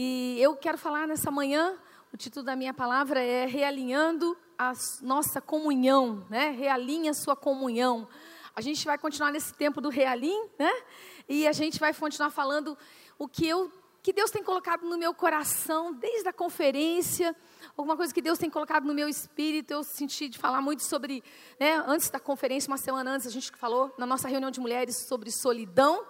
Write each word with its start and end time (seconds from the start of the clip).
E 0.00 0.40
eu 0.40 0.54
quero 0.54 0.78
falar 0.78 1.08
nessa 1.08 1.28
manhã, 1.28 1.76
o 2.12 2.16
título 2.16 2.44
da 2.44 2.54
minha 2.54 2.72
palavra 2.72 3.20
é 3.20 3.46
Realinhando 3.46 4.38
a 4.56 4.72
nossa 5.02 5.40
comunhão, 5.40 6.24
né? 6.30 6.50
Realinha 6.50 7.12
sua 7.12 7.34
comunhão. 7.34 8.06
A 8.54 8.60
gente 8.60 8.86
vai 8.86 8.96
continuar 8.96 9.32
nesse 9.32 9.52
tempo 9.52 9.80
do 9.80 9.88
realim, 9.88 10.40
né? 10.56 10.70
E 11.28 11.48
a 11.48 11.52
gente 11.52 11.80
vai 11.80 11.92
continuar 11.92 12.30
falando 12.30 12.78
o 13.18 13.26
que 13.26 13.44
eu 13.44 13.72
que 14.00 14.12
Deus 14.12 14.30
tem 14.30 14.40
colocado 14.40 14.88
no 14.88 14.96
meu 14.96 15.12
coração 15.12 15.92
desde 15.92 16.28
a 16.28 16.32
conferência, 16.32 17.34
alguma 17.76 17.96
coisa 17.96 18.14
que 18.14 18.22
Deus 18.22 18.38
tem 18.38 18.48
colocado 18.48 18.84
no 18.84 18.94
meu 18.94 19.08
espírito. 19.08 19.72
Eu 19.72 19.82
senti 19.82 20.28
de 20.28 20.38
falar 20.38 20.62
muito 20.62 20.84
sobre, 20.84 21.24
né, 21.58 21.82
antes 21.88 22.08
da 22.08 22.20
conferência, 22.20 22.70
uma 22.70 22.78
semana 22.78 23.10
antes, 23.10 23.26
a 23.26 23.30
gente 23.30 23.50
falou 23.56 23.92
na 23.98 24.06
nossa 24.06 24.28
reunião 24.28 24.52
de 24.52 24.60
mulheres 24.60 24.96
sobre 25.08 25.32
solidão. 25.32 26.06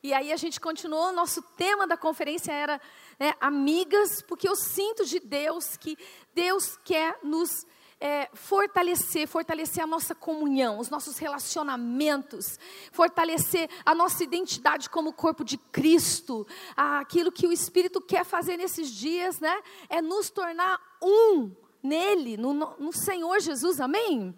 E 0.00 0.14
aí 0.14 0.32
a 0.32 0.36
gente 0.36 0.60
continuou, 0.60 1.12
nosso 1.12 1.42
tema 1.56 1.84
da 1.84 1.96
conferência 1.96 2.52
era 2.52 2.80
né, 3.18 3.34
amigas, 3.40 4.22
porque 4.22 4.48
eu 4.48 4.54
sinto 4.54 5.04
de 5.04 5.18
Deus 5.18 5.76
que 5.76 5.98
Deus 6.32 6.78
quer 6.84 7.18
nos 7.20 7.66
é, 8.00 8.28
fortalecer, 8.32 9.26
fortalecer 9.26 9.82
a 9.82 9.86
nossa 9.88 10.14
comunhão, 10.14 10.78
os 10.78 10.88
nossos 10.88 11.18
relacionamentos, 11.18 12.60
fortalecer 12.92 13.68
a 13.84 13.92
nossa 13.92 14.22
identidade 14.22 14.88
como 14.88 15.12
corpo 15.12 15.44
de 15.44 15.58
Cristo. 15.58 16.46
Aquilo 16.76 17.32
que 17.32 17.48
o 17.48 17.52
Espírito 17.52 18.00
quer 18.00 18.24
fazer 18.24 18.56
nesses 18.56 18.90
dias, 18.90 19.40
né? 19.40 19.60
É 19.88 20.00
nos 20.00 20.30
tornar 20.30 20.80
um 21.02 21.50
nele, 21.82 22.36
no, 22.36 22.52
no 22.52 22.92
Senhor 22.92 23.40
Jesus, 23.40 23.80
amém? 23.80 24.32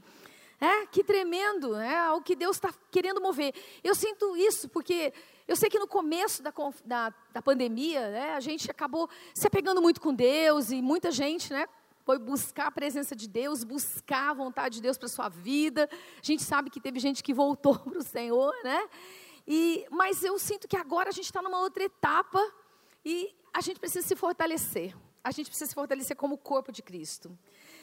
É, 0.59 0.87
que 0.87 1.03
tremendo, 1.03 1.75
é 1.75 2.13
o 2.13 2.21
que 2.21 2.37
Deus 2.37 2.57
está 2.57 2.73
querendo 2.91 3.21
mover. 3.21 3.55
Eu 3.83 3.95
sinto 3.95 4.37
isso 4.37 4.69
porque 4.69 5.11
eu 5.51 5.57
sei 5.57 5.69
que 5.69 5.81
no 5.81 5.89
começo 5.89 6.45
da, 6.45 6.53
da, 6.85 7.13
da 7.33 7.43
pandemia, 7.43 8.09
né, 8.09 8.35
a 8.35 8.41
gente 8.41 8.71
acabou 8.71 9.11
se 9.35 9.49
apegando 9.49 9.83
muito 9.83 10.01
com 10.01 10.15
Deus 10.15 10.71
e 10.71 10.81
muita 10.81 11.11
gente, 11.11 11.53
né, 11.53 11.67
foi 12.05 12.21
buscar 12.21 12.69
a 12.69 12.71
presença 12.71 13.17
de 13.17 13.27
Deus, 13.27 13.65
buscar 13.65 14.31
a 14.31 14.33
vontade 14.33 14.77
de 14.77 14.83
Deus 14.83 14.97
para 14.97 15.09
sua 15.09 15.29
vida. 15.29 15.91
A 15.93 16.25
gente 16.25 16.45
sabe 16.45 16.71
que 16.71 16.81
teve 16.81 17.01
gente 17.01 17.21
que 17.21 17.35
voltou 17.35 17.77
para 17.83 17.99
o 17.99 18.03
Senhor, 18.03 18.55
né? 18.63 18.89
E, 19.45 19.85
mas 19.91 20.23
eu 20.23 20.39
sinto 20.39 20.69
que 20.69 20.77
agora 20.77 21.09
a 21.09 21.13
gente 21.13 21.25
está 21.25 21.43
numa 21.43 21.59
outra 21.59 21.83
etapa 21.83 22.41
e 23.05 23.35
a 23.53 23.61
gente 23.61 23.81
precisa 23.81 24.07
se 24.07 24.15
fortalecer. 24.15 24.97
A 25.25 25.33
gente 25.33 25.49
precisa 25.49 25.69
se 25.69 25.75
fortalecer 25.75 26.17
como 26.17 26.39
corpo 26.39 26.71
de 26.71 26.81
Cristo. 26.81 27.37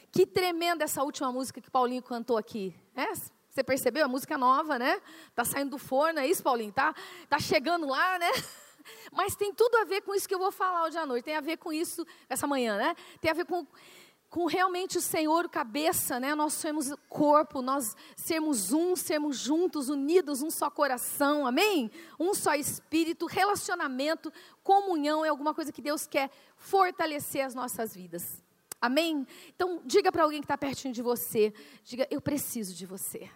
Que 0.09 0.25
tremenda 0.25 0.85
essa 0.85 1.03
última 1.03 1.33
música 1.33 1.59
que 1.59 1.69
Paulinho 1.69 2.01
cantou 2.01 2.37
aqui. 2.37 2.73
É? 2.95 3.11
Você 3.57 3.63
percebeu? 3.63 4.05
A 4.05 4.07
música 4.07 4.37
nova, 4.37 4.77
né? 4.77 5.01
Tá 5.33 5.43
saindo 5.43 5.71
do 5.71 5.77
forno, 5.79 6.19
é 6.19 6.27
isso, 6.27 6.43
Paulinho? 6.43 6.71
Tá, 6.71 6.93
tá 7.27 7.39
chegando 7.39 7.87
lá, 7.87 8.19
né? 8.19 8.29
Mas 9.11 9.35
tem 9.35 9.51
tudo 9.51 9.77
a 9.77 9.83
ver 9.83 10.01
com 10.01 10.13
isso 10.13 10.27
que 10.27 10.35
eu 10.35 10.37
vou 10.37 10.51
falar 10.51 10.83
hoje 10.83 10.95
à 10.95 11.07
noite. 11.07 11.25
Tem 11.25 11.35
a 11.35 11.41
ver 11.41 11.57
com 11.57 11.73
isso 11.73 12.05
essa 12.29 12.45
manhã, 12.45 12.77
né? 12.77 12.95
Tem 13.19 13.31
a 13.31 13.33
ver 13.33 13.45
com, 13.45 13.65
com 14.29 14.45
realmente 14.45 14.99
o 14.99 15.01
Senhor, 15.01 15.49
cabeça, 15.49 16.19
né? 16.19 16.35
Nós 16.35 16.53
sermos 16.53 16.93
corpo, 17.09 17.63
nós 17.63 17.95
sermos 18.15 18.71
um, 18.71 18.95
sermos 18.95 19.39
juntos, 19.39 19.89
unidos, 19.89 20.43
um 20.43 20.51
só 20.51 20.69
coração, 20.69 21.47
amém? 21.47 21.89
Um 22.19 22.35
só 22.35 22.53
espírito, 22.53 23.25
relacionamento, 23.25 24.31
comunhão 24.61 25.25
é 25.25 25.29
alguma 25.29 25.55
coisa 25.55 25.71
que 25.71 25.81
Deus 25.81 26.05
quer 26.05 26.29
fortalecer 26.57 27.43
as 27.43 27.55
nossas 27.55 27.95
vidas. 27.95 28.43
Amém? 28.79 29.25
Então, 29.55 29.81
diga 29.83 30.11
para 30.11 30.21
alguém 30.21 30.41
que 30.41 30.45
está 30.45 30.55
pertinho 30.55 30.93
de 30.93 31.01
você: 31.01 31.51
diga, 31.83 32.07
eu 32.11 32.21
preciso 32.21 32.75
de 32.75 32.85
você. 32.85 33.27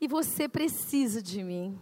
E 0.00 0.08
você 0.08 0.48
precisa 0.48 1.22
de 1.22 1.42
mim. 1.42 1.78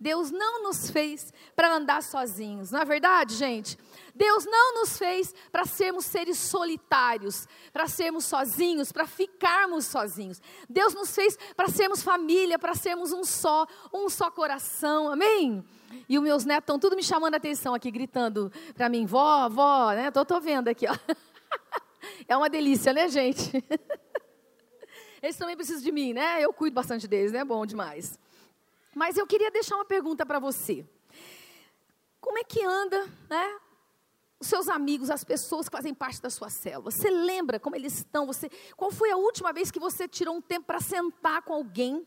Deus 0.00 0.30
não 0.30 0.62
nos 0.62 0.90
fez 0.90 1.30
para 1.54 1.74
andar 1.74 2.02
sozinhos, 2.02 2.70
não 2.70 2.80
é 2.80 2.84
verdade, 2.86 3.34
gente? 3.34 3.76
Deus 4.14 4.46
não 4.46 4.80
nos 4.80 4.96
fez 4.96 5.34
para 5.52 5.66
sermos 5.66 6.06
seres 6.06 6.38
solitários, 6.38 7.46
para 7.70 7.86
sermos 7.86 8.24
sozinhos, 8.24 8.90
para 8.92 9.06
ficarmos 9.06 9.84
sozinhos. 9.84 10.40
Deus 10.70 10.94
nos 10.94 11.14
fez 11.14 11.38
para 11.54 11.68
sermos 11.68 12.02
família, 12.02 12.58
para 12.58 12.74
sermos 12.74 13.12
um 13.12 13.22
só, 13.22 13.66
um 13.92 14.08
só 14.08 14.30
coração, 14.30 15.12
amém? 15.12 15.62
E 16.08 16.16
os 16.16 16.24
meus 16.24 16.46
netos 16.46 16.62
estão 16.62 16.78
tudo 16.78 16.96
me 16.96 17.02
chamando 17.02 17.34
a 17.34 17.36
atenção 17.36 17.74
aqui, 17.74 17.90
gritando 17.90 18.50
para 18.74 18.88
mim, 18.88 19.04
vó, 19.04 19.50
vó, 19.50 19.92
né? 19.92 20.10
Tô, 20.10 20.24
tô 20.24 20.40
vendo 20.40 20.68
aqui, 20.68 20.86
ó. 20.88 20.96
É 22.26 22.34
uma 22.34 22.48
delícia, 22.48 22.94
né, 22.94 23.08
gente? 23.08 23.52
Eles 25.22 25.36
também 25.36 25.56
precisam 25.56 25.82
de 25.82 25.92
mim, 25.92 26.12
né? 26.12 26.42
Eu 26.42 26.52
cuido 26.52 26.74
bastante 26.74 27.06
deles, 27.06 27.32
né? 27.32 27.44
Bom 27.44 27.66
demais. 27.66 28.18
Mas 28.94 29.16
eu 29.16 29.26
queria 29.26 29.50
deixar 29.50 29.76
uma 29.76 29.84
pergunta 29.84 30.24
para 30.24 30.38
você. 30.38 30.84
Como 32.20 32.38
é 32.38 32.44
que 32.44 32.64
anda, 32.64 33.06
né? 33.28 33.58
Os 34.38 34.46
seus 34.46 34.68
amigos, 34.68 35.10
as 35.10 35.22
pessoas 35.22 35.68
que 35.68 35.76
fazem 35.76 35.92
parte 35.92 36.20
da 36.20 36.30
sua 36.30 36.48
célula. 36.48 36.90
Você 36.90 37.10
lembra 37.10 37.60
como 37.60 37.76
eles 37.76 37.98
estão? 37.98 38.26
Você, 38.26 38.50
qual 38.76 38.90
foi 38.90 39.10
a 39.10 39.16
última 39.16 39.52
vez 39.52 39.70
que 39.70 39.78
você 39.78 40.08
tirou 40.08 40.34
um 40.34 40.40
tempo 40.40 40.66
para 40.66 40.80
sentar 40.80 41.42
com 41.42 41.52
alguém 41.52 42.06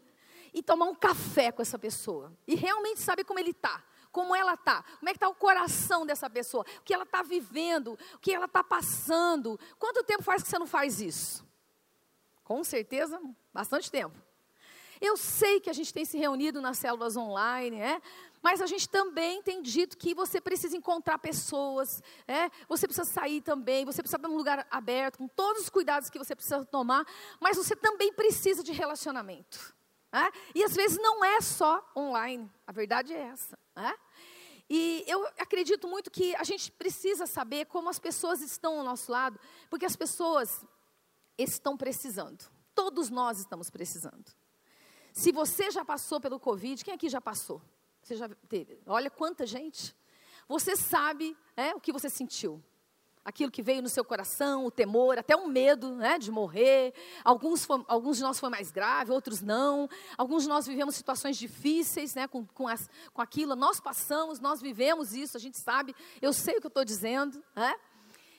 e 0.52 0.64
tomar 0.64 0.86
um 0.86 0.96
café 0.96 1.52
com 1.52 1.62
essa 1.62 1.78
pessoa? 1.78 2.34
E 2.48 2.56
realmente 2.56 3.00
saber 3.00 3.24
como 3.24 3.40
ele 3.40 3.52
está? 3.52 3.84
como 4.12 4.36
ela 4.36 4.54
está, 4.54 4.84
como 5.00 5.10
é 5.10 5.12
que 5.12 5.18
está 5.18 5.28
o 5.28 5.34
coração 5.34 6.06
dessa 6.06 6.30
pessoa, 6.30 6.64
o 6.78 6.82
que 6.84 6.94
ela 6.94 7.04
está 7.04 7.24
vivendo, 7.24 7.98
o 8.14 8.20
que 8.20 8.32
ela 8.32 8.46
está 8.46 8.64
passando. 8.64 9.60
Quanto 9.80 10.04
tempo 10.04 10.22
faz 10.22 10.44
que 10.44 10.50
você 10.50 10.60
não 10.60 10.68
faz 10.68 11.02
isso? 11.02 11.44
Com 12.54 12.64
certeza, 12.64 13.20
bastante 13.52 13.90
tempo. 13.90 14.16
Eu 15.02 15.18
sei 15.18 15.60
que 15.60 15.72
a 15.72 15.74
gente 15.74 15.92
tem 15.92 16.06
se 16.06 16.20
reunido 16.20 16.62
nas 16.62 16.78
células 16.78 17.18
online, 17.18 17.80
né? 17.80 18.00
Mas 18.44 18.62
a 18.62 18.68
gente 18.68 18.88
também 18.88 19.42
tem 19.42 19.60
dito 19.60 19.98
que 19.98 20.14
você 20.14 20.40
precisa 20.40 20.78
encontrar 20.78 21.18
pessoas, 21.18 22.00
é? 22.28 22.52
você 22.70 22.86
precisa 22.86 23.10
sair 23.10 23.42
também, 23.42 23.86
você 23.86 24.04
precisa 24.04 24.18
estar 24.18 24.28
num 24.28 24.38
lugar 24.38 24.68
aberto, 24.70 25.18
com 25.18 25.28
todos 25.28 25.64
os 25.64 25.70
cuidados 25.70 26.12
que 26.12 26.20
você 26.20 26.36
precisa 26.36 26.64
tomar, 26.64 27.04
mas 27.42 27.58
você 27.58 27.76
também 27.76 28.14
precisa 28.14 28.62
de 28.62 28.72
relacionamento. 28.72 29.76
É? 30.14 30.32
E 30.54 30.64
às 30.64 30.76
vezes 30.76 31.00
não 31.02 31.26
é 31.26 31.42
só 31.42 31.84
online, 31.98 32.48
a 32.68 32.72
verdade 32.72 33.14
é 33.14 33.20
essa. 33.20 33.58
É? 33.76 33.96
E 34.70 35.04
eu 35.08 35.26
acredito 35.40 35.88
muito 35.88 36.12
que 36.12 36.36
a 36.36 36.44
gente 36.44 36.72
precisa 36.72 37.26
saber 37.26 37.66
como 37.66 37.90
as 37.90 37.98
pessoas 37.98 38.42
estão 38.42 38.78
ao 38.78 38.86
nosso 38.86 39.12
lado, 39.12 39.40
porque 39.72 39.88
as 39.88 39.96
pessoas 39.96 40.64
estão 41.38 41.78
precisando. 41.78 42.46
Todos 42.76 43.10
nós 43.10 43.40
estamos 43.40 43.70
precisando. 43.70 44.26
Se 45.12 45.32
você 45.32 45.70
já 45.70 45.86
passou 45.86 46.20
pelo 46.20 46.40
Covid, 46.40 46.84
quem 46.84 46.94
aqui 46.94 47.10
já 47.10 47.22
passou? 47.22 47.62
Você 48.02 48.16
já 48.16 48.28
teve? 48.50 48.82
Olha 48.86 49.10
quanta 49.10 49.46
gente. 49.46 49.96
Você 50.48 50.76
sabe 50.76 51.38
é, 51.56 51.74
o 51.74 51.80
que 51.80 51.92
você 51.92 52.10
sentiu 52.10 52.62
aquilo 53.26 53.52
que 53.52 53.62
veio 53.62 53.82
no 53.82 53.90
seu 53.90 54.04
coração, 54.04 54.66
o 54.66 54.72
temor, 54.72 55.18
até 55.18 55.36
o 55.36 55.48
medo 55.48 55.96
né, 55.96 56.20
de 56.20 56.30
morrer. 56.32 56.94
Alguns, 57.24 57.64
foi, 57.64 57.84
alguns 57.88 58.18
de 58.18 58.24
nós 58.24 58.40
foi 58.40 58.50
mais 58.50 58.72
grave, 58.72 59.12
outros 59.12 59.42
não. 59.42 59.90
Alguns 60.18 60.44
de 60.44 60.50
nós 60.50 60.68
vivemos 60.68 60.96
situações 60.96 61.38
difíceis 61.38 62.14
né, 62.14 62.28
com, 62.28 62.46
com, 62.46 62.68
as, 62.68 62.90
com 63.14 63.22
aquilo. 63.22 63.56
Nós 63.56 63.80
passamos, 63.80 64.40
nós 64.40 64.62
vivemos 64.62 65.14
isso, 65.14 65.38
a 65.38 65.40
gente 65.40 65.58
sabe. 65.58 65.96
Eu 66.22 66.34
sei 66.34 66.58
o 66.58 66.60
que 66.60 66.68
eu 66.68 66.70
estou 66.70 66.84
dizendo. 66.84 67.42
Né? 67.56 67.74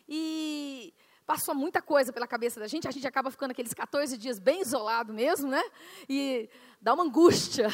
E 0.09 0.93
passou 1.27 1.55
muita 1.55 1.81
coisa 1.81 2.13
pela 2.13 2.27
cabeça 2.27 2.61
da 2.61 2.67
gente. 2.67 2.87
A 2.87 2.91
gente 2.91 3.07
acaba 3.07 3.31
ficando 3.31 3.53
aqueles 3.53 3.73
14 3.73 4.17
dias 4.17 4.39
bem 4.39 4.61
isolado 4.61 5.13
mesmo, 5.13 5.49
né? 5.49 5.63
E 6.09 6.49
dá 6.81 6.95
uma 6.95 7.05
angústia. 7.05 7.69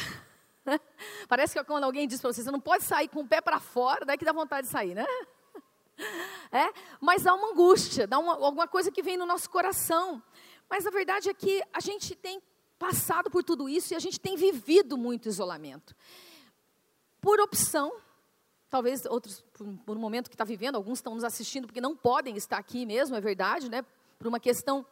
Parece 1.29 1.59
que 1.59 1.65
quando 1.65 1.85
alguém 1.85 2.07
diz 2.07 2.21
para 2.21 2.33
você, 2.33 2.43
você 2.43 2.51
não 2.51 2.61
pode 2.61 2.85
sair 2.85 3.09
com 3.09 3.21
o 3.21 3.27
pé 3.27 3.41
para 3.41 3.59
fora, 3.59 4.05
daí 4.05 4.17
que 4.17 4.25
dá 4.25 4.33
vontade 4.33 4.67
de 4.67 4.73
sair, 4.73 4.95
né? 4.95 5.07
É? 6.51 6.73
Mas 6.99 7.27
há 7.27 7.35
uma 7.35 7.51
angústia, 7.51 8.07
dá 8.07 8.19
uma, 8.19 8.33
alguma 8.33 8.67
coisa 8.67 8.91
que 8.91 9.03
vem 9.03 9.19
no 9.19 9.27
nosso 9.27 9.51
coração. 9.51 10.23
Mas 10.69 10.87
a 10.87 10.91
verdade 10.91 11.29
é 11.29 11.35
que 11.35 11.63
a 11.73 11.79
gente 11.79 12.15
tem 12.15 12.43
passado 12.79 13.31
por 13.31 13.45
tudo 13.45 13.69
isso 13.69 13.93
e 13.93 13.97
a 13.97 13.99
gente 13.99 14.19
tem 14.19 14.35
vivido 14.35 14.97
muito 14.97 15.29
isolamento. 15.29 15.95
Por 17.21 17.39
opção, 17.39 17.93
talvez 18.71 19.05
outros, 19.05 19.45
por, 19.85 19.97
um 19.97 20.01
momento 20.01 20.31
que 20.31 20.35
está 20.35 20.45
vivendo, 20.45 20.77
alguns 20.77 20.99
estão 20.99 21.15
nos 21.15 21.25
assistindo 21.25 21.67
porque 21.67 21.81
não 21.81 21.97
podem 21.97 22.37
estar 22.37 22.57
aqui 22.57 22.87
mesmo, 22.87 23.17
é 23.17 23.21
verdade, 23.21 23.69
né? 23.69 23.85
Por 24.19 24.29
uma 24.29 24.39
questão 24.39 24.87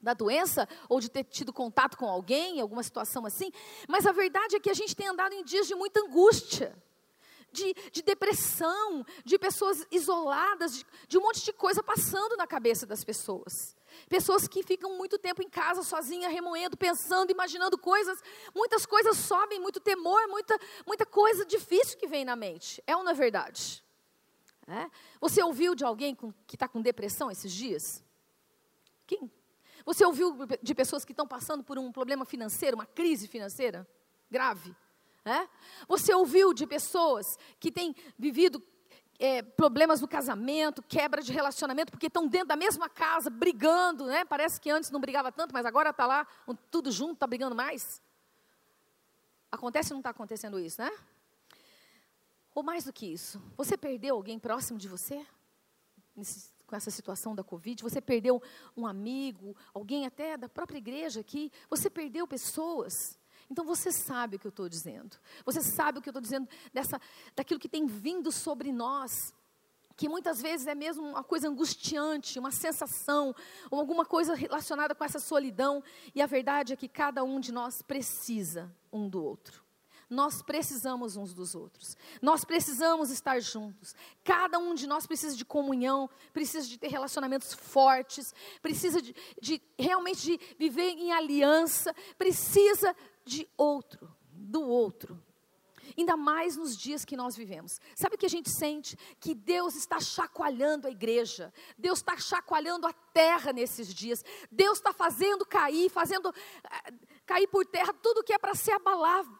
da 0.00 0.14
doença 0.14 0.66
ou 0.88 0.98
de 1.00 1.10
ter 1.10 1.24
tido 1.24 1.52
contato 1.52 1.96
com 1.96 2.06
alguém, 2.06 2.60
alguma 2.60 2.82
situação 2.82 3.26
assim. 3.26 3.52
Mas 3.86 4.06
a 4.06 4.12
verdade 4.12 4.56
é 4.56 4.60
que 4.60 4.70
a 4.70 4.74
gente 4.74 4.96
tem 4.96 5.08
andado 5.08 5.34
em 5.34 5.44
dias 5.44 5.66
de 5.66 5.74
muita 5.74 6.00
angústia 6.00 6.74
de, 7.52 7.74
de 7.92 8.02
depressão, 8.02 9.04
de 9.24 9.38
pessoas 9.38 9.86
isoladas, 9.90 10.76
de, 10.76 10.86
de 11.08 11.18
um 11.18 11.22
monte 11.22 11.44
de 11.44 11.52
coisa 11.52 11.82
passando 11.82 12.36
na 12.36 12.46
cabeça 12.46 12.86
das 12.86 13.04
pessoas. 13.04 13.76
Pessoas 14.08 14.46
que 14.46 14.62
ficam 14.62 14.96
muito 14.96 15.18
tempo 15.18 15.42
em 15.42 15.48
casa 15.48 15.82
sozinha, 15.82 16.28
remoendo, 16.28 16.76
pensando, 16.76 17.30
imaginando 17.30 17.78
coisas. 17.78 18.22
Muitas 18.54 18.84
coisas 18.86 19.16
sobem, 19.16 19.60
muito 19.60 19.80
temor, 19.80 20.26
muita, 20.28 20.58
muita 20.86 21.06
coisa 21.06 21.44
difícil 21.44 21.98
que 21.98 22.06
vem 22.06 22.24
na 22.24 22.36
mente. 22.36 22.82
É 22.86 22.96
ou 22.96 23.02
não 23.02 23.12
é 23.12 23.14
verdade? 23.14 23.82
É? 24.66 24.90
Você 25.20 25.42
ouviu 25.42 25.74
de 25.74 25.84
alguém 25.84 26.14
com, 26.14 26.32
que 26.46 26.56
está 26.56 26.68
com 26.68 26.82
depressão 26.82 27.30
esses 27.30 27.52
dias? 27.52 28.04
Quem? 29.06 29.30
Você 29.86 30.04
ouviu 30.04 30.36
de 30.62 30.74
pessoas 30.74 31.04
que 31.04 31.12
estão 31.12 31.26
passando 31.26 31.64
por 31.64 31.78
um 31.78 31.90
problema 31.90 32.26
financeiro, 32.26 32.76
uma 32.76 32.84
crise 32.84 33.26
financeira 33.26 33.88
grave? 34.30 34.76
É? 35.24 35.48
Você 35.86 36.14
ouviu 36.14 36.52
de 36.52 36.66
pessoas 36.66 37.38
que 37.58 37.72
têm 37.72 37.94
vivido 38.18 38.62
é, 39.18 39.42
problemas 39.42 40.00
no 40.00 40.06
casamento, 40.06 40.82
quebra 40.82 41.20
de 41.20 41.32
relacionamento, 41.32 41.90
porque 41.90 42.06
estão 42.06 42.26
dentro 42.28 42.48
da 42.48 42.56
mesma 42.56 42.88
casa, 42.88 43.28
brigando, 43.28 44.06
né? 44.06 44.24
Parece 44.24 44.60
que 44.60 44.70
antes 44.70 44.90
não 44.90 45.00
brigava 45.00 45.32
tanto, 45.32 45.52
mas 45.52 45.66
agora 45.66 45.90
está 45.90 46.06
lá, 46.06 46.26
tudo 46.70 46.92
junto, 46.92 47.14
está 47.14 47.26
brigando 47.26 47.54
mais. 47.54 48.00
Acontece 49.50 49.92
ou 49.92 49.96
não 49.96 50.00
está 50.00 50.10
acontecendo 50.10 50.60
isso, 50.60 50.80
né? 50.80 50.90
Ou 52.54 52.62
mais 52.62 52.84
do 52.84 52.92
que 52.92 53.06
isso, 53.06 53.42
você 53.56 53.76
perdeu 53.76 54.14
alguém 54.14 54.38
próximo 54.38 54.78
de 54.78 54.88
você? 54.88 55.26
Nesse, 56.14 56.50
com 56.66 56.76
essa 56.76 56.90
situação 56.90 57.34
da 57.34 57.42
Covid, 57.42 57.82
você 57.82 58.00
perdeu 58.00 58.42
um 58.76 58.86
amigo, 58.86 59.56
alguém 59.72 60.06
até 60.06 60.36
da 60.36 60.48
própria 60.48 60.78
igreja 60.78 61.20
aqui, 61.20 61.50
você 61.68 61.88
perdeu 61.88 62.26
pessoas. 62.26 63.17
Então 63.50 63.64
você 63.64 63.90
sabe 63.90 64.36
o 64.36 64.38
que 64.38 64.46
eu 64.46 64.50
estou 64.50 64.68
dizendo. 64.68 65.16
Você 65.44 65.62
sabe 65.62 65.98
o 65.98 66.02
que 66.02 66.08
eu 66.08 66.12
estou 66.12 66.22
dizendo 66.22 66.48
dessa, 66.72 67.00
daquilo 67.34 67.58
que 67.58 67.68
tem 67.68 67.86
vindo 67.86 68.30
sobre 68.30 68.72
nós. 68.72 69.34
Que 69.96 70.08
muitas 70.08 70.40
vezes 70.40 70.66
é 70.66 70.74
mesmo 70.74 71.04
uma 71.04 71.24
coisa 71.24 71.48
angustiante, 71.48 72.38
uma 72.38 72.52
sensação, 72.52 73.34
ou 73.70 73.80
alguma 73.80 74.04
coisa 74.04 74.34
relacionada 74.34 74.94
com 74.94 75.02
essa 75.02 75.18
solidão. 75.18 75.82
E 76.14 76.22
a 76.22 76.26
verdade 76.26 76.72
é 76.72 76.76
que 76.76 76.88
cada 76.88 77.24
um 77.24 77.40
de 77.40 77.50
nós 77.50 77.82
precisa 77.82 78.72
um 78.92 79.08
do 79.08 79.22
outro. 79.22 79.68
Nós 80.10 80.40
precisamos 80.40 81.16
uns 81.16 81.34
dos 81.34 81.54
outros. 81.54 81.94
Nós 82.22 82.42
precisamos 82.42 83.10
estar 83.10 83.40
juntos. 83.40 83.94
Cada 84.24 84.58
um 84.58 84.74
de 84.74 84.86
nós 84.86 85.06
precisa 85.06 85.36
de 85.36 85.44
comunhão, 85.44 86.08
precisa 86.32 86.66
de 86.66 86.78
ter 86.78 86.88
relacionamentos 86.88 87.52
fortes, 87.52 88.34
precisa 88.62 89.02
de, 89.02 89.14
de 89.40 89.60
realmente 89.78 90.22
de 90.22 90.40
viver 90.58 90.92
em 90.92 91.12
aliança, 91.12 91.94
precisa 92.16 92.96
de 93.28 93.48
outro, 93.56 94.12
do 94.32 94.62
outro. 94.62 95.22
Ainda 95.96 96.16
mais 96.16 96.56
nos 96.56 96.76
dias 96.76 97.04
que 97.04 97.16
nós 97.16 97.36
vivemos. 97.36 97.80
Sabe 97.94 98.14
o 98.14 98.18
que 98.18 98.26
a 98.26 98.30
gente 98.30 98.50
sente? 98.50 98.96
Que 99.20 99.34
Deus 99.34 99.74
está 99.74 100.00
chacoalhando 100.00 100.86
a 100.86 100.90
igreja. 100.90 101.52
Deus 101.76 101.98
está 101.98 102.16
chacoalhando 102.16 102.86
a 102.86 102.92
terra 102.92 103.52
nesses 103.52 103.92
dias. 103.92 104.24
Deus 104.50 104.78
está 104.78 104.92
fazendo 104.92 105.46
cair, 105.46 105.88
fazendo 105.88 106.28
uh, 106.28 106.34
cair 107.26 107.46
por 107.48 107.64
terra 107.66 107.92
tudo 107.92 108.22
que 108.22 108.32
é 108.32 108.38
para 108.38 108.54
ser 108.54 108.72
abalado. 108.72 109.38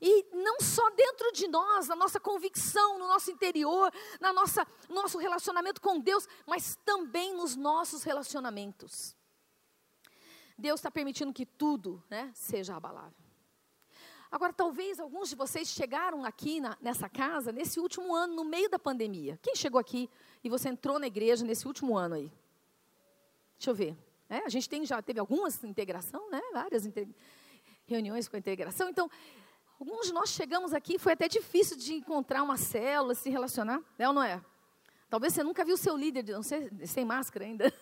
E 0.00 0.26
não 0.32 0.60
só 0.60 0.88
dentro 0.90 1.30
de 1.32 1.46
nós, 1.46 1.88
na 1.88 1.96
nossa 1.96 2.18
convicção, 2.18 2.98
no 2.98 3.06
nosso 3.06 3.30
interior, 3.30 3.92
na 4.18 4.32
nossa 4.32 4.66
nosso 4.88 5.18
relacionamento 5.18 5.80
com 5.80 6.00
Deus, 6.00 6.26
mas 6.46 6.76
também 6.84 7.34
nos 7.34 7.54
nossos 7.54 8.02
relacionamentos. 8.02 9.14
Deus 10.60 10.78
está 10.78 10.90
permitindo 10.90 11.32
que 11.32 11.44
tudo 11.44 12.02
né, 12.08 12.30
seja 12.34 12.76
abalável. 12.76 13.18
Agora, 14.30 14.52
talvez 14.52 15.00
alguns 15.00 15.28
de 15.28 15.34
vocês 15.34 15.68
chegaram 15.68 16.24
aqui 16.24 16.60
na, 16.60 16.78
nessa 16.80 17.08
casa 17.08 17.50
nesse 17.50 17.80
último 17.80 18.14
ano, 18.14 18.36
no 18.36 18.44
meio 18.44 18.70
da 18.70 18.78
pandemia. 18.78 19.36
Quem 19.42 19.56
chegou 19.56 19.80
aqui 19.80 20.08
e 20.44 20.48
você 20.48 20.68
entrou 20.68 21.00
na 21.00 21.08
igreja 21.08 21.44
nesse 21.44 21.66
último 21.66 21.98
ano 21.98 22.14
aí? 22.14 22.32
Deixa 23.58 23.70
eu 23.70 23.74
ver. 23.74 23.96
É, 24.28 24.44
a 24.44 24.48
gente 24.48 24.68
tem, 24.68 24.86
já 24.86 25.02
teve 25.02 25.18
algumas 25.18 25.64
integração, 25.64 26.30
né? 26.30 26.40
Várias 26.52 26.88
reuniões 27.86 28.28
com 28.28 28.36
integração. 28.36 28.88
Então, 28.88 29.10
alguns 29.80 30.06
de 30.06 30.12
nós 30.12 30.30
chegamos 30.30 30.72
aqui, 30.72 30.96
foi 30.96 31.14
até 31.14 31.26
difícil 31.26 31.76
de 31.76 31.94
encontrar 31.94 32.44
uma 32.44 32.56
célula, 32.56 33.16
se 33.16 33.28
relacionar. 33.28 33.82
É 33.98 34.06
ou 34.06 34.14
não 34.14 34.22
é? 34.22 34.40
Talvez 35.08 35.34
você 35.34 35.42
nunca 35.42 35.64
viu 35.64 35.76
seu 35.76 35.96
líder, 35.96 36.22
não 36.28 36.42
sei, 36.44 36.70
sem 36.86 37.04
máscara 37.04 37.44
ainda. 37.44 37.74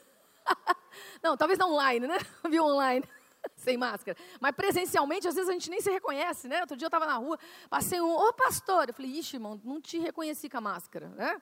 não, 1.23 1.37
talvez 1.37 1.59
não 1.59 1.73
online, 1.73 2.07
né? 2.07 2.19
Viu 2.49 2.65
online. 2.65 3.05
sem 3.57 3.77
máscara. 3.77 4.17
Mas 4.41 4.55
presencialmente, 4.55 5.29
às 5.29 5.35
vezes 5.35 5.49
a 5.49 5.53
gente 5.53 5.71
nem 5.71 5.81
se 5.81 5.91
reconhece, 5.91 6.49
né? 6.49 6.61
Outro 6.61 6.77
dia 6.77 6.87
eu 6.87 6.89
estava 6.89 7.07
na 7.07 7.15
rua, 7.15 7.39
passei 7.69 8.01
um, 8.01 8.11
ô 8.11 8.33
pastor. 8.33 8.89
Eu 8.89 8.95
falei, 8.95 9.13
ixi, 9.13 9.37
irmão, 9.37 9.61
não 9.65 9.81
te 9.81 9.99
reconheci 9.99 10.49
com 10.49 10.59
a 10.59 10.61
máscara, 10.61 11.09
né? 11.11 11.41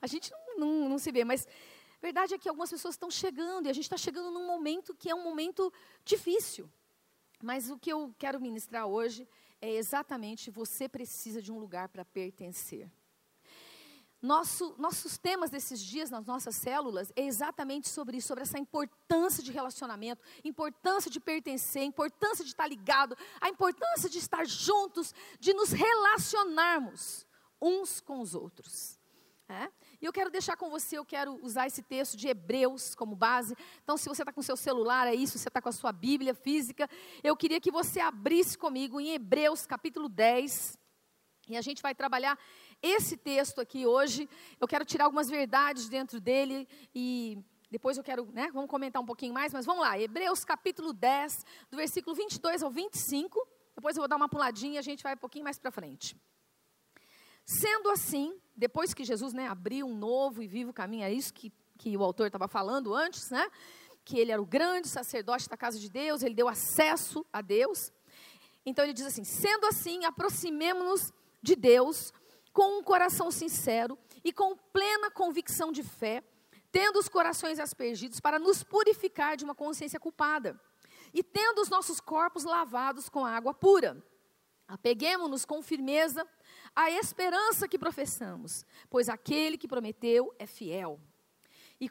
A 0.00 0.06
gente 0.06 0.30
não, 0.30 0.66
não, 0.66 0.88
não 0.90 0.98
se 0.98 1.10
vê, 1.10 1.24
mas 1.24 1.46
a 1.46 2.00
verdade 2.02 2.34
é 2.34 2.38
que 2.38 2.48
algumas 2.48 2.70
pessoas 2.70 2.94
estão 2.94 3.10
chegando 3.10 3.66
e 3.66 3.70
a 3.70 3.72
gente 3.72 3.84
está 3.84 3.96
chegando 3.96 4.30
num 4.30 4.46
momento 4.46 4.94
que 4.94 5.10
é 5.10 5.14
um 5.14 5.24
momento 5.24 5.72
difícil. 6.04 6.70
Mas 7.42 7.70
o 7.70 7.78
que 7.78 7.90
eu 7.90 8.14
quero 8.18 8.40
ministrar 8.40 8.86
hoje 8.86 9.28
é 9.60 9.70
exatamente 9.70 10.50
você 10.50 10.88
precisa 10.88 11.40
de 11.40 11.50
um 11.50 11.58
lugar 11.58 11.88
para 11.88 12.04
pertencer. 12.04 12.90
Nosso, 14.24 14.74
nossos 14.78 15.18
temas 15.18 15.50
desses 15.50 15.78
dias 15.78 16.08
nas 16.08 16.24
nossas 16.24 16.56
células 16.56 17.12
é 17.14 17.26
exatamente 17.26 17.90
sobre 17.90 18.16
isso, 18.16 18.28
sobre 18.28 18.42
essa 18.42 18.58
importância 18.58 19.42
de 19.42 19.52
relacionamento, 19.52 20.22
importância 20.42 21.10
de 21.10 21.20
pertencer, 21.20 21.82
importância 21.82 22.42
de 22.42 22.48
estar 22.48 22.66
ligado, 22.66 23.14
a 23.38 23.50
importância 23.50 24.08
de 24.08 24.16
estar 24.16 24.46
juntos, 24.46 25.12
de 25.38 25.52
nos 25.52 25.72
relacionarmos 25.72 27.26
uns 27.60 28.00
com 28.00 28.18
os 28.18 28.34
outros. 28.34 28.98
É? 29.46 29.70
E 30.00 30.06
eu 30.06 30.12
quero 30.12 30.30
deixar 30.30 30.56
com 30.56 30.70
você, 30.70 30.96
eu 30.96 31.04
quero 31.04 31.38
usar 31.44 31.66
esse 31.66 31.82
texto 31.82 32.16
de 32.16 32.26
Hebreus 32.26 32.94
como 32.94 33.14
base. 33.14 33.54
Então, 33.82 33.98
se 33.98 34.08
você 34.08 34.22
está 34.22 34.32
com 34.32 34.40
seu 34.40 34.56
celular, 34.56 35.06
é 35.06 35.14
isso, 35.14 35.38
você 35.38 35.48
está 35.48 35.60
com 35.60 35.68
a 35.68 35.72
sua 35.72 35.92
Bíblia 35.92 36.32
física, 36.34 36.88
eu 37.22 37.36
queria 37.36 37.60
que 37.60 37.70
você 37.70 38.00
abrisse 38.00 38.56
comigo 38.56 38.98
em 38.98 39.10
Hebreus 39.10 39.66
capítulo 39.66 40.08
10. 40.08 40.78
E 41.48 41.56
a 41.58 41.60
gente 41.60 41.82
vai 41.82 41.94
trabalhar 41.94 42.38
esse 42.84 43.16
texto 43.16 43.60
aqui 43.60 43.86
hoje. 43.86 44.28
Eu 44.60 44.68
quero 44.68 44.84
tirar 44.84 45.06
algumas 45.06 45.30
verdades 45.30 45.88
dentro 45.88 46.20
dele 46.20 46.68
e 46.94 47.38
depois 47.70 47.96
eu 47.96 48.04
quero, 48.04 48.28
né, 48.32 48.50
vamos 48.52 48.68
comentar 48.68 49.00
um 49.00 49.06
pouquinho 49.06 49.32
mais, 49.32 49.52
mas 49.52 49.64
vamos 49.64 49.82
lá. 49.82 49.98
Hebreus 49.98 50.44
capítulo 50.44 50.92
10, 50.92 51.44
do 51.70 51.78
versículo 51.78 52.14
22 52.14 52.62
ao 52.62 52.70
25. 52.70 53.48
Depois 53.74 53.96
eu 53.96 54.02
vou 54.02 54.08
dar 54.08 54.16
uma 54.16 54.28
puladinha 54.28 54.74
e 54.74 54.78
a 54.78 54.82
gente 54.82 55.02
vai 55.02 55.14
um 55.14 55.18
pouquinho 55.18 55.44
mais 55.44 55.58
para 55.58 55.70
frente. 55.70 56.14
Sendo 57.46 57.90
assim, 57.90 58.38
depois 58.54 58.92
que 58.92 59.02
Jesus 59.02 59.32
né, 59.32 59.48
abriu 59.48 59.86
um 59.86 59.96
novo 59.96 60.42
e 60.42 60.46
vivo 60.46 60.72
caminho, 60.72 61.04
é 61.04 61.12
isso 61.12 61.32
que, 61.32 61.50
que 61.78 61.96
o 61.96 62.04
autor 62.04 62.26
estava 62.26 62.46
falando 62.46 62.94
antes, 62.94 63.30
né? 63.30 63.46
Que 64.04 64.18
ele 64.18 64.30
era 64.30 64.40
o 64.40 64.46
grande 64.46 64.88
sacerdote 64.88 65.48
da 65.48 65.56
casa 65.56 65.78
de 65.78 65.88
Deus, 65.90 66.22
ele 66.22 66.34
deu 66.34 66.48
acesso 66.48 67.24
a 67.32 67.40
Deus. 67.40 67.90
Então 68.64 68.84
ele 68.84 68.92
diz 68.92 69.06
assim: 69.06 69.24
sendo 69.24 69.66
assim, 69.66 70.04
aproximemo-nos 70.04 71.12
de 71.42 71.56
Deus 71.56 72.12
com 72.54 72.78
um 72.78 72.82
coração 72.82 73.32
sincero 73.32 73.98
e 74.22 74.32
com 74.32 74.56
plena 74.72 75.10
convicção 75.10 75.72
de 75.72 75.82
fé, 75.82 76.22
tendo 76.70 76.98
os 77.00 77.08
corações 77.08 77.58
aspergidos 77.58 78.20
para 78.20 78.38
nos 78.38 78.62
purificar 78.62 79.36
de 79.36 79.44
uma 79.44 79.56
consciência 79.56 79.98
culpada 79.98 80.58
e 81.12 81.22
tendo 81.22 81.60
os 81.60 81.68
nossos 81.68 82.00
corpos 82.00 82.44
lavados 82.44 83.08
com 83.08 83.26
água 83.26 83.52
pura. 83.52 84.02
Apeguemos-nos 84.66 85.44
com 85.44 85.60
firmeza 85.60 86.26
à 86.74 86.90
esperança 86.90 87.68
que 87.68 87.78
professamos, 87.78 88.64
pois 88.88 89.08
aquele 89.08 89.58
que 89.58 89.68
prometeu 89.68 90.32
é 90.38 90.46
fiel. 90.46 91.00
E 91.80 91.88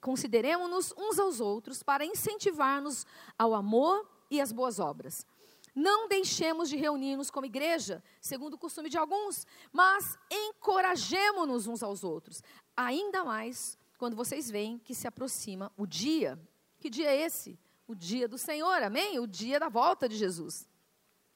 consideremos-nos 0.00 0.92
uns 0.96 1.18
aos 1.18 1.40
outros 1.40 1.82
para 1.82 2.04
incentivar-nos 2.04 3.06
ao 3.38 3.54
amor 3.54 4.06
e 4.30 4.38
às 4.40 4.52
boas 4.52 4.78
obras. 4.78 5.26
Não 5.74 6.08
deixemos 6.08 6.68
de 6.68 6.76
reunir-nos 6.76 7.30
como 7.30 7.46
igreja, 7.46 8.02
segundo 8.20 8.54
o 8.54 8.58
costume 8.58 8.88
de 8.88 8.96
alguns, 8.96 9.46
mas 9.72 10.16
encorajemos-nos 10.30 11.66
uns 11.66 11.82
aos 11.82 12.04
outros, 12.04 12.42
ainda 12.76 13.24
mais 13.24 13.76
quando 13.98 14.14
vocês 14.14 14.50
veem 14.50 14.78
que 14.78 14.94
se 14.94 15.08
aproxima 15.08 15.72
o 15.76 15.86
dia. 15.86 16.38
Que 16.78 16.88
dia 16.88 17.10
é 17.10 17.20
esse? 17.22 17.58
O 17.88 17.94
dia 17.94 18.28
do 18.28 18.38
Senhor, 18.38 18.82
amém? 18.82 19.18
O 19.18 19.26
dia 19.26 19.58
da 19.58 19.68
volta 19.68 20.08
de 20.08 20.16
Jesus. 20.16 20.68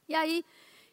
E 0.09 0.14
aí, 0.14 0.45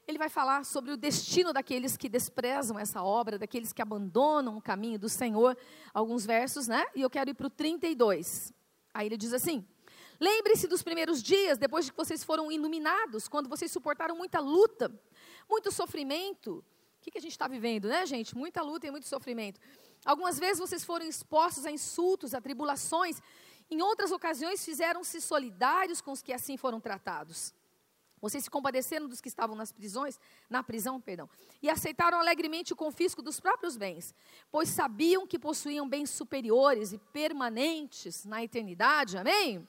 ele 0.08 0.18
vai 0.18 0.30
falar 0.30 0.64
sobre 0.66 0.92
o 0.92 0.98
destino 0.98 1.52
daqueles 1.52 1.98
que 1.98 2.10
desprezam 2.10 2.78
essa 2.78 3.04
obra, 3.04 3.38
daqueles 3.40 3.74
que 3.74 3.82
abandonam 3.82 4.58
o 4.58 4.62
caminho 4.62 5.00
do 5.00 5.10
Senhor, 5.10 5.58
alguns 5.94 6.26
versos, 6.26 6.68
né? 6.68 6.86
E 6.96 7.02
eu 7.02 7.10
quero 7.10 7.30
ir 7.30 7.34
para 7.34 7.48
o 7.48 7.50
32. 7.50 8.54
Aí 8.94 9.08
ele 9.08 9.18
diz 9.18 9.34
assim: 9.34 9.66
Lembre-se 10.20 10.68
dos 10.68 10.82
primeiros 10.82 11.22
dias, 11.22 11.58
depois 11.58 11.86
de 11.86 11.92
que 11.92 11.98
vocês 11.98 12.24
foram 12.24 12.52
iluminados, 12.52 13.28
quando 13.28 13.50
vocês 13.50 13.72
suportaram 13.72 14.16
muita 14.16 14.40
luta, 14.40 14.92
muito 15.50 15.72
sofrimento. 15.72 16.58
O 16.58 16.64
que, 17.02 17.12
que 17.12 17.18
a 17.18 17.22
gente 17.22 17.32
está 17.32 17.48
vivendo, 17.48 17.88
né, 17.88 18.06
gente? 18.06 18.36
Muita 18.36 18.62
luta 18.62 18.88
e 18.88 18.92
muito 18.92 19.08
sofrimento. 19.08 19.60
Algumas 20.04 20.40
vezes 20.40 20.60
vocês 20.60 20.84
foram 20.84 21.06
expostos 21.06 21.66
a 21.66 21.72
insultos, 21.72 22.34
a 22.34 22.42
tribulações. 22.42 23.22
Em 23.70 23.82
outras 23.82 24.12
ocasiões, 24.12 24.64
fizeram-se 24.64 25.20
solidários 25.22 26.02
com 26.02 26.12
os 26.12 26.22
que 26.22 26.34
assim 26.34 26.58
foram 26.58 26.80
tratados. 26.80 27.54
Vocês 28.22 28.44
se 28.44 28.50
compadeceram 28.50 29.08
dos 29.08 29.22
que 29.22 29.28
estavam 29.28 29.56
nas 29.56 29.72
prisões, 29.72 30.20
na 30.50 30.64
prisão, 30.64 31.00
perdão, 31.00 31.30
e 31.62 31.70
aceitaram 31.70 32.20
alegremente 32.20 32.74
o 32.74 32.76
confisco 32.76 33.22
dos 33.22 33.40
próprios 33.40 33.78
bens, 33.78 34.16
pois 34.52 34.70
sabiam 34.70 35.28
que 35.28 35.38
possuíam 35.38 35.88
bens 35.88 36.10
superiores 36.10 36.92
e 36.92 36.98
permanentes 36.98 38.26
na 38.26 38.44
eternidade. 38.44 39.18
Amém? 39.18 39.68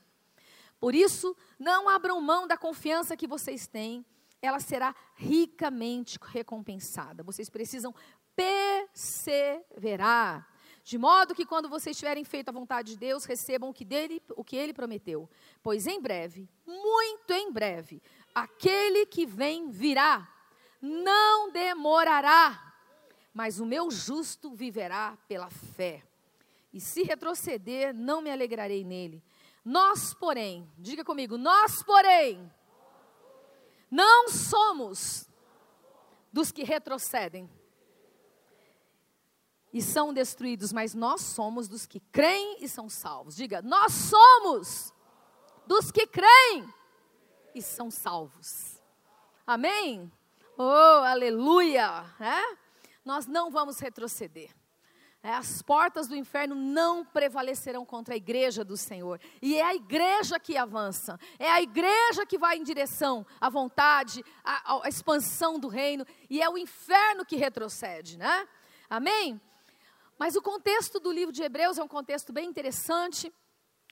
Por 0.78 0.94
isso, 0.94 1.34
não 1.58 1.88
abram 1.88 2.20
mão 2.20 2.46
da 2.46 2.56
confiança 2.56 3.16
que 3.16 3.26
vocês 3.26 3.66
têm, 3.66 4.04
ela 4.42 4.60
será 4.60 4.94
ricamente 5.14 6.18
recompensada. 6.22 7.22
Vocês 7.22 7.48
precisam 7.48 7.94
perseverar, 8.36 10.46
de 10.84 10.98
modo 10.98 11.34
que 11.34 11.46
quando 11.46 11.68
vocês 11.68 11.96
tiverem 11.96 12.22
feito 12.22 12.50
a 12.50 12.52
vontade 12.52 12.92
de 12.92 12.98
Deus, 12.98 13.24
recebam 13.24 13.70
o 13.70 13.74
que, 13.74 13.84
dele, 13.84 14.22
o 14.36 14.44
que 14.44 14.54
ele 14.54 14.74
prometeu. 14.74 15.28
Pois 15.62 15.86
em 15.86 16.00
breve, 16.00 16.48
muito 16.66 17.32
em 17.32 17.50
breve, 17.50 18.00
aquele 18.34 19.06
que 19.06 19.26
vem 19.26 19.70
virá, 19.70 20.30
não 20.80 21.50
demorará. 21.50 22.62
mas 23.36 23.60
o 23.60 23.66
meu 23.66 23.90
justo 23.90 24.54
viverá 24.54 25.14
pela 25.28 25.50
fé. 25.50 26.02
E 26.72 26.80
se 26.80 27.02
retroceder, 27.02 27.94
não 27.94 28.22
me 28.22 28.30
alegrarei 28.30 28.82
nele. 28.82 29.22
Nós, 29.66 30.14
porém, 30.14 30.72
diga 30.78 31.04
comigo, 31.04 31.36
nós, 31.36 31.82
porém, 31.82 32.48
não 33.90 34.28
somos 34.28 35.28
dos 36.32 36.52
que 36.52 36.62
retrocedem 36.62 37.50
e 39.72 39.82
são 39.82 40.14
destruídos, 40.14 40.72
mas 40.72 40.94
nós 40.94 41.20
somos 41.20 41.66
dos 41.66 41.84
que 41.84 41.98
creem 41.98 42.58
e 42.60 42.68
são 42.68 42.88
salvos. 42.88 43.34
Diga, 43.34 43.60
nós 43.60 43.92
somos 43.92 44.94
dos 45.66 45.90
que 45.90 46.06
creem 46.06 46.72
e 47.52 47.60
são 47.60 47.90
salvos. 47.90 48.80
Amém? 49.44 50.12
Oh, 50.56 51.02
aleluia! 51.02 52.04
É? 52.20 52.56
Nós 53.04 53.26
não 53.26 53.50
vamos 53.50 53.80
retroceder. 53.80 54.54
É, 55.26 55.34
as 55.34 55.60
portas 55.60 56.06
do 56.06 56.14
inferno 56.14 56.54
não 56.54 57.04
prevalecerão 57.04 57.84
contra 57.84 58.14
a 58.14 58.16
igreja 58.16 58.64
do 58.64 58.76
Senhor. 58.76 59.20
E 59.42 59.56
é 59.56 59.62
a 59.64 59.74
igreja 59.74 60.38
que 60.38 60.56
avança. 60.56 61.18
É 61.36 61.50
a 61.50 61.60
igreja 61.60 62.24
que 62.24 62.38
vai 62.38 62.56
em 62.56 62.62
direção 62.62 63.26
à 63.40 63.50
vontade, 63.50 64.24
à, 64.44 64.84
à 64.84 64.88
expansão 64.88 65.58
do 65.58 65.66
reino. 65.66 66.06
E 66.30 66.40
é 66.40 66.48
o 66.48 66.56
inferno 66.56 67.26
que 67.26 67.34
retrocede, 67.34 68.16
né? 68.16 68.46
Amém? 68.88 69.40
Mas 70.16 70.36
o 70.36 70.42
contexto 70.42 71.00
do 71.00 71.10
livro 71.10 71.32
de 71.32 71.42
Hebreus 71.42 71.76
é 71.76 71.82
um 71.82 71.88
contexto 71.88 72.32
bem 72.32 72.48
interessante. 72.48 73.34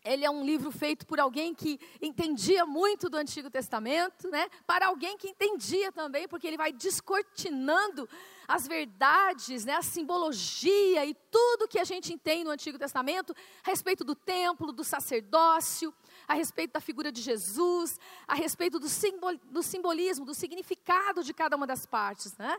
Ele 0.04 0.24
é 0.24 0.30
um 0.30 0.44
livro 0.44 0.70
feito 0.70 1.06
por 1.06 1.18
alguém 1.18 1.54
que 1.54 1.80
entendia 2.00 2.66
muito 2.66 3.08
do 3.08 3.16
Antigo 3.16 3.48
Testamento, 3.48 4.28
né? 4.28 4.48
Para 4.66 4.88
alguém 4.88 5.16
que 5.16 5.28
entendia 5.28 5.90
também, 5.90 6.28
porque 6.28 6.46
ele 6.46 6.58
vai 6.58 6.72
descortinando 6.72 8.06
as 8.46 8.66
verdades, 8.66 9.64
né, 9.64 9.74
a 9.74 9.82
simbologia 9.82 11.04
e 11.06 11.14
tudo 11.30 11.66
que 11.66 11.78
a 11.78 11.84
gente 11.84 12.16
tem 12.18 12.44
no 12.44 12.50
Antigo 12.50 12.78
Testamento 12.78 13.34
a 13.64 13.70
respeito 13.70 14.04
do 14.04 14.14
templo, 14.14 14.72
do 14.72 14.84
sacerdócio, 14.84 15.94
a 16.28 16.34
respeito 16.34 16.72
da 16.72 16.80
figura 16.80 17.10
de 17.10 17.20
Jesus, 17.20 17.98
a 18.26 18.34
respeito 18.34 18.78
do, 18.78 18.88
simbol, 18.88 19.36
do 19.50 19.62
simbolismo, 19.62 20.24
do 20.24 20.34
significado 20.34 21.22
de 21.22 21.32
cada 21.32 21.56
uma 21.56 21.66
das 21.66 21.86
partes. 21.86 22.36
Né? 22.36 22.56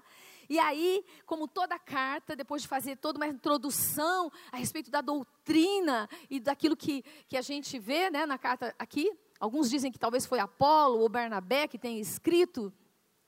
E 0.50 0.60
aí, 0.60 1.04
como 1.26 1.48
toda 1.48 1.78
carta, 1.80 2.36
depois 2.36 2.62
de 2.62 2.68
fazer 2.68 2.98
toda 2.98 3.18
uma 3.20 3.28
introdução 3.28 4.32
a 4.52 4.58
respeito 4.58 4.92
da 4.92 5.02
doutrina 5.02 6.10
e 6.30 6.40
daquilo 6.40 6.76
que, 6.76 7.04
que 7.28 7.38
a 7.38 7.42
gente 7.42 7.78
vê 7.80 8.10
né, 8.10 8.26
na 8.26 8.38
carta 8.38 8.74
aqui, 8.78 9.12
alguns 9.40 9.70
dizem 9.70 9.92
que 9.92 10.00
talvez 10.00 10.26
foi 10.26 10.40
Apolo 10.40 11.00
ou 11.00 11.10
Bernabé 11.10 11.68
que 11.68 11.78
tenha 11.78 12.00
escrito 12.00 12.74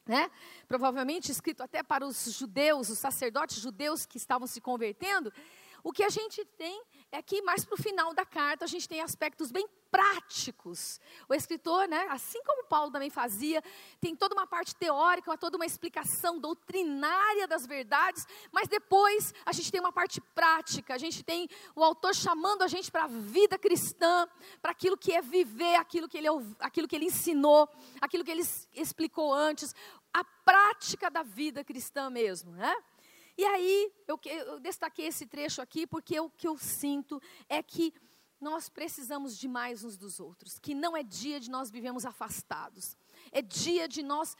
né? 0.07 0.31
provavelmente 0.67 1.31
escrito 1.31 1.61
até 1.61 1.83
para 1.83 2.05
os 2.05 2.31
judeus, 2.31 2.89
os 2.89 2.97
sacerdotes 2.97 3.59
judeus 3.59 4.05
que 4.05 4.17
estavam 4.17 4.47
se 4.47 4.61
convertendo, 4.61 5.31
o 5.87 5.91
que 5.93 6.03
a 6.03 6.09
gente 6.09 6.43
tem 6.43 6.83
é 7.13 7.21
que 7.21 7.41
mais 7.41 7.63
para 7.63 7.75
o 7.75 7.81
final 7.81 8.13
da 8.13 8.25
carta 8.25 8.65
a 8.65 8.67
gente 8.67 8.89
tem 8.89 8.99
aspectos 8.99 9.53
bem 9.53 9.65
práticos. 9.89 10.99
O 11.29 11.33
escritor, 11.33 11.87
né, 11.87 12.05
assim 12.09 12.43
como 12.43 12.67
Paulo 12.67 12.91
também 12.91 13.09
fazia, 13.09 13.63
tem 14.01 14.13
toda 14.13 14.35
uma 14.35 14.45
parte 14.45 14.75
teórica, 14.75 15.37
toda 15.37 15.55
uma 15.55 15.65
explicação 15.65 16.41
doutrinária 16.41 17.47
das 17.47 17.65
verdades, 17.65 18.27
mas 18.51 18.67
depois 18.67 19.33
a 19.45 19.53
gente 19.53 19.71
tem 19.71 19.79
uma 19.79 19.93
parte 19.93 20.19
prática, 20.35 20.93
a 20.93 20.97
gente 20.97 21.23
tem 21.23 21.47
o 21.73 21.81
autor 21.81 22.13
chamando 22.13 22.63
a 22.63 22.67
gente 22.67 22.91
para 22.91 23.05
a 23.05 23.07
vida 23.07 23.57
cristã, 23.57 24.27
para 24.61 24.71
aquilo 24.71 24.97
que 24.97 25.13
é 25.13 25.21
viver, 25.21 25.75
aquilo 25.75 26.09
que, 26.09 26.17
ele, 26.17 26.27
aquilo 26.59 26.85
que 26.85 26.97
ele 26.97 27.05
ensinou, 27.05 27.69
aquilo 28.01 28.25
que 28.25 28.31
ele 28.31 28.43
explicou 28.73 29.33
antes, 29.33 29.73
a 30.13 30.21
prática 30.43 31.09
da 31.09 31.23
vida 31.23 31.63
cristã 31.63 32.09
mesmo, 32.09 32.51
né? 32.51 32.75
E 33.37 33.45
aí, 33.45 33.93
eu, 34.07 34.19
eu 34.25 34.59
destaquei 34.59 35.05
esse 35.05 35.27
trecho 35.27 35.61
aqui 35.61 35.85
porque 35.85 36.19
o 36.19 36.29
que 36.29 36.47
eu 36.47 36.57
sinto 36.57 37.21
é 37.47 37.61
que 37.61 37.93
nós 38.41 38.69
precisamos 38.69 39.37
de 39.37 39.47
mais 39.47 39.83
uns 39.83 39.97
dos 39.97 40.19
outros, 40.19 40.59
que 40.59 40.73
não 40.73 40.95
é 40.95 41.03
dia 41.03 41.39
de 41.39 41.49
nós 41.49 41.69
vivemos 41.69 42.05
afastados, 42.05 42.97
é 43.31 43.41
dia 43.41 43.87
de 43.87 44.03
nós 44.03 44.35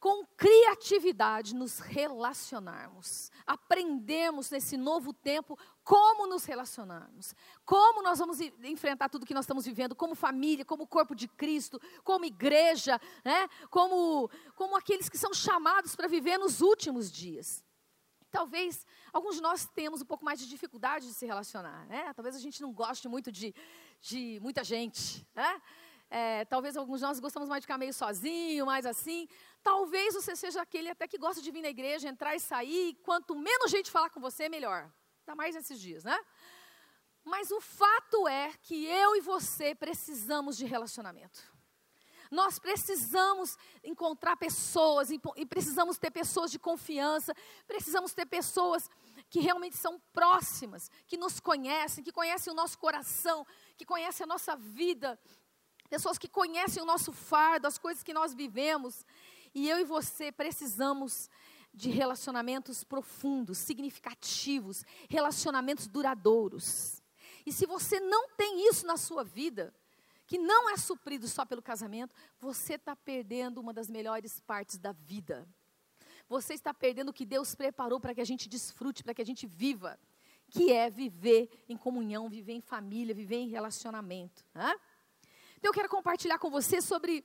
com 0.00 0.24
criatividade 0.36 1.56
nos 1.56 1.80
relacionarmos, 1.80 3.32
aprendemos 3.44 4.48
nesse 4.48 4.76
novo 4.76 5.12
tempo 5.12 5.58
como 5.82 6.26
nos 6.26 6.44
relacionarmos, 6.44 7.34
como 7.64 8.02
nós 8.02 8.20
vamos 8.20 8.40
enfrentar 8.40 9.08
tudo 9.08 9.26
que 9.26 9.34
nós 9.34 9.44
estamos 9.44 9.64
vivendo, 9.64 9.96
como 9.96 10.14
família, 10.14 10.64
como 10.64 10.86
corpo 10.86 11.16
de 11.16 11.26
Cristo, 11.26 11.80
como 12.04 12.24
igreja, 12.24 13.00
né? 13.24 13.48
como, 13.70 14.30
como 14.54 14.76
aqueles 14.76 15.08
que 15.08 15.18
são 15.18 15.34
chamados 15.34 15.96
para 15.96 16.06
viver 16.06 16.38
nos 16.38 16.60
últimos 16.60 17.10
dias. 17.10 17.64
Talvez 18.30 18.86
alguns 19.12 19.36
de 19.36 19.42
nós 19.42 19.66
tenhamos 19.66 20.02
um 20.02 20.04
pouco 20.04 20.24
mais 20.24 20.38
de 20.38 20.48
dificuldade 20.48 21.06
de 21.06 21.14
se 21.14 21.24
relacionar, 21.26 21.86
né? 21.86 22.12
Talvez 22.14 22.36
a 22.36 22.38
gente 22.38 22.60
não 22.60 22.72
goste 22.72 23.08
muito 23.08 23.32
de, 23.32 23.54
de 24.00 24.38
muita 24.40 24.62
gente, 24.62 25.26
né? 25.34 25.62
É, 26.10 26.44
talvez 26.46 26.76
alguns 26.76 27.00
de 27.00 27.06
nós 27.06 27.20
gostamos 27.20 27.48
mais 27.48 27.60
de 27.60 27.66
ficar 27.66 27.78
meio 27.78 27.92
sozinho, 27.92 28.64
mais 28.64 28.86
assim. 28.86 29.28
Talvez 29.62 30.14
você 30.14 30.34
seja 30.34 30.62
aquele 30.62 30.88
até 30.88 31.06
que 31.06 31.18
gosta 31.18 31.42
de 31.42 31.50
vir 31.50 31.62
na 31.62 31.68
igreja, 31.68 32.08
entrar 32.08 32.34
e 32.34 32.40
sair. 32.40 32.94
Quanto 33.02 33.34
menos 33.34 33.70
gente 33.70 33.90
falar 33.90 34.08
com 34.10 34.20
você, 34.20 34.48
melhor. 34.48 34.90
Ainda 35.20 35.36
mais 35.36 35.54
nesses 35.54 35.78
dias, 35.78 36.04
né? 36.04 36.18
Mas 37.24 37.50
o 37.50 37.60
fato 37.60 38.26
é 38.26 38.52
que 38.62 38.86
eu 38.86 39.16
e 39.16 39.20
você 39.20 39.74
precisamos 39.74 40.56
de 40.56 40.64
relacionamento. 40.64 41.57
Nós 42.30 42.58
precisamos 42.58 43.56
encontrar 43.82 44.36
pessoas 44.36 45.10
e 45.10 45.46
precisamos 45.46 45.98
ter 45.98 46.10
pessoas 46.10 46.50
de 46.50 46.58
confiança, 46.58 47.34
precisamos 47.66 48.12
ter 48.12 48.26
pessoas 48.26 48.88
que 49.30 49.40
realmente 49.40 49.76
são 49.76 50.00
próximas, 50.12 50.90
que 51.06 51.16
nos 51.16 51.40
conhecem, 51.40 52.04
que 52.04 52.12
conhecem 52.12 52.52
o 52.52 52.56
nosso 52.56 52.78
coração, 52.78 53.46
que 53.76 53.84
conhecem 53.84 54.24
a 54.24 54.26
nossa 54.26 54.56
vida, 54.56 55.18
pessoas 55.88 56.18
que 56.18 56.28
conhecem 56.28 56.82
o 56.82 56.86
nosso 56.86 57.12
fardo, 57.12 57.66
as 57.66 57.78
coisas 57.78 58.02
que 58.02 58.14
nós 58.14 58.34
vivemos. 58.34 59.06
E 59.54 59.68
eu 59.68 59.78
e 59.78 59.84
você 59.84 60.30
precisamos 60.30 61.30
de 61.72 61.90
relacionamentos 61.90 62.84
profundos, 62.84 63.58
significativos, 63.58 64.84
relacionamentos 65.08 65.86
duradouros. 65.86 67.02
E 67.46 67.52
se 67.52 67.66
você 67.66 68.00
não 68.00 68.28
tem 68.30 68.68
isso 68.68 68.86
na 68.86 68.96
sua 68.96 69.24
vida, 69.24 69.74
que 70.28 70.36
não 70.36 70.68
é 70.68 70.76
suprido 70.76 71.26
só 71.26 71.46
pelo 71.46 71.62
casamento, 71.62 72.14
você 72.38 72.74
está 72.74 72.94
perdendo 72.94 73.62
uma 73.62 73.72
das 73.72 73.88
melhores 73.88 74.38
partes 74.40 74.76
da 74.76 74.92
vida. 74.92 75.48
Você 76.28 76.52
está 76.52 76.74
perdendo 76.74 77.08
o 77.08 77.14
que 77.14 77.24
Deus 77.24 77.54
preparou 77.54 77.98
para 77.98 78.14
que 78.14 78.20
a 78.20 78.26
gente 78.26 78.46
desfrute, 78.46 79.02
para 79.02 79.14
que 79.14 79.22
a 79.22 79.24
gente 79.24 79.46
viva, 79.46 79.98
que 80.50 80.70
é 80.70 80.90
viver 80.90 81.48
em 81.66 81.78
comunhão, 81.78 82.28
viver 82.28 82.52
em 82.52 82.60
família, 82.60 83.14
viver 83.14 83.36
em 83.36 83.48
relacionamento. 83.48 84.44
Né? 84.54 84.70
Então 85.56 85.70
eu 85.70 85.72
quero 85.72 85.88
compartilhar 85.88 86.38
com 86.38 86.50
você 86.50 86.82
sobre 86.82 87.24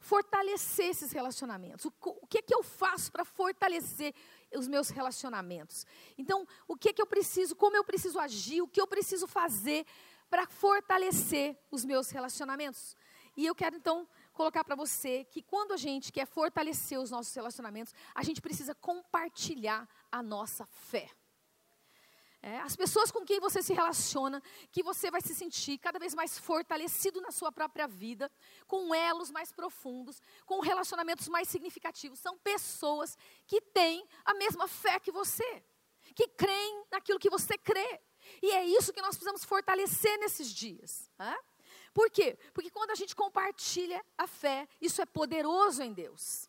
fortalecer 0.00 0.86
esses 0.86 1.12
relacionamentos. 1.12 1.84
O, 1.84 1.92
o 2.22 2.26
que 2.26 2.38
é 2.38 2.42
que 2.42 2.54
eu 2.54 2.62
faço 2.62 3.12
para 3.12 3.24
fortalecer 3.24 4.14
os 4.56 4.66
meus 4.66 4.88
relacionamentos? 4.88 5.86
Então, 6.16 6.46
o 6.66 6.74
que 6.74 6.88
é 6.88 6.92
que 6.92 7.02
eu 7.02 7.06
preciso, 7.06 7.54
como 7.54 7.76
eu 7.76 7.84
preciso 7.84 8.18
agir, 8.18 8.62
o 8.62 8.66
que 8.66 8.80
eu 8.80 8.86
preciso 8.86 9.26
fazer 9.26 9.86
para 10.32 10.46
fortalecer 10.46 11.58
os 11.70 11.84
meus 11.84 12.08
relacionamentos. 12.08 12.96
E 13.36 13.44
eu 13.44 13.54
quero 13.54 13.76
então 13.76 14.08
colocar 14.32 14.64
para 14.64 14.74
você 14.74 15.24
que 15.24 15.42
quando 15.42 15.72
a 15.72 15.76
gente 15.76 16.10
quer 16.10 16.24
fortalecer 16.24 16.98
os 16.98 17.10
nossos 17.10 17.34
relacionamentos, 17.34 17.92
a 18.14 18.22
gente 18.22 18.40
precisa 18.40 18.74
compartilhar 18.74 19.86
a 20.10 20.22
nossa 20.22 20.64
fé. 20.64 21.10
É, 22.40 22.60
as 22.60 22.74
pessoas 22.74 23.10
com 23.10 23.26
quem 23.26 23.38
você 23.40 23.62
se 23.62 23.74
relaciona, 23.74 24.42
que 24.70 24.82
você 24.82 25.10
vai 25.10 25.20
se 25.20 25.34
sentir 25.34 25.76
cada 25.76 25.98
vez 25.98 26.14
mais 26.14 26.38
fortalecido 26.38 27.20
na 27.20 27.30
sua 27.30 27.52
própria 27.52 27.86
vida, 27.86 28.32
com 28.66 28.94
elos 28.94 29.30
mais 29.30 29.52
profundos, 29.52 30.18
com 30.46 30.60
relacionamentos 30.60 31.28
mais 31.28 31.46
significativos. 31.46 32.18
São 32.18 32.38
pessoas 32.38 33.18
que 33.46 33.60
têm 33.60 34.02
a 34.24 34.32
mesma 34.32 34.66
fé 34.66 34.98
que 34.98 35.12
você, 35.12 35.62
que 36.14 36.26
creem 36.28 36.86
naquilo 36.90 37.18
que 37.18 37.28
você 37.28 37.58
crê. 37.58 38.00
E 38.42 38.50
é 38.50 38.64
isso 38.64 38.92
que 38.92 39.00
nós 39.00 39.16
precisamos 39.16 39.44
fortalecer 39.44 40.18
nesses 40.18 40.48
dias. 40.48 41.10
Né? 41.18 41.36
Por 41.92 42.10
quê? 42.10 42.38
Porque 42.54 42.70
quando 42.70 42.90
a 42.90 42.94
gente 42.94 43.14
compartilha 43.14 44.04
a 44.16 44.26
fé, 44.26 44.68
isso 44.80 45.02
é 45.02 45.06
poderoso 45.06 45.82
em 45.82 45.92
Deus. 45.92 46.48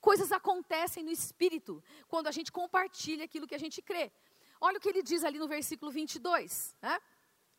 Coisas 0.00 0.32
acontecem 0.32 1.04
no 1.04 1.10
espírito 1.10 1.82
quando 2.08 2.26
a 2.26 2.32
gente 2.32 2.50
compartilha 2.50 3.24
aquilo 3.24 3.46
que 3.46 3.54
a 3.54 3.58
gente 3.58 3.80
crê. 3.80 4.12
Olha 4.60 4.78
o 4.78 4.80
que 4.80 4.88
ele 4.88 5.02
diz 5.02 5.24
ali 5.24 5.38
no 5.38 5.48
versículo 5.48 5.90
22. 5.90 6.74
Né? 6.80 7.00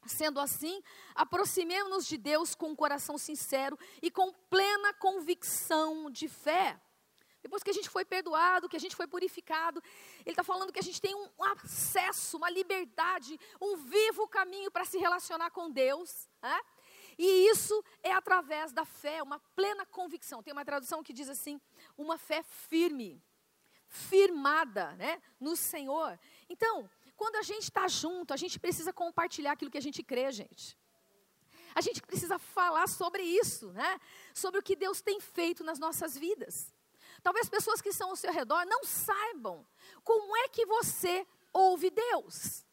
Sendo 0.05 0.39
assim, 0.39 0.81
aproximemos-nos 1.15 2.05
de 2.05 2.17
Deus 2.17 2.55
com 2.55 2.69
um 2.69 2.75
coração 2.75 3.17
sincero 3.17 3.77
e 4.01 4.11
com 4.11 4.31
plena 4.49 4.93
convicção 4.93 6.09
de 6.09 6.27
fé. 6.27 6.79
Depois 7.43 7.61
que 7.61 7.69
a 7.69 7.73
gente 7.73 7.89
foi 7.89 8.05
perdoado, 8.05 8.69
que 8.69 8.77
a 8.77 8.79
gente 8.79 8.95
foi 8.95 9.05
purificado, 9.05 9.83
ele 10.21 10.31
está 10.31 10.43
falando 10.43 10.71
que 10.71 10.79
a 10.79 10.83
gente 10.83 11.01
tem 11.01 11.13
um 11.13 11.43
acesso, 11.43 12.37
uma 12.37 12.49
liberdade, 12.49 13.37
um 13.61 13.75
vivo 13.75 14.27
caminho 14.29 14.71
para 14.71 14.85
se 14.85 14.97
relacionar 14.97 15.51
com 15.51 15.69
Deus. 15.69 16.29
Né? 16.41 16.61
E 17.17 17.49
isso 17.49 17.83
é 18.01 18.13
através 18.13 18.71
da 18.71 18.85
fé, 18.85 19.21
uma 19.21 19.39
plena 19.55 19.85
convicção. 19.85 20.41
Tem 20.41 20.53
uma 20.53 20.63
tradução 20.63 21.03
que 21.03 21.11
diz 21.11 21.27
assim: 21.27 21.59
uma 21.97 22.17
fé 22.17 22.41
firme. 22.41 23.21
firmada 23.87 24.93
né, 24.93 25.21
no 25.39 25.55
Senhor. 25.55 26.17
Então, 26.49 26.89
quando 27.15 27.35
a 27.35 27.43
gente 27.43 27.63
está 27.63 27.87
junto, 27.87 28.33
a 28.33 28.37
gente 28.37 28.57
precisa 28.57 28.91
compartilhar 28.93 29.51
aquilo 29.51 29.69
que 29.69 29.77
a 29.77 29.81
gente 29.81 30.01
crê, 30.01 30.31
gente. 30.31 30.77
A 31.75 31.81
gente 31.81 32.01
precisa 32.01 32.39
falar 32.39 32.87
sobre 32.87 33.21
isso, 33.21 33.71
né? 33.73 33.99
Sobre 34.33 34.59
o 34.59 34.63
que 34.63 34.75
Deus 34.75 35.01
tem 35.01 35.19
feito 35.19 35.63
nas 35.63 35.77
nossas 35.77 36.17
vidas. 36.17 36.73
Talvez 37.23 37.47
pessoas 37.47 37.81
que 37.81 37.89
estão 37.89 38.09
ao 38.09 38.15
seu 38.17 38.33
redor 38.33 38.65
não 38.65 38.83
saibam 38.83 39.65
como 40.03 40.35
é 40.37 40.49
que 40.49 40.65
você 40.65 41.25
ouve 41.53 41.89
Deus. 41.89 42.65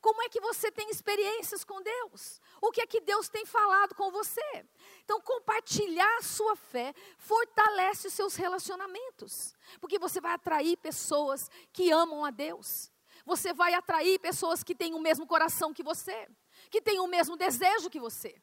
Como 0.00 0.22
é 0.22 0.28
que 0.28 0.40
você 0.40 0.70
tem 0.70 0.88
experiências 0.90 1.64
com 1.64 1.82
Deus? 1.82 2.40
O 2.62 2.70
que 2.70 2.80
é 2.80 2.86
que 2.86 3.00
Deus 3.00 3.28
tem 3.28 3.44
falado 3.44 3.94
com 3.94 4.10
você? 4.10 4.66
Então, 5.04 5.20
compartilhar 5.20 6.18
a 6.18 6.22
sua 6.22 6.54
fé 6.54 6.94
fortalece 7.18 8.06
os 8.06 8.14
seus 8.14 8.36
relacionamentos, 8.36 9.54
porque 9.80 9.98
você 9.98 10.20
vai 10.20 10.34
atrair 10.34 10.76
pessoas 10.76 11.50
que 11.72 11.90
amam 11.90 12.24
a 12.24 12.30
Deus. 12.30 12.92
Você 13.26 13.52
vai 13.52 13.74
atrair 13.74 14.20
pessoas 14.20 14.62
que 14.62 14.74
têm 14.74 14.94
o 14.94 15.00
mesmo 15.00 15.26
coração 15.26 15.74
que 15.74 15.82
você, 15.82 16.28
que 16.70 16.80
têm 16.80 17.00
o 17.00 17.08
mesmo 17.08 17.36
desejo 17.36 17.90
que 17.90 18.00
você. 18.00 18.40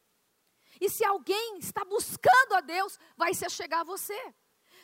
E 0.80 0.90
se 0.90 1.06
alguém 1.06 1.58
está 1.58 1.86
buscando 1.86 2.54
a 2.54 2.62
Deus, 2.62 3.00
vai 3.16 3.34
se 3.34 3.46
achegar 3.46 3.80
a 3.80 3.86
você. 3.86 4.36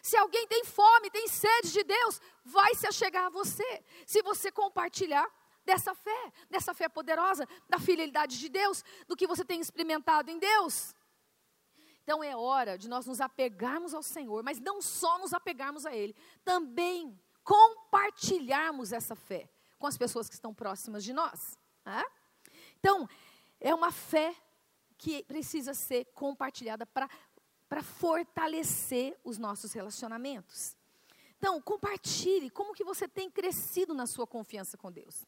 Se 0.02 0.18
alguém 0.18 0.48
tem 0.48 0.66
fome, 0.66 1.10
tem 1.10 1.28
sede 1.28 1.72
de 1.72 1.84
Deus, 1.84 2.20
vai 2.44 2.74
se 2.76 2.88
achegar 2.88 3.26
a 3.26 3.30
você. 3.30 3.84
Se 4.06 4.22
você 4.22 4.52
compartilhar 4.52 5.28
dessa 5.64 5.94
fé, 5.94 6.34
dessa 6.50 6.74
fé 6.74 6.90
poderosa, 6.90 7.48
da 7.70 7.80
fidelidade 7.80 8.40
de 8.40 8.50
Deus, 8.50 8.84
do 9.08 9.16
que 9.16 9.28
você 9.28 9.46
tem 9.46 9.60
experimentado 9.60 10.32
em 10.32 10.40
Deus. 10.40 10.96
Então 12.04 12.24
é 12.24 12.36
hora 12.36 12.78
de 12.78 12.90
nós 12.90 13.06
nos 13.06 13.22
apegarmos 13.22 13.94
ao 13.94 14.02
Senhor, 14.02 14.44
mas 14.44 14.60
não 14.60 14.82
só 14.82 15.20
nos 15.20 15.34
apegarmos 15.34 15.86
a 15.86 15.96
Ele, 15.96 16.16
também 16.44 17.20
compartilharmos 17.44 18.92
essa 18.92 19.16
fé 19.16 19.50
com 19.78 19.88
as 19.88 19.98
pessoas 19.98 20.28
que 20.28 20.36
estão 20.36 20.54
próximas 20.54 21.04
de 21.04 21.14
nós. 21.14 21.58
Né? 21.86 22.04
Então, 22.80 23.08
é 23.60 23.74
uma 23.74 23.92
fé 23.92 24.36
que 24.98 25.24
precisa 25.24 25.74
ser 25.74 26.06
compartilhada 26.14 26.86
para 26.86 27.10
fortalecer 27.82 29.18
os 29.24 29.38
nossos 29.38 29.72
relacionamentos. 29.72 30.76
Então, 31.38 31.62
compartilhe 31.62 32.50
como 32.50 32.74
que 32.74 32.84
você 32.84 33.08
tem 33.08 33.32
crescido 33.32 33.94
na 33.94 34.06
sua 34.06 34.28
confiança 34.28 34.78
com 34.78 34.92
Deus. 34.92 35.26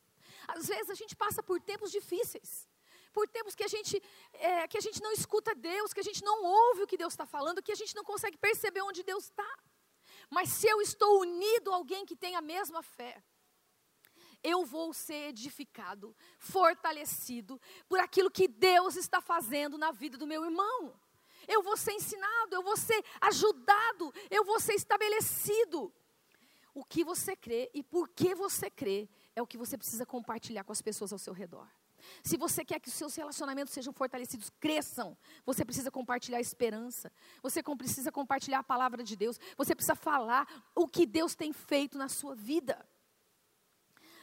Às 0.48 0.68
vezes 0.68 0.90
a 0.90 0.94
gente 0.94 1.16
passa 1.16 1.42
por 1.42 1.62
tempos 1.62 1.90
difíceis, 1.92 2.68
por 3.14 3.28
tempos 3.28 3.56
que 3.56 3.64
a 3.64 3.68
gente, 3.68 4.02
é, 4.34 4.68
que 4.68 4.78
a 4.78 4.82
gente 4.82 5.02
não 5.02 5.12
escuta 5.12 5.56
Deus, 5.56 5.94
que 5.94 6.02
a 6.02 6.04
gente 6.04 6.24
não 6.24 6.44
ouve 6.44 6.84
o 6.84 6.88
que 6.88 6.98
Deus 6.98 7.14
está 7.14 7.26
falando, 7.26 7.64
que 7.64 7.72
a 7.72 7.76
gente 7.76 7.96
não 7.96 8.04
consegue 8.04 8.38
perceber 8.38 8.82
onde 8.82 9.04
Deus 9.04 9.24
está. 9.24 9.58
Mas 10.30 10.50
se 10.50 10.68
eu 10.68 10.82
estou 10.82 11.22
unido 11.22 11.72
a 11.72 11.76
alguém 11.76 12.06
que 12.06 12.16
tem 12.16 12.36
a 12.36 12.42
mesma 12.42 12.84
fé, 12.84 13.24
eu 14.44 14.66
vou 14.66 14.94
ser 14.94 15.30
edificado, 15.30 16.16
fortalecido 16.38 17.60
por 17.88 18.00
aquilo 18.00 18.30
que 18.30 18.48
Deus 18.48 18.98
está 18.98 19.22
fazendo 19.22 19.78
na 19.78 19.92
vida 19.92 20.18
do 20.18 20.28
meu 20.28 20.44
irmão. 20.44 20.94
Eu 21.48 21.62
vou 21.62 21.78
ser 21.78 21.94
ensinado, 21.94 22.56
eu 22.56 22.64
vou 22.64 22.78
ser 22.78 23.04
ajudado, 23.22 24.14
eu 24.30 24.44
vou 24.44 24.60
ser 24.60 24.74
estabelecido. 24.74 25.94
O 26.74 26.84
que 26.84 27.04
você 27.04 27.36
crê 27.36 27.70
e 27.74 27.84
por 27.84 28.10
que 28.10 28.34
você 28.34 28.70
crê 28.70 29.08
é 29.36 29.42
o 29.42 29.48
que 29.48 29.58
você 29.58 29.78
precisa 29.78 30.06
compartilhar 30.06 30.64
com 30.64 30.72
as 30.72 30.82
pessoas 30.82 31.14
ao 31.14 31.20
seu 31.20 31.34
redor. 31.34 31.68
Se 32.24 32.38
você 32.38 32.66
quer 32.66 32.80
que 32.80 32.90
os 32.90 32.94
seus 32.94 33.16
relacionamentos 33.16 33.74
sejam 33.74 33.94
fortalecidos, 33.94 34.50
cresçam, 34.60 35.18
você 35.46 35.64
precisa 35.64 35.90
compartilhar 35.90 36.38
a 36.38 36.42
esperança, 36.42 37.12
você 37.42 37.62
precisa 37.62 38.12
compartilhar 38.12 38.60
a 38.60 38.64
palavra 38.64 39.04
de 39.04 39.16
Deus, 39.16 39.40
você 39.58 39.74
precisa 39.74 39.96
falar 39.96 40.48
o 40.76 40.88
que 40.88 41.06
Deus 41.06 41.36
tem 41.36 41.54
feito 41.54 41.98
na 41.98 42.10
sua 42.10 42.36
vida. 42.36 42.86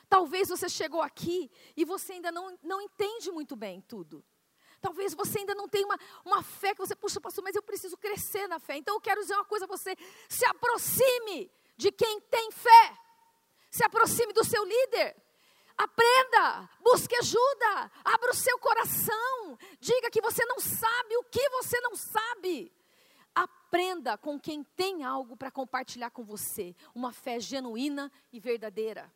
Talvez 0.08 0.48
você 0.48 0.68
chegou 0.68 1.00
aqui 1.00 1.50
e 1.76 1.84
você 1.84 2.14
ainda 2.14 2.32
não, 2.32 2.58
não 2.62 2.80
entende 2.82 3.30
muito 3.30 3.54
bem 3.54 3.80
tudo. 3.82 4.24
Talvez 4.80 5.14
você 5.14 5.40
ainda 5.40 5.54
não 5.54 5.68
tenha 5.68 5.86
uma, 5.86 5.98
uma 6.24 6.42
fé 6.42 6.74
que 6.74 6.80
você, 6.80 6.96
puxa, 6.96 7.20
pastor, 7.20 7.44
mas 7.44 7.54
eu 7.54 7.62
preciso 7.62 7.96
crescer 7.96 8.46
na 8.46 8.58
fé. 8.58 8.76
Então 8.76 8.94
eu 8.94 9.00
quero 9.00 9.20
dizer 9.20 9.34
uma 9.34 9.44
coisa 9.44 9.66
a 9.66 9.68
você: 9.68 9.96
se 10.28 10.44
aproxime 10.46 11.50
de 11.76 11.92
quem 11.92 12.20
tem 12.20 12.50
fé, 12.50 12.98
se 13.70 13.84
aproxime 13.84 14.32
do 14.32 14.44
seu 14.44 14.64
líder. 14.64 15.16
Aprenda, 15.76 16.68
busque 16.80 17.16
ajuda, 17.16 17.90
abra 18.04 18.30
o 18.30 18.34
seu 18.34 18.58
coração, 18.58 19.58
diga 19.80 20.10
que 20.10 20.20
você 20.20 20.44
não 20.44 20.60
sabe 20.60 21.16
o 21.16 21.24
que 21.24 21.48
você 21.50 21.80
não 21.80 21.96
sabe. 21.96 22.70
Aprenda 23.34 24.18
com 24.18 24.38
quem 24.38 24.62
tem 24.62 25.04
algo 25.04 25.36
para 25.36 25.50
compartilhar 25.50 26.10
com 26.10 26.22
você, 26.22 26.76
uma 26.94 27.12
fé 27.12 27.40
genuína 27.40 28.12
e 28.30 28.38
verdadeira. 28.38 29.10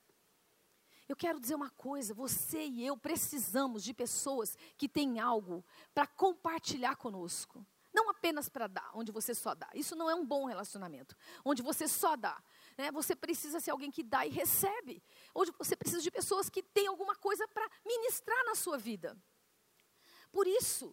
Eu 1.09 1.17
quero 1.17 1.39
dizer 1.41 1.55
uma 1.55 1.71
coisa: 1.71 2.15
você 2.15 2.65
e 2.65 2.87
eu 2.87 2.97
precisamos 2.97 3.85
de 3.85 3.93
pessoas 3.93 4.57
que 4.77 4.89
têm 4.89 5.21
algo 5.21 5.65
para 5.93 6.07
compartilhar 6.07 6.97
conosco. 6.97 7.65
Não 7.93 8.11
apenas 8.11 8.49
para 8.49 8.67
dar, 8.67 8.91
onde 8.93 9.13
você 9.13 9.33
só 9.35 9.55
dá. 9.55 9.71
Isso 9.73 9.95
não 9.95 10.11
é 10.11 10.15
um 10.17 10.27
bom 10.27 10.47
relacionamento. 10.47 11.17
Onde 11.45 11.63
você 11.63 11.87
só 11.87 12.17
dá. 12.17 12.43
Né? 12.77 12.91
Você 12.91 13.15
precisa 13.15 13.61
ser 13.61 13.71
alguém 13.71 13.89
que 13.89 14.03
dá 14.03 14.27
e 14.27 14.31
recebe. 14.31 15.01
Onde 15.33 15.53
você 15.53 15.77
precisa 15.77 16.03
de 16.03 16.11
pessoas 16.11 16.49
que 16.51 16.61
têm 16.61 16.89
alguma 16.89 17.15
coisa 17.15 17.47
para 17.47 17.71
ministrar 17.87 18.45
na 18.47 18.57
sua 18.57 18.77
vida. 18.77 19.17
Por 20.33 20.45
isso, 20.49 20.93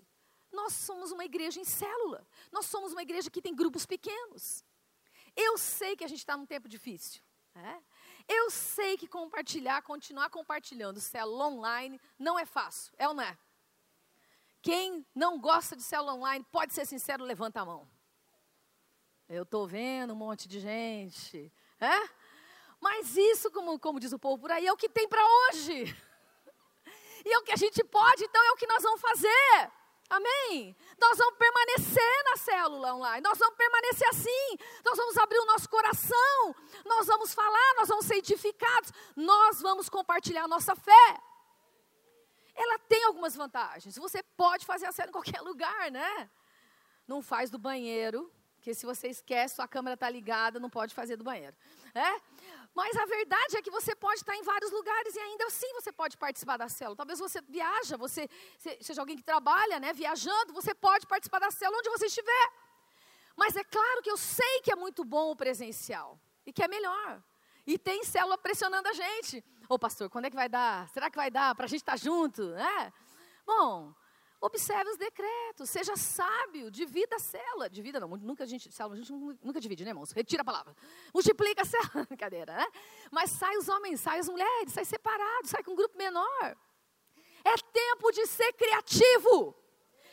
nós 0.52 0.74
somos 0.74 1.12
uma 1.12 1.26
igreja 1.26 1.60
em 1.60 1.66
célula. 1.66 2.28
Nós 2.52 2.68
somos 2.68 2.92
uma 2.92 3.02
igreja 3.02 3.32
que 3.32 3.42
tem 3.42 3.56
grupos 3.56 3.84
pequenos. 3.84 4.64
Eu 5.36 5.58
sei 5.58 5.96
que 5.96 6.04
a 6.04 6.08
gente 6.08 6.20
está 6.20 6.38
num 6.38 6.46
tempo 6.46 6.70
difícil. 6.70 7.24
Né? 7.56 7.84
Eu 8.28 8.50
sei 8.50 8.98
que 8.98 9.08
compartilhar, 9.08 9.82
continuar 9.82 10.30
compartilhando 10.30 11.00
célula 11.00 11.48
online 11.48 12.00
não 12.18 12.38
é 12.38 12.46
fácil, 12.46 12.94
é 12.98 13.08
ou 13.08 13.14
não 13.14 13.24
é? 13.24 13.38
Quem 14.62 15.06
não 15.16 15.40
gosta 15.40 15.76
de 15.76 15.82
célula 15.82 16.14
online, 16.14 16.46
pode 16.52 16.74
ser 16.74 16.86
sincero, 16.86 17.24
levanta 17.24 17.62
a 17.62 17.66
mão. 17.66 17.90
Eu 19.28 19.44
estou 19.44 19.66
vendo 19.66 20.14
um 20.14 20.16
monte 20.16 20.48
de 20.48 20.60
gente. 20.60 21.52
É? 21.80 22.10
Mas 22.80 23.16
isso, 23.16 23.50
como, 23.52 23.80
como 23.80 24.00
diz 24.00 24.12
o 24.12 24.20
povo 24.20 24.40
por 24.40 24.52
aí, 24.52 24.68
é 24.68 24.74
o 24.74 24.78
que 24.78 24.90
tem 24.90 25.08
para 25.08 25.24
hoje. 25.26 25.86
E 27.24 27.32
é 27.32 27.38
o 27.38 27.44
que 27.44 27.52
a 27.52 27.56
gente 27.56 27.84
pode, 27.84 28.24
então 28.24 28.44
é 28.44 28.52
o 28.52 28.56
que 28.56 28.66
nós 28.66 28.82
vamos 28.82 29.00
fazer. 29.00 29.72
Amém? 30.12 30.76
Nós 31.00 31.18
vamos 31.18 31.38
permanecer 31.38 32.24
na 32.26 32.36
célula 32.36 32.96
online, 32.96 33.22
nós 33.22 33.38
vamos 33.38 33.56
permanecer 33.56 34.06
assim, 34.10 34.58
nós 34.84 34.98
vamos 34.98 35.18
abrir 35.18 35.40
o 35.40 35.46
nosso 35.46 35.70
coração, 35.70 36.56
nós 36.86 37.08
vamos 37.08 37.34
falar, 37.34 37.76
nós 37.78 37.88
vamos 37.88 38.06
ser 38.06 38.16
edificados, 38.16 38.92
nós 39.16 39.62
vamos 39.62 39.88
compartilhar 39.88 40.44
a 40.44 40.50
nossa 40.50 40.76
fé. 40.76 41.22
Ela 42.54 42.78
tem 42.80 43.06
algumas 43.06 43.38
vantagens. 43.38 43.96
Você 43.96 44.22
pode 44.36 44.66
fazer 44.66 44.86
a 44.86 44.92
célula 44.92 45.12
em 45.12 45.14
qualquer 45.14 45.40
lugar, 45.40 45.90
né? 45.90 46.30
Não 47.08 47.22
faz 47.22 47.50
do 47.50 47.58
banheiro, 47.58 48.30
porque 48.56 48.74
se 48.74 48.86
você 48.86 49.08
esquece, 49.08 49.56
sua 49.56 49.68
câmera 49.68 49.94
está 49.94 50.10
ligada, 50.10 50.60
não 50.60 50.70
pode 50.70 50.94
fazer 50.94 51.16
do 51.16 51.24
banheiro. 51.24 51.56
É? 51.96 52.22
Mas 52.74 52.96
a 52.96 53.06
verdade 53.06 53.58
é 53.58 53.62
que 53.62 53.70
você 53.70 53.94
pode 53.94 54.22
estar 54.22 54.36
em 54.36 54.44
vários 54.44 54.72
lugares 54.72 55.16
e 55.16 55.20
ainda 55.20 55.46
assim 55.46 55.72
você 55.74 55.92
pode 55.92 56.18
participar 56.18 56.58
da 56.58 56.70
célula. 56.70 56.96
Talvez 56.96 57.20
você 57.20 57.42
viaja, 57.42 57.98
você 57.98 58.30
seja 58.80 59.02
alguém 59.02 59.18
que 59.18 59.24
trabalha, 59.24 59.80
né, 59.80 59.92
viajando, 59.92 60.54
você 60.54 60.74
pode 60.74 61.06
participar 61.06 61.40
da 61.40 61.52
célula 61.52 61.80
onde 61.80 61.90
você 61.90 62.06
estiver. 62.06 62.52
Mas 63.36 63.56
é 63.56 63.64
claro 63.64 64.02
que 64.02 64.10
eu 64.10 64.18
sei 64.18 64.62
que 64.62 64.72
é 64.72 64.76
muito 64.76 65.04
bom 65.04 65.32
o 65.32 65.36
presencial 65.36 66.18
e 66.46 66.54
que 66.54 66.64
é 66.64 66.68
melhor. 66.68 67.22
E 67.68 67.78
tem 67.78 68.04
célula 68.04 68.38
pressionando 68.38 68.88
a 68.88 68.94
gente. 68.94 69.44
Ô 69.68 69.78
pastor, 69.78 70.10
quando 70.10 70.26
é 70.26 70.30
que 70.30 70.36
vai 70.36 70.50
dar? 70.50 70.88
Será 70.90 71.10
que 71.10 71.18
vai 71.18 71.30
dar 71.30 71.54
para 71.56 71.66
a 71.66 71.68
gente 71.68 71.82
estar 71.82 71.98
junto? 71.98 72.54
É? 72.56 72.94
Bom, 73.46 73.94
Observe 74.42 74.90
os 74.90 74.98
decretos, 74.98 75.70
seja 75.70 75.96
sábio, 75.96 76.72
divida 76.72 77.16
a 77.16 77.20
cela. 77.20 77.70
Divida 77.70 78.00
não, 78.00 78.08
nunca 78.18 78.44
a 78.44 78.48
gente, 78.48 78.72
célula, 78.72 78.96
a 78.96 78.98
gente 78.98 79.14
nunca 79.14 79.62
divide, 79.62 79.86
né, 79.86 79.92
irmãos? 79.92 80.12
Retira 80.12 80.42
a 80.42 80.46
palavra. 80.46 80.76
Multiplica 81.14 81.62
a 81.62 81.66
cela, 81.66 82.06
brincadeira, 82.10 82.52
né? 82.56 82.68
Mas 83.12 83.30
sai 83.30 83.56
os 83.58 83.70
homens, 83.70 84.02
sai 84.02 84.18
as 84.18 84.28
mulheres, 84.28 84.74
sai 84.74 84.84
separado, 84.84 85.48
sai 85.48 85.62
com 85.62 85.74
um 85.74 85.76
grupo 85.76 85.96
menor. 85.96 86.58
É 87.44 87.56
tempo 87.72 88.12
de 88.12 88.26
ser 88.26 88.52
criativo. 88.54 89.56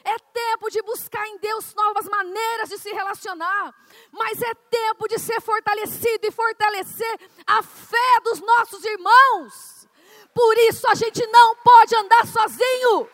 É 0.05 0.19
tempo 0.19 0.71
de 0.71 0.83
buscar 0.83 1.27
em 1.27 1.39
Deus 1.39 1.75
novas 1.75 2.07
maneiras 2.07 2.69
de 2.69 2.77
se 2.77 2.93
relacionar. 2.93 3.75
Mas 4.13 4.43
é 4.43 4.55
tempo 4.55 5.09
de 5.09 5.19
ser 5.19 5.41
fortalecido 5.41 6.27
e 6.27 6.31
fortalecer 6.31 7.19
a 7.47 7.63
fé 7.63 8.21
dos 8.23 8.41
nossos 8.41 8.85
irmãos. 8.85 9.89
Por 10.35 10.57
isso 10.59 10.87
a 10.87 10.95
gente 10.95 11.27
não 11.29 11.57
pode 11.57 11.97
andar 11.97 12.27
sozinho. 12.27 13.09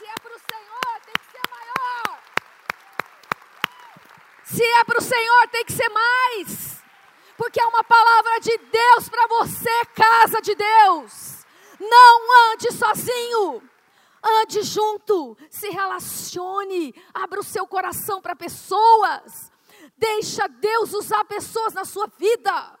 Se 0.00 0.06
é 0.06 0.14
para 0.14 0.34
o 0.34 0.38
Senhor, 0.38 1.00
tem 1.04 1.14
que 1.14 1.30
ser 1.30 1.50
maior. 1.50 2.22
Se 4.44 4.64
é 4.64 4.84
para 4.84 4.98
o 4.98 5.02
Senhor, 5.02 5.48
tem 5.48 5.64
que 5.66 5.72
ser 5.72 5.88
mais. 5.90 6.82
Porque 7.36 7.60
é 7.60 7.66
uma 7.66 7.84
palavra 7.84 8.40
de 8.40 8.56
Deus 8.56 9.10
para 9.10 9.26
você, 9.26 9.84
casa 9.94 10.40
de 10.40 10.54
Deus. 10.54 11.44
Não 11.78 12.50
ande 12.50 12.72
sozinho. 12.72 13.62
Ande 14.22 14.62
junto, 14.62 15.36
se 15.50 15.68
relacione, 15.68 16.94
abra 17.12 17.40
o 17.40 17.44
seu 17.44 17.66
coração 17.66 18.22
para 18.22 18.34
pessoas. 18.34 19.52
Deixa 19.98 20.48
Deus 20.48 20.94
usar 20.94 21.26
pessoas 21.26 21.74
na 21.74 21.84
sua 21.84 22.06
vida. 22.06 22.78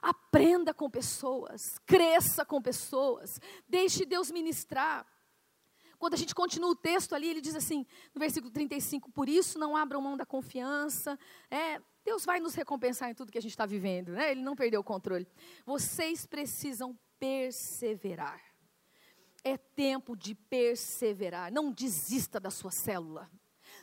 Aprenda 0.00 0.72
com 0.72 0.88
pessoas, 0.88 1.80
cresça 1.84 2.44
com 2.44 2.62
pessoas, 2.62 3.40
deixe 3.68 4.04
Deus 4.04 4.30
ministrar. 4.30 5.04
Quando 6.02 6.14
a 6.14 6.16
gente 6.16 6.34
continua 6.34 6.68
o 6.68 6.74
texto 6.74 7.14
ali, 7.14 7.28
ele 7.28 7.40
diz 7.40 7.54
assim, 7.54 7.86
no 8.12 8.18
versículo 8.18 8.50
35, 8.50 9.08
por 9.12 9.28
isso 9.28 9.56
não 9.56 9.76
abram 9.76 10.00
mão 10.00 10.16
da 10.16 10.26
confiança. 10.26 11.16
É, 11.48 11.80
Deus 12.04 12.24
vai 12.24 12.40
nos 12.40 12.56
recompensar 12.56 13.08
em 13.08 13.14
tudo 13.14 13.30
que 13.30 13.38
a 13.38 13.40
gente 13.40 13.52
está 13.52 13.64
vivendo, 13.64 14.10
né? 14.10 14.32
Ele 14.32 14.42
não 14.42 14.56
perdeu 14.56 14.80
o 14.80 14.84
controle. 14.84 15.28
Vocês 15.64 16.26
precisam 16.26 16.98
perseverar. 17.20 18.42
É 19.44 19.56
tempo 19.56 20.16
de 20.16 20.34
perseverar. 20.34 21.52
Não 21.52 21.70
desista 21.70 22.40
da 22.40 22.50
sua 22.50 22.72
célula. 22.72 23.30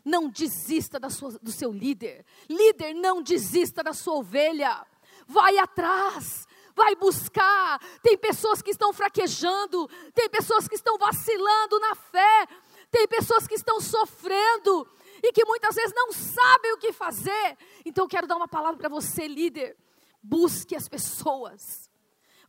Não 0.04 0.28
desista 0.28 1.00
da 1.00 1.10
sua, 1.10 1.40
do 1.40 1.54
seu 1.54 1.72
líder. 1.72 2.26
Líder, 2.50 2.96
não 2.96 3.22
desista 3.22 3.82
da 3.82 3.94
sua 3.94 4.16
ovelha. 4.16 4.86
Vai 5.26 5.58
atrás 5.58 6.46
vai 6.80 6.96
buscar. 6.96 7.78
Tem 8.02 8.18
pessoas 8.18 8.62
que 8.62 8.72
estão 8.72 8.94
fraquejando, 8.94 9.88
tem 10.14 10.30
pessoas 10.30 10.68
que 10.68 10.76
estão 10.76 10.98
vacilando 10.98 11.78
na 11.80 11.94
fé, 11.94 12.48
tem 12.90 13.06
pessoas 13.08 13.46
que 13.46 13.56
estão 13.56 13.82
sofrendo 13.82 14.88
e 15.22 15.34
que 15.34 15.44
muitas 15.44 15.76
vezes 15.76 15.94
não 15.94 16.14
sabem 16.14 16.74
o 16.74 16.78
que 16.78 16.94
fazer. 16.94 17.58
Então 17.86 18.08
quero 18.08 18.26
dar 18.26 18.38
uma 18.38 18.48
palavra 18.48 18.80
para 18.80 18.90
você, 18.90 19.28
líder. 19.28 19.78
Busque 20.24 20.76
as 20.76 20.88
pessoas. 20.88 21.90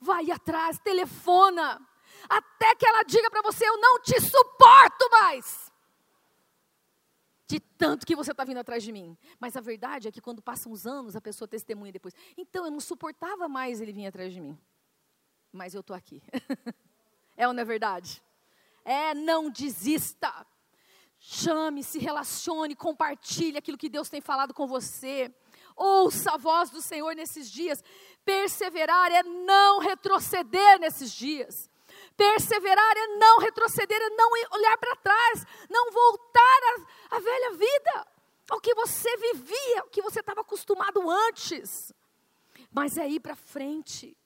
Vai 0.00 0.30
atrás, 0.30 0.78
telefona, 0.78 1.80
até 2.28 2.74
que 2.76 2.86
ela 2.86 3.02
diga 3.02 3.30
para 3.30 3.42
você: 3.42 3.68
Eu 3.68 3.78
não 3.78 4.00
te 4.00 4.18
suporto 4.20 5.10
mais 5.10 5.69
de 7.50 7.58
tanto 7.58 8.06
que 8.06 8.14
você 8.14 8.30
está 8.30 8.44
vindo 8.44 8.58
atrás 8.58 8.80
de 8.82 8.92
mim. 8.92 9.18
Mas 9.40 9.56
a 9.56 9.60
verdade 9.60 10.06
é 10.06 10.12
que 10.12 10.20
quando 10.20 10.40
passam 10.40 10.70
os 10.70 10.86
anos, 10.86 11.16
a 11.16 11.20
pessoa 11.20 11.48
testemunha 11.48 11.90
depois. 11.90 12.14
Então 12.36 12.64
eu 12.64 12.70
não 12.70 12.78
suportava 12.78 13.48
mais 13.48 13.80
ele 13.80 13.92
vir 13.92 14.06
atrás 14.06 14.32
de 14.32 14.40
mim. 14.40 14.56
Mas 15.52 15.74
eu 15.74 15.80
estou 15.80 15.96
aqui. 15.96 16.22
é 17.36 17.48
ou 17.48 17.52
não 17.52 17.62
é 17.62 17.64
verdade? 17.64 18.22
É, 18.84 19.14
não 19.14 19.50
desista. 19.50 20.46
Chame, 21.18 21.82
se 21.82 21.98
relacione, 21.98 22.76
compartilhe 22.76 23.58
aquilo 23.58 23.76
que 23.76 23.88
Deus 23.88 24.08
tem 24.08 24.20
falado 24.20 24.54
com 24.54 24.68
você. 24.68 25.34
Ouça 25.74 26.32
a 26.34 26.36
voz 26.36 26.70
do 26.70 26.80
Senhor 26.80 27.16
nesses 27.16 27.50
dias. 27.50 27.82
Perseverar 28.24 29.10
é 29.10 29.24
não 29.24 29.80
retroceder 29.80 30.78
nesses 30.78 31.10
dias. 31.12 31.68
Perseverar 32.16 32.96
é 32.96 33.06
não 33.16 33.38
retroceder, 33.38 34.00
é 34.00 34.10
não 34.10 34.30
olhar 34.52 34.78
para 34.78 34.96
trás, 34.96 35.46
não 35.68 35.90
voltar 35.90 36.29
vida, 37.52 38.06
ao 38.50 38.60
que 38.60 38.74
você 38.74 39.16
vivia, 39.16 39.80
ao 39.80 39.88
que 39.88 40.02
você 40.02 40.20
estava 40.20 40.40
acostumado 40.40 41.08
antes. 41.08 41.92
Mas 42.70 42.96
é 42.96 43.08
ir 43.08 43.20
para 43.20 43.36
frente. 43.36 44.16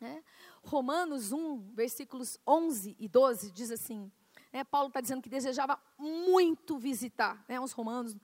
Né? 0.00 0.22
Romanos 0.62 1.32
1, 1.32 1.72
versículos 1.72 2.38
11 2.46 2.96
e 2.98 3.08
12 3.08 3.50
diz 3.50 3.70
assim: 3.70 4.10
né, 4.52 4.64
Paulo 4.64 4.88
está 4.88 5.00
dizendo 5.00 5.22
que 5.22 5.28
desejava 5.28 5.80
muito 5.98 6.78
visitar 6.78 7.44
né, 7.48 7.60
os 7.60 7.72
romanos. 7.72 8.16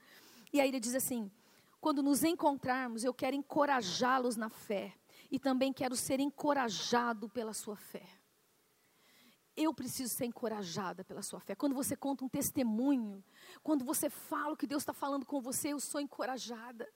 E 0.52 0.60
aí 0.60 0.68
ele 0.68 0.80
diz 0.80 0.94
assim: 0.94 1.30
quando 1.80 2.02
nos 2.02 2.24
encontrarmos, 2.24 3.04
eu 3.04 3.14
quero 3.14 3.36
encorajá-los 3.36 4.36
na 4.36 4.48
fé. 4.48 4.94
E 5.30 5.40
também 5.40 5.72
quero 5.72 5.96
ser 5.96 6.20
encorajado 6.20 7.28
pela 7.28 7.52
sua 7.52 7.76
fé 7.76 8.15
eu 9.57 9.73
preciso 9.73 10.14
ser 10.14 10.27
encorajada 10.27 11.03
pela 11.03 11.23
sua 11.23 11.40
fé. 11.40 11.55
Quando 11.55 11.75
você 11.75 11.97
conta 11.97 12.25
um 12.25 12.29
testemunho, 12.29 13.25
quando 13.62 13.85
você 13.85 14.11
fala 14.11 14.53
o 14.53 14.57
que 14.57 14.66
Deus 14.66 14.83
está 14.83 14.92
falando 14.92 15.25
com 15.25 15.40
você, 15.40 15.73
eu 15.73 15.81
sou 15.81 16.01
encorajada. 16.01 16.87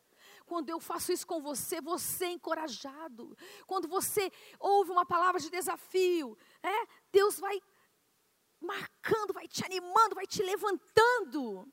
Quando 0.44 0.68
eu 0.68 0.78
faço 0.78 1.12
isso 1.12 1.26
com 1.26 1.40
você, 1.40 1.80
você 1.80 2.26
é 2.26 2.32
encorajado. 2.32 3.36
Quando 3.66 3.88
você 3.88 4.30
ouve 4.58 4.90
uma 4.90 5.06
palavra 5.06 5.40
de 5.40 5.48
desafio, 5.48 6.36
é, 6.62 6.86
Deus 7.10 7.38
vai 7.38 7.60
marcando, 8.60 9.32
vai 9.32 9.48
te 9.48 9.64
animando, 9.64 10.14
vai 10.14 10.26
te 10.26 10.42
levantando. 10.42 11.72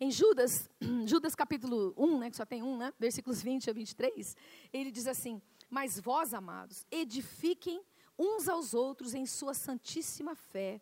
Em 0.00 0.10
Judas, 0.10 0.68
Judas 1.06 1.34
capítulo 1.34 1.94
1, 1.96 2.18
né, 2.18 2.30
que 2.30 2.36
só 2.36 2.44
tem 2.44 2.62
um, 2.62 2.76
né, 2.76 2.92
versículos 2.98 3.40
20 3.40 3.70
a 3.70 3.72
23, 3.72 4.36
ele 4.72 4.90
diz 4.90 5.06
assim: 5.06 5.40
Mas 5.70 6.00
vós, 6.00 6.34
amados, 6.34 6.84
edifiquem 6.90 7.80
uns 8.18 8.48
aos 8.48 8.74
outros 8.74 9.14
em 9.14 9.26
sua 9.26 9.54
santíssima 9.54 10.34
fé. 10.34 10.80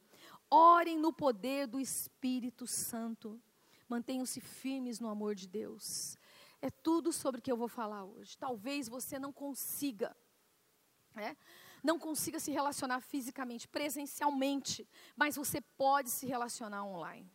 Orem 0.51 0.99
no 0.99 1.13
poder 1.13 1.67
do 1.67 1.81
Espírito 1.81 2.67
Santo. 2.67 3.41
Mantenham-se 3.89 4.41
firmes 4.41 5.01
no 5.01 5.09
amor 5.09 5.35
de 5.35 5.47
Deus. 5.47 6.17
É 6.61 6.71
tudo 6.71 7.13
sobre 7.13 7.41
o 7.41 7.43
que 7.43 7.51
eu 7.51 7.57
vou 7.57 7.69
falar 7.69 8.05
hoje. 8.05 8.37
Talvez 8.37 8.89
você 8.89 9.19
não 9.19 9.33
consiga, 9.33 10.17
né? 11.15 11.37
não 11.83 11.99
consiga 11.99 12.39
se 12.39 12.51
relacionar 12.51 13.01
fisicamente, 13.01 13.67
presencialmente, 13.67 14.87
mas 15.17 15.37
você 15.37 15.61
pode 15.61 16.11
se 16.11 16.27
relacionar 16.27 16.85
online. 16.85 17.31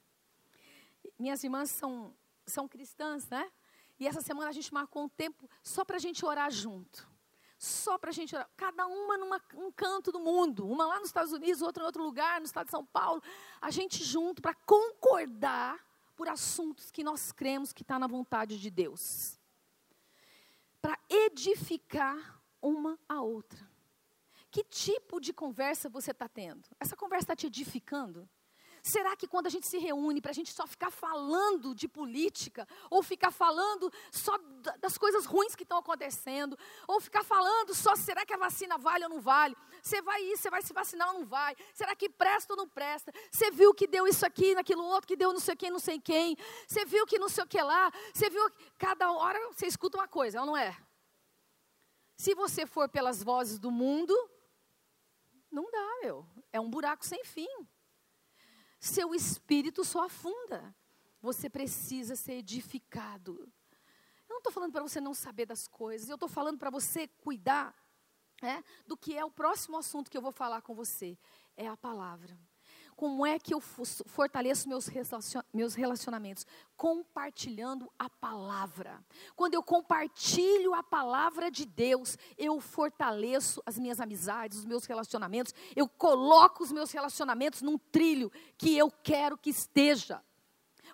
Minhas 1.18 1.44
irmãs 1.44 1.72
são, 1.72 2.16
são 2.46 2.68
cristãs, 2.68 3.28
né? 3.30 3.52
E 4.00 4.08
essa 4.08 4.22
semana 4.22 4.50
a 4.50 4.54
gente 4.54 4.74
marcou 4.74 5.04
um 5.04 5.10
tempo 5.10 5.50
só 5.64 5.84
para 5.84 5.96
a 5.96 6.00
gente 6.00 6.26
orar 6.26 6.52
junto 6.52 7.15
só 7.58 7.98
para 7.98 8.10
a 8.10 8.14
gente 8.14 8.36
orar. 8.36 8.50
Cada 8.56 8.86
uma 8.88 9.18
num 9.18 9.34
um 9.56 9.72
canto 9.72 10.12
do 10.12 10.20
mundo. 10.20 10.68
Uma 10.68 10.86
lá 10.86 11.00
nos 11.00 11.08
Estados 11.08 11.32
Unidos, 11.32 11.62
outra 11.62 11.84
em 11.84 11.86
outro 11.86 12.04
lugar, 12.04 12.40
no 12.40 12.46
estado 12.46 12.66
de 12.66 12.72
São 12.72 12.86
Paulo. 12.86 13.22
A 13.62 13.72
gente 13.72 14.04
junto 14.04 14.42
para 14.42 14.54
concordar 14.54 15.80
por 16.16 16.28
assuntos 16.28 16.92
que 16.92 17.04
nós 17.04 17.32
cremos 17.32 17.74
que 17.74 17.82
está 17.82 18.00
na 18.00 18.08
vontade 18.08 18.60
de 18.60 18.70
Deus. 18.70 19.40
Para 20.82 20.98
edificar 21.10 22.42
uma 22.62 23.00
a 23.08 23.22
outra. 23.22 23.70
Que 24.50 24.64
tipo 24.64 25.20
de 25.20 25.34
conversa 25.34 25.90
você 25.90 26.12
está 26.12 26.30
tendo? 26.30 26.70
Essa 26.80 26.96
conversa 26.96 27.26
está 27.26 27.36
te 27.36 27.48
edificando? 27.48 28.30
Será 28.86 29.16
que 29.16 29.28
quando 29.28 29.48
a 29.48 29.50
gente 29.50 29.66
se 29.66 29.80
reúne 29.80 30.22
para 30.22 30.30
a 30.30 30.34
gente 30.34 30.52
só 30.52 30.68
ficar 30.68 30.92
falando 30.92 31.74
de 31.74 31.88
política, 31.88 32.68
ou 32.88 33.02
ficar 33.02 33.32
falando 33.32 33.92
só 34.12 34.38
das 34.80 34.96
coisas 34.96 35.26
ruins 35.26 35.56
que 35.56 35.64
estão 35.64 35.80
acontecendo, 35.80 36.56
ou 36.88 37.02
ficar 37.02 37.24
falando 37.24 37.74
só 37.74 37.96
será 37.96 38.24
que 38.24 38.34
a 38.36 38.38
vacina 38.38 38.78
vale 38.78 39.04
ou 39.06 39.10
não 39.10 39.20
vale? 39.20 39.58
Você 39.82 40.04
vai 40.04 40.24
ir, 40.26 40.38
você 40.38 40.52
vai 40.52 40.62
se 40.62 40.72
vacinar 40.72 41.08
ou 41.08 41.22
não 41.22 41.26
vai? 41.26 41.56
Será 41.74 41.96
que 41.96 42.08
presta 42.08 42.54
ou 42.54 42.58
não 42.58 42.70
presta? 42.70 43.12
Você 43.32 43.50
viu 43.50 43.74
que 43.74 43.88
deu 43.88 44.06
isso 44.06 44.24
aqui, 44.24 44.54
naquilo 44.54 44.84
outro, 44.84 45.08
que 45.08 45.16
deu 45.16 45.34
não 45.34 45.40
sei 45.40 45.56
quem, 45.56 45.72
não 45.72 45.80
sei 45.80 46.00
quem? 46.00 46.38
Você 46.68 46.86
viu 46.86 47.08
que 47.08 47.18
não 47.18 47.28
sei 47.28 47.44
o 47.44 47.48
que 47.48 47.60
lá? 47.64 47.92
Você 48.14 48.30
viu 48.30 48.48
cada 48.78 49.12
hora 49.12 49.40
você 49.52 49.66
escuta 49.66 49.98
uma 49.98 50.08
coisa, 50.08 50.42
ou 50.42 50.46
não 50.46 50.56
é? 50.56 50.78
Se 52.16 52.36
você 52.36 52.68
for 52.68 52.88
pelas 52.88 53.24
vozes 53.24 53.58
do 53.58 53.72
mundo, 53.72 54.16
não 55.52 55.72
dá, 55.72 56.00
meu. 56.04 56.24
É 56.54 56.60
um 56.60 56.70
buraco 56.70 57.04
sem 57.04 57.26
fim 57.26 57.68
seu 58.88 59.14
espírito 59.14 59.84
só 59.84 60.06
afunda. 60.06 60.76
Você 61.22 61.50
precisa 61.50 62.16
ser 62.16 62.34
edificado. 62.34 63.52
Eu 64.28 64.34
não 64.34 64.38
estou 64.38 64.52
falando 64.52 64.72
para 64.72 64.84
você 64.84 65.02
não 65.02 65.14
saber 65.14 65.46
das 65.46 65.68
coisas, 65.68 66.10
eu 66.10 66.16
estou 66.16 66.30
falando 66.30 66.58
para 66.58 66.70
você 66.70 67.08
cuidar 67.08 67.76
é, 68.42 68.64
do 68.86 68.98
que 68.98 69.18
é 69.18 69.24
o 69.24 69.32
próximo 69.32 69.78
assunto 69.78 70.10
que 70.10 70.18
eu 70.18 70.22
vou 70.22 70.32
falar 70.32 70.62
com 70.62 70.76
você: 70.76 71.18
é 71.56 71.68
a 71.68 71.78
palavra. 71.78 72.38
Como 72.96 73.26
é 73.26 73.38
que 73.38 73.54
eu 73.54 73.60
fortaleço 73.60 74.70
meus 74.70 75.76
relacionamentos? 75.76 76.46
Compartilhando 76.78 77.92
a 78.00 78.10
palavra. 78.10 79.04
Quando 79.36 79.54
eu 79.54 79.62
compartilho 79.62 80.74
a 80.74 80.82
palavra 80.82 81.52
de 81.52 81.66
Deus, 81.66 82.18
eu 82.38 82.62
fortaleço 82.62 83.62
as 83.66 83.78
minhas 83.78 84.00
amizades, 84.00 84.60
os 84.60 84.66
meus 84.66 84.86
relacionamentos, 84.86 85.54
eu 85.76 85.90
coloco 85.90 86.64
os 86.64 86.72
meus 86.72 86.92
relacionamentos 86.92 87.62
num 87.62 87.78
trilho 87.78 88.32
que 88.58 88.78
eu 88.78 88.90
quero 88.90 89.38
que 89.38 89.50
esteja. 89.50 90.24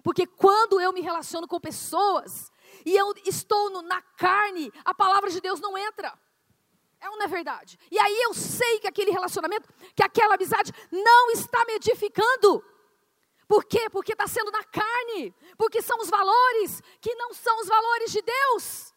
Porque 0.04 0.26
quando 0.26 0.82
eu 0.82 0.92
me 0.92 1.02
relaciono 1.02 1.48
com 1.48 1.60
pessoas 1.60 2.52
e 2.84 2.96
eu 2.96 3.14
estou 3.26 3.70
no, 3.70 3.84
na 3.84 4.02
carne, 4.02 4.72
a 4.84 4.94
palavra 4.94 5.30
de 5.30 5.40
Deus 5.40 5.60
não 5.60 5.78
entra. 5.78 6.18
É 7.02 7.10
é 7.24 7.28
verdade? 7.28 7.80
E 7.90 8.00
aí 8.00 8.22
eu 8.24 8.34
sei 8.34 8.80
que 8.80 8.88
aquele 8.88 9.12
relacionamento, 9.12 9.68
que 9.96 10.04
aquela 10.04 10.36
amizade 10.36 10.72
não 10.92 11.32
está 11.32 11.64
me 11.66 11.74
edificando. 11.74 12.64
Por 13.48 13.66
quê? 13.66 13.90
Porque 13.90 14.14
está 14.14 14.28
sendo 14.28 14.52
na 14.52 14.64
carne. 14.64 15.34
Porque 15.58 15.82
são 15.82 16.00
os 16.00 16.10
valores 16.10 16.82
que 17.00 17.14
não 17.16 17.34
são 17.34 17.60
os 17.60 17.68
valores 17.68 18.12
de 18.12 18.22
Deus. 18.22 18.94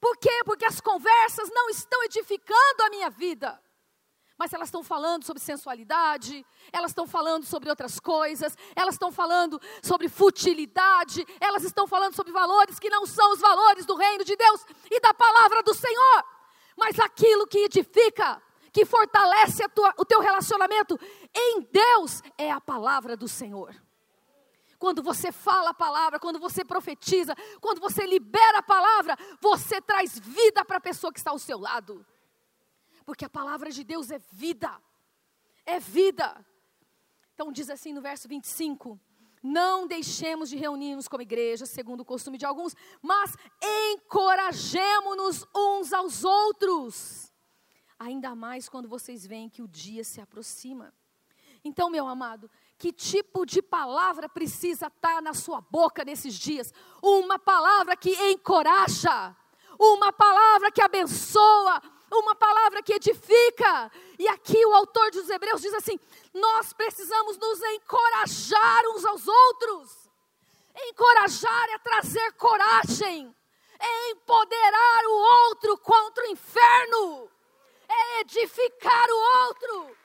Por 0.00 0.16
quê? 0.16 0.42
Porque 0.44 0.64
as 0.64 0.80
conversas 0.80 1.48
não 1.50 1.68
estão 1.70 2.02
edificando 2.04 2.82
a 2.82 2.90
minha 2.90 3.10
vida. 3.10 3.60
Mas 4.36 4.52
elas 4.52 4.68
estão 4.68 4.82
falando 4.82 5.24
sobre 5.24 5.40
sensualidade, 5.40 6.44
elas 6.72 6.90
estão 6.90 7.06
falando 7.06 7.44
sobre 7.44 7.70
outras 7.70 8.00
coisas, 8.00 8.56
elas 8.74 8.96
estão 8.96 9.12
falando 9.12 9.60
sobre 9.82 10.08
futilidade, 10.08 11.24
elas 11.40 11.62
estão 11.62 11.86
falando 11.86 12.16
sobre 12.16 12.32
valores 12.32 12.78
que 12.80 12.90
não 12.90 13.06
são 13.06 13.32
os 13.32 13.40
valores 13.40 13.86
do 13.86 13.94
reino 13.94 14.24
de 14.24 14.34
Deus 14.34 14.64
e 14.90 15.00
da 15.00 15.14
palavra 15.14 15.62
do 15.62 15.72
Senhor 15.74 16.24
mas 16.76 16.98
aquilo 16.98 17.46
que 17.46 17.58
edifica, 17.58 18.42
que 18.72 18.84
fortalece 18.84 19.68
tua, 19.68 19.94
o 19.98 20.04
teu 20.04 20.20
relacionamento 20.20 20.98
em 21.34 21.60
Deus, 21.70 22.22
é 22.38 22.50
a 22.50 22.60
palavra 22.60 23.16
do 23.16 23.28
Senhor. 23.28 23.74
quando 24.78 25.00
você 25.00 25.30
fala 25.30 25.70
a 25.70 25.74
palavra, 25.74 26.18
quando 26.18 26.40
você 26.40 26.64
profetiza, 26.64 27.36
quando 27.60 27.80
você 27.80 28.04
libera 28.04 28.58
a 28.58 28.62
palavra, 28.62 29.16
você 29.40 29.80
traz 29.80 30.18
vida 30.18 30.64
para 30.64 30.78
a 30.78 30.80
pessoa 30.80 31.12
que 31.12 31.20
está 31.20 31.30
ao 31.30 31.38
seu 31.38 31.56
lado. 31.56 32.04
Porque 33.04 33.24
a 33.24 33.30
palavra 33.30 33.70
de 33.70 33.84
Deus 33.84 34.10
é 34.10 34.18
vida, 34.18 34.80
é 35.64 35.78
vida. 35.78 36.44
Então 37.34 37.52
diz 37.52 37.70
assim 37.70 37.92
no 37.92 38.00
verso 38.00 38.28
25: 38.28 38.98
Não 39.42 39.86
deixemos 39.86 40.48
de 40.48 40.56
reunir-nos 40.56 41.08
como 41.08 41.22
igreja, 41.22 41.66
segundo 41.66 42.02
o 42.02 42.04
costume 42.04 42.38
de 42.38 42.46
alguns, 42.46 42.76
mas 43.00 43.34
encorajemo-nos 43.90 45.44
uns 45.54 45.92
aos 45.92 46.24
outros. 46.24 47.32
Ainda 47.98 48.34
mais 48.34 48.68
quando 48.68 48.88
vocês 48.88 49.26
veem 49.26 49.48
que 49.48 49.62
o 49.62 49.68
dia 49.68 50.04
se 50.04 50.20
aproxima. 50.20 50.94
Então, 51.64 51.90
meu 51.90 52.06
amado, 52.06 52.50
que 52.76 52.92
tipo 52.92 53.46
de 53.46 53.62
palavra 53.62 54.28
precisa 54.28 54.88
estar 54.88 55.22
na 55.22 55.34
sua 55.34 55.60
boca 55.60 56.04
nesses 56.04 56.34
dias? 56.34 56.72
Uma 57.02 57.38
palavra 57.38 57.96
que 57.96 58.10
encoraja, 58.30 59.36
uma 59.78 60.12
palavra 60.12 60.72
que 60.72 60.82
abençoa, 60.82 61.80
uma 62.12 62.34
palavra 62.34 62.82
que 62.82 62.92
edifica. 62.92 63.90
E 64.18 64.28
aqui 64.28 64.66
o 64.66 64.74
autor 64.74 65.10
dos 65.12 65.30
Hebreus 65.30 65.60
diz 65.60 65.72
assim: 65.74 65.98
nós 66.34 66.72
precisamos 66.72 67.38
nos 67.38 67.60
encorajar 67.62 68.81
uns 69.02 69.06
aos 69.06 69.28
outros. 69.28 70.10
Encorajar 70.88 71.68
é 71.70 71.78
trazer 71.78 72.32
coragem, 72.32 73.34
é 73.78 74.10
empoderar 74.10 75.04
o 75.06 75.48
outro 75.48 75.78
contra 75.78 76.24
o 76.24 76.28
inferno, 76.28 77.30
é 77.88 78.20
edificar 78.20 79.08
o 79.10 79.46
outro 79.46 80.02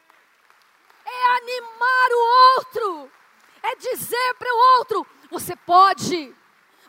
é 1.08 1.38
animar 1.38 2.10
o 2.12 2.56
outro, 2.58 3.12
é 3.64 3.76
dizer 3.76 4.34
para 4.38 4.54
o 4.54 4.78
outro: 4.78 5.08
você 5.30 5.56
pode, 5.56 6.36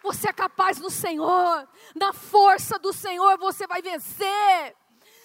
você 0.03 0.29
é 0.29 0.33
capaz 0.33 0.79
no 0.79 0.91
Senhor, 0.91 1.69
na 1.95 2.13
força 2.13 2.79
do 2.79 2.93
Senhor 2.93 3.39
você 3.39 3.67
vai 3.67 3.81
vencer, 3.81 4.77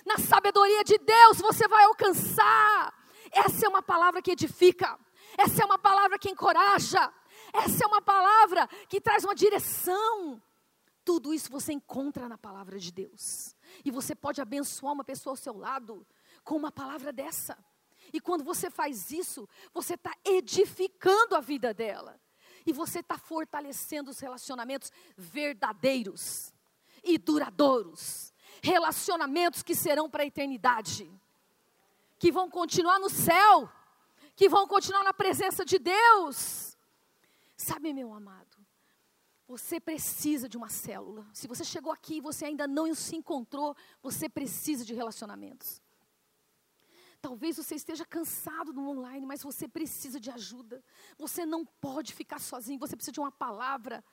na 0.05 0.17
sabedoria 0.17 0.83
de 0.83 0.97
Deus 0.97 1.39
você 1.39 1.67
vai 1.67 1.83
alcançar. 1.85 2.93
Essa 3.31 3.65
é 3.65 3.69
uma 3.69 3.81
palavra 3.81 4.21
que 4.21 4.31
edifica, 4.31 4.99
essa 5.37 5.63
é 5.63 5.65
uma 5.65 5.77
palavra 5.77 6.17
que 6.19 6.29
encoraja, 6.29 7.11
essa 7.53 7.83
é 7.83 7.87
uma 7.87 8.01
palavra 8.01 8.67
que 8.87 9.01
traz 9.01 9.23
uma 9.23 9.35
direção. 9.35 10.41
Tudo 11.05 11.33
isso 11.33 11.51
você 11.51 11.73
encontra 11.73 12.29
na 12.29 12.37
palavra 12.37 12.79
de 12.79 12.91
Deus. 12.91 13.55
E 13.83 13.91
você 13.91 14.15
pode 14.15 14.41
abençoar 14.41 14.93
uma 14.93 15.03
pessoa 15.03 15.33
ao 15.33 15.37
seu 15.37 15.57
lado 15.57 16.05
com 16.43 16.55
uma 16.55 16.71
palavra 16.71 17.11
dessa. 17.11 17.57
E 18.11 18.19
quando 18.19 18.43
você 18.43 18.69
faz 18.69 19.11
isso, 19.11 19.47
você 19.73 19.95
está 19.95 20.15
edificando 20.23 21.35
a 21.35 21.39
vida 21.39 21.73
dela. 21.73 22.19
E 22.65 22.71
você 22.71 22.99
está 22.99 23.17
fortalecendo 23.17 24.11
os 24.11 24.19
relacionamentos 24.19 24.91
verdadeiros 25.17 26.53
e 27.03 27.17
duradouros. 27.17 28.33
Relacionamentos 28.61 29.61
que 29.61 29.75
serão 29.75 30.09
para 30.09 30.23
a 30.23 30.25
eternidade. 30.25 31.11
Que 32.17 32.31
vão 32.31 32.49
continuar 32.49 32.99
no 32.99 33.09
céu. 33.09 33.69
Que 34.35 34.49
vão 34.49 34.67
continuar 34.67 35.03
na 35.03 35.13
presença 35.13 35.63
de 35.63 35.77
Deus. 35.77 36.77
Sabe, 37.55 37.93
meu 37.93 38.13
amado, 38.13 38.57
você 39.47 39.79
precisa 39.79 40.49
de 40.49 40.57
uma 40.57 40.69
célula. 40.69 41.27
Se 41.33 41.47
você 41.47 41.63
chegou 41.63 41.91
aqui 41.91 42.15
e 42.17 42.21
você 42.21 42.45
ainda 42.45 42.67
não 42.67 42.93
se 42.95 43.15
encontrou, 43.15 43.75
você 44.01 44.27
precisa 44.27 44.83
de 44.83 44.93
relacionamentos. 44.93 45.81
Talvez 47.21 47.55
você 47.55 47.75
esteja 47.75 48.05
cansado 48.05 48.73
no 48.73 48.89
online, 48.89 49.25
mas 49.25 49.43
você 49.43 49.67
precisa 49.67 50.19
de 50.19 50.29
ajuda. 50.29 50.83
Você 51.17 51.45
não 51.45 51.65
pode 51.65 52.13
ficar 52.13 52.39
sozinho, 52.39 52.79
você 52.79 52.95
precisa 52.95 53.13
de 53.13 53.19
uma 53.19 53.31
palavra 53.31 54.03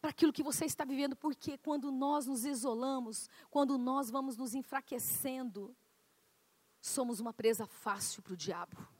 para 0.00 0.10
aquilo 0.10 0.32
que 0.32 0.42
você 0.42 0.64
está 0.64 0.84
vivendo, 0.84 1.16
porque 1.16 1.58
quando 1.58 1.90
nós 1.90 2.26
nos 2.26 2.44
isolamos, 2.44 3.28
quando 3.50 3.76
nós 3.76 4.10
vamos 4.10 4.36
nos 4.36 4.54
enfraquecendo, 4.54 5.76
somos 6.80 7.18
uma 7.20 7.32
presa 7.32 7.66
fácil 7.66 8.22
para 8.22 8.34
o 8.34 8.36
diabo. 8.36 8.95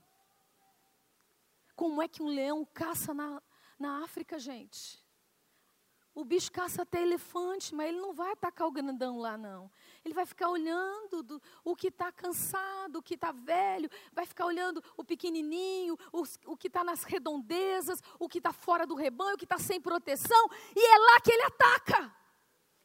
Como 1.76 2.00
é 2.00 2.08
que 2.08 2.22
um 2.22 2.28
leão 2.28 2.64
caça 2.64 3.12
na, 3.12 3.40
na 3.78 4.02
África, 4.02 4.38
gente? 4.38 5.04
O 6.14 6.24
bicho 6.24 6.50
caça 6.50 6.80
até 6.80 7.02
elefante, 7.02 7.74
mas 7.74 7.88
ele 7.90 8.00
não 8.00 8.14
vai 8.14 8.32
atacar 8.32 8.66
o 8.66 8.72
grandão 8.72 9.18
lá, 9.18 9.36
não. 9.36 9.70
Ele 10.02 10.14
vai 10.14 10.24
ficar 10.24 10.48
olhando 10.48 11.22
do, 11.22 11.42
o 11.62 11.76
que 11.76 11.88
está 11.88 12.10
cansado, 12.10 12.96
o 12.96 13.02
que 13.02 13.12
está 13.12 13.32
velho, 13.32 13.90
vai 14.14 14.24
ficar 14.24 14.46
olhando 14.46 14.82
o 14.96 15.04
pequenininho, 15.04 15.94
o, 16.10 16.22
o 16.46 16.56
que 16.56 16.68
está 16.68 16.82
nas 16.82 17.02
redondezas, 17.02 18.02
o 18.18 18.30
que 18.30 18.38
está 18.38 18.50
fora 18.50 18.86
do 18.86 18.94
rebanho, 18.94 19.34
o 19.34 19.38
que 19.38 19.44
está 19.44 19.58
sem 19.58 19.78
proteção, 19.78 20.48
e 20.74 20.80
é 20.82 20.98
lá 20.98 21.20
que 21.20 21.30
ele 21.30 21.42
ataca. 21.42 22.16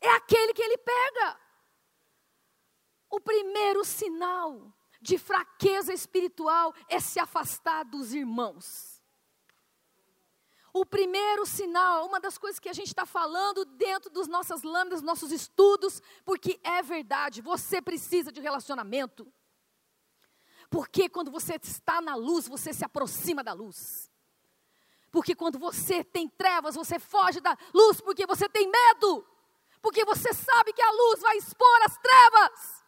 É 0.02 0.10
aquele 0.10 0.54
que 0.54 0.62
ele 0.62 0.78
pega. 0.78 1.40
O 3.10 3.22
primeiro 3.22 3.86
sinal 3.86 4.74
de 5.02 5.18
fraqueza 5.18 5.94
espiritual 5.94 6.74
é 6.88 7.00
se 7.00 7.20
afastar 7.20 7.84
dos 7.84 8.14
irmãos. 8.14 9.02
O 10.74 10.86
primeiro 10.86 11.46
sinal, 11.46 12.06
uma 12.06 12.20
das 12.20 12.38
coisas 12.38 12.60
que 12.60 12.70
a 12.70 12.74
gente 12.74 12.88
está 12.88 13.06
falando 13.06 13.66
dentro 13.66 14.10
das 14.10 14.28
nossas 14.28 14.64
lâminas, 14.64 15.02
nossos 15.02 15.32
estudos, 15.32 16.02
porque 16.24 16.62
é 16.64 16.82
verdade, 16.82 17.42
você 17.42 17.82
precisa 17.82 18.32
de 18.32 18.40
relacionamento. 18.40 19.32
Porque 20.70 21.10
quando 21.10 21.30
você 21.30 21.60
está 21.62 22.00
na 22.00 22.16
luz, 22.16 22.48
você 22.48 22.72
se 22.72 22.86
aproxima 22.86 23.44
da 23.44 23.52
luz. 23.52 24.10
Porque 25.12 25.36
quando 25.36 25.60
você 25.60 26.06
tem 26.06 26.30
trevas, 26.30 26.76
você 26.76 26.98
foge 26.98 27.42
da 27.42 27.58
luz 27.74 28.00
porque 28.00 28.26
você 28.26 28.48
tem 28.48 28.72
medo. 28.72 29.28
Porque 29.82 30.06
você 30.06 30.34
sabe 30.34 30.72
que 30.72 30.82
a 30.82 30.92
luz 30.92 31.20
vai 31.20 31.36
expor 31.36 31.82
as 31.84 31.98
trevas. 31.98 32.81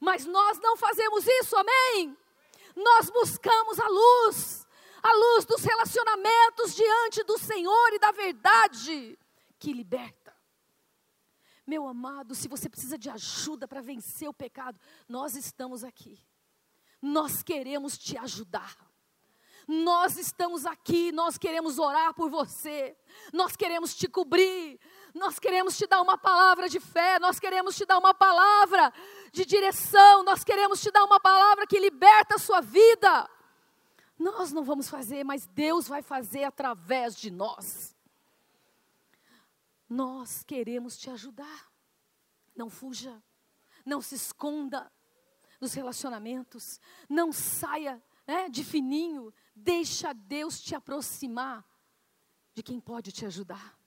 Mas 0.00 0.24
nós 0.24 0.58
não 0.58 0.76
fazemos 0.76 1.26
isso, 1.26 1.54
amém? 1.56 2.16
Nós 2.74 3.10
buscamos 3.10 3.78
a 3.78 3.88
luz 3.88 4.66
a 5.02 5.12
luz 5.12 5.44
dos 5.44 5.62
relacionamentos 5.62 6.74
diante 6.74 7.22
do 7.24 7.38
Senhor 7.38 7.92
e 7.92 7.98
da 7.98 8.12
verdade 8.12 9.18
que 9.58 9.72
liberta. 9.72 10.34
Meu 11.66 11.86
amado, 11.86 12.34
se 12.34 12.48
você 12.48 12.68
precisa 12.68 12.98
de 12.98 13.08
ajuda 13.08 13.66
para 13.66 13.80
vencer 13.80 14.28
o 14.28 14.34
pecado, 14.34 14.78
nós 15.08 15.36
estamos 15.36 15.84
aqui. 15.84 16.18
Nós 17.00 17.42
queremos 17.42 17.96
te 17.96 18.18
ajudar. 18.18 18.76
Nós 19.68 20.16
estamos 20.16 20.66
aqui, 20.66 21.12
nós 21.12 21.38
queremos 21.38 21.78
orar 21.78 22.12
por 22.12 22.28
você. 22.28 22.96
Nós 23.32 23.54
queremos 23.54 23.94
te 23.94 24.08
cobrir. 24.08 24.80
Nós 25.14 25.38
queremos 25.38 25.76
te 25.76 25.86
dar 25.86 26.00
uma 26.00 26.16
palavra 26.16 26.68
de 26.68 26.78
fé, 26.78 27.18
nós 27.18 27.40
queremos 27.40 27.76
te 27.76 27.84
dar 27.84 27.98
uma 27.98 28.14
palavra 28.14 28.92
de 29.32 29.44
direção, 29.44 30.22
nós 30.22 30.44
queremos 30.44 30.80
te 30.80 30.90
dar 30.90 31.04
uma 31.04 31.18
palavra 31.18 31.66
que 31.66 31.78
liberta 31.78 32.36
a 32.36 32.38
sua 32.38 32.60
vida. 32.60 33.28
Nós 34.18 34.52
não 34.52 34.62
vamos 34.62 34.88
fazer, 34.88 35.24
mas 35.24 35.46
Deus 35.46 35.88
vai 35.88 36.02
fazer 36.02 36.44
através 36.44 37.16
de 37.16 37.30
nós. 37.30 37.96
Nós 39.88 40.42
queremos 40.42 40.96
te 40.98 41.10
ajudar. 41.10 41.70
Não 42.54 42.68
fuja, 42.68 43.22
não 43.84 44.02
se 44.02 44.14
esconda 44.14 44.92
dos 45.58 45.72
relacionamentos, 45.72 46.78
não 47.08 47.32
saia 47.32 48.02
né, 48.26 48.48
de 48.48 48.62
fininho, 48.62 49.32
deixa 49.54 50.12
Deus 50.12 50.60
te 50.60 50.74
aproximar 50.74 51.64
de 52.54 52.62
quem 52.62 52.78
pode 52.78 53.12
te 53.12 53.24
ajudar. 53.24 53.79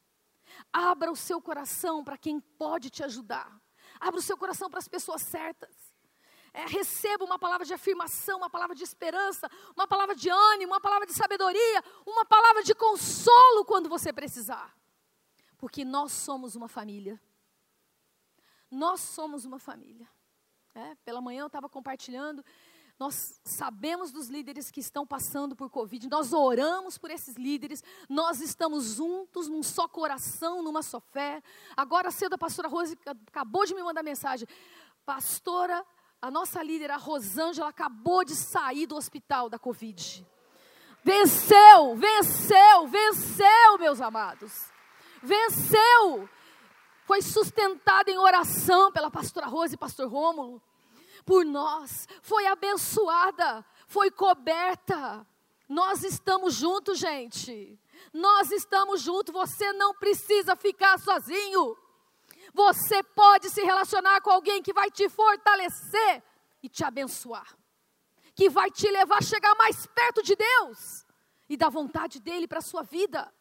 Abra 0.71 1.11
o 1.11 1.15
seu 1.15 1.41
coração 1.41 2.03
para 2.03 2.17
quem 2.17 2.39
pode 2.39 2.89
te 2.89 3.03
ajudar. 3.03 3.61
Abra 3.99 4.19
o 4.19 4.23
seu 4.23 4.37
coração 4.37 4.69
para 4.69 4.79
as 4.79 4.87
pessoas 4.87 5.21
certas 5.21 5.93
é, 6.53 6.67
receba 6.67 7.25
uma 7.25 7.39
palavra 7.39 7.65
de 7.65 7.73
afirmação, 7.73 8.37
uma 8.37 8.49
palavra 8.49 8.75
de 8.75 8.83
esperança, 8.83 9.49
uma 9.75 9.87
palavra 9.87 10.15
de 10.15 10.29
ânimo, 10.29 10.71
uma 10.71 10.79
palavra 10.79 11.07
de 11.07 11.13
sabedoria, 11.13 11.83
uma 12.05 12.23
palavra 12.23 12.63
de 12.63 12.75
consolo 12.75 13.65
quando 13.65 13.89
você 13.89 14.13
precisar. 14.13 14.77
Porque 15.57 15.83
nós 15.83 16.11
somos 16.11 16.55
uma 16.55 16.67
família. 16.67 17.19
Nós 18.69 19.01
somos 19.01 19.45
uma 19.45 19.57
família. 19.57 20.07
É, 20.75 20.95
pela 21.03 21.21
manhã 21.21 21.41
eu 21.41 21.47
estava 21.47 21.67
compartilhando. 21.67 22.45
Nós 22.99 23.39
sabemos 23.43 24.11
dos 24.11 24.27
líderes 24.27 24.69
que 24.69 24.79
estão 24.79 25.05
passando 25.05 25.55
por 25.55 25.69
Covid, 25.69 26.07
nós 26.09 26.31
oramos 26.31 26.97
por 26.97 27.09
esses 27.09 27.35
líderes, 27.35 27.83
nós 28.07 28.39
estamos 28.39 28.95
juntos 28.95 29.47
num 29.47 29.63
só 29.63 29.87
coração, 29.87 30.61
numa 30.61 30.83
só 30.83 30.99
fé. 30.99 31.41
Agora 31.75 32.11
cedo 32.11 32.33
a 32.33 32.37
pastora 32.37 32.67
Rose 32.67 32.97
acabou 33.27 33.65
de 33.65 33.73
me 33.73 33.81
mandar 33.81 34.03
mensagem. 34.03 34.47
Pastora, 35.05 35.83
a 36.21 36.31
nossa 36.31 36.63
líder, 36.63 36.91
a 36.91 36.97
Rosângela, 36.97 37.67
acabou 37.67 38.23
de 38.23 38.35
sair 38.35 38.85
do 38.85 38.95
hospital 38.95 39.49
da 39.49 39.59
Covid. 39.59 40.25
Venceu, 41.03 41.97
venceu, 41.97 42.87
venceu, 42.87 43.77
meus 43.77 43.99
amados. 43.99 44.71
Venceu. 45.21 46.29
Foi 47.05 47.21
sustentada 47.21 48.09
em 48.09 48.17
oração 48.17 48.91
pela 48.91 49.11
pastora 49.11 49.47
Rose 49.47 49.75
e 49.75 49.77
pastor 49.77 50.07
Rômulo. 50.07 50.61
Por 51.25 51.45
nós. 51.45 52.07
Foi 52.21 52.45
abençoada. 52.47 53.65
Foi 53.87 54.11
coberta. 54.11 55.25
Nós 55.67 56.03
estamos 56.03 56.53
juntos, 56.53 56.99
gente. 56.99 57.79
nós 58.11 58.51
estamos 58.51 59.01
juntos, 59.01 59.33
você 59.33 59.71
não 59.73 59.93
precisa 59.93 60.55
ficar 60.55 60.99
sozinho. 60.99 61.77
Você 62.53 63.01
pode 63.01 63.49
se 63.49 63.63
relacionar 63.63 64.21
com 64.21 64.29
alguém 64.29 64.61
que 64.61 64.73
vai 64.73 64.91
te 64.91 65.09
fortalecer 65.09 66.23
e 66.61 66.69
te 66.69 66.83
abençoar, 66.83 67.57
que 68.35 68.49
vai 68.49 68.69
te 68.69 68.89
levar 68.89 69.17
a 69.17 69.21
chegar 69.21 69.55
mais 69.55 69.87
perto 69.87 70.21
de 70.21 70.35
Deus 70.35 70.77
e 71.49 71.57
da 71.57 71.69
vontade 71.69 72.19
dele 72.19 72.47
para 72.47 72.59
a 72.59 72.61
sua 72.61 72.83
vida. 72.83 73.33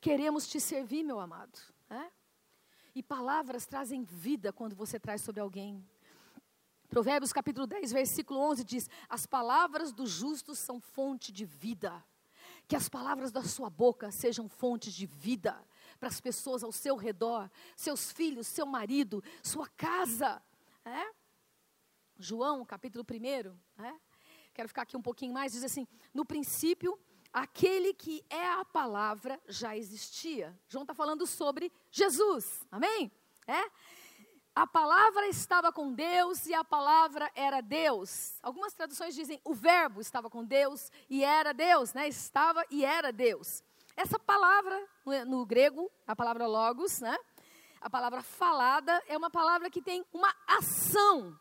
Queremos 0.00 0.48
te 0.48 0.60
servir, 0.60 1.04
meu 1.04 1.20
amado. 1.20 1.58
É? 1.90 2.10
E 2.94 3.02
palavras 3.02 3.66
trazem 3.66 4.02
vida 4.04 4.52
quando 4.52 4.74
você 4.74 4.98
traz 4.98 5.22
sobre 5.22 5.40
alguém. 5.40 5.86
Provérbios 6.92 7.32
capítulo 7.32 7.66
10, 7.66 7.90
versículo 7.90 8.38
11 8.38 8.64
diz: 8.64 8.90
As 9.08 9.24
palavras 9.24 9.94
do 9.94 10.06
justo 10.06 10.54
são 10.54 10.78
fonte 10.78 11.32
de 11.32 11.42
vida. 11.42 12.04
Que 12.68 12.76
as 12.76 12.86
palavras 12.86 13.32
da 13.32 13.42
sua 13.42 13.70
boca 13.70 14.10
sejam 14.10 14.46
fontes 14.46 14.92
de 14.92 15.06
vida 15.06 15.58
para 15.98 16.10
as 16.10 16.20
pessoas 16.20 16.62
ao 16.62 16.70
seu 16.70 16.94
redor, 16.94 17.50
seus 17.74 18.12
filhos, 18.12 18.46
seu 18.46 18.66
marido, 18.66 19.24
sua 19.42 19.66
casa. 19.70 20.42
É? 20.84 21.14
João, 22.18 22.62
capítulo 22.62 23.06
1, 23.10 23.82
é? 23.82 23.94
quero 24.52 24.68
ficar 24.68 24.82
aqui 24.82 24.94
um 24.94 25.00
pouquinho 25.00 25.32
mais, 25.32 25.52
diz 25.52 25.64
assim: 25.64 25.88
no 26.12 26.26
princípio, 26.26 27.00
aquele 27.32 27.94
que 27.94 28.22
é 28.28 28.46
a 28.48 28.66
palavra 28.66 29.40
já 29.48 29.74
existia. 29.74 30.54
João 30.68 30.82
está 30.82 30.92
falando 30.92 31.26
sobre 31.26 31.72
Jesus, 31.90 32.66
amém? 32.70 33.10
É? 33.46 33.62
A 34.54 34.66
palavra 34.66 35.28
estava 35.28 35.72
com 35.72 35.94
Deus 35.94 36.44
e 36.44 36.52
a 36.52 36.62
palavra 36.62 37.30
era 37.34 37.62
Deus. 37.62 38.34
Algumas 38.42 38.74
traduções 38.74 39.14
dizem 39.14 39.40
o 39.44 39.54
verbo 39.54 39.98
estava 39.98 40.28
com 40.28 40.44
Deus 40.44 40.90
e 41.08 41.24
era 41.24 41.54
Deus, 41.54 41.94
né? 41.94 42.06
Estava 42.06 42.62
e 42.70 42.84
era 42.84 43.10
Deus. 43.10 43.64
Essa 43.96 44.18
palavra, 44.18 44.78
no 45.26 45.46
grego, 45.46 45.90
a 46.06 46.14
palavra 46.14 46.46
logos, 46.46 47.00
né? 47.00 47.16
A 47.80 47.88
palavra 47.88 48.22
falada 48.22 49.02
é 49.08 49.16
uma 49.16 49.30
palavra 49.30 49.70
que 49.70 49.80
tem 49.80 50.04
uma 50.12 50.34
ação. 50.46 51.34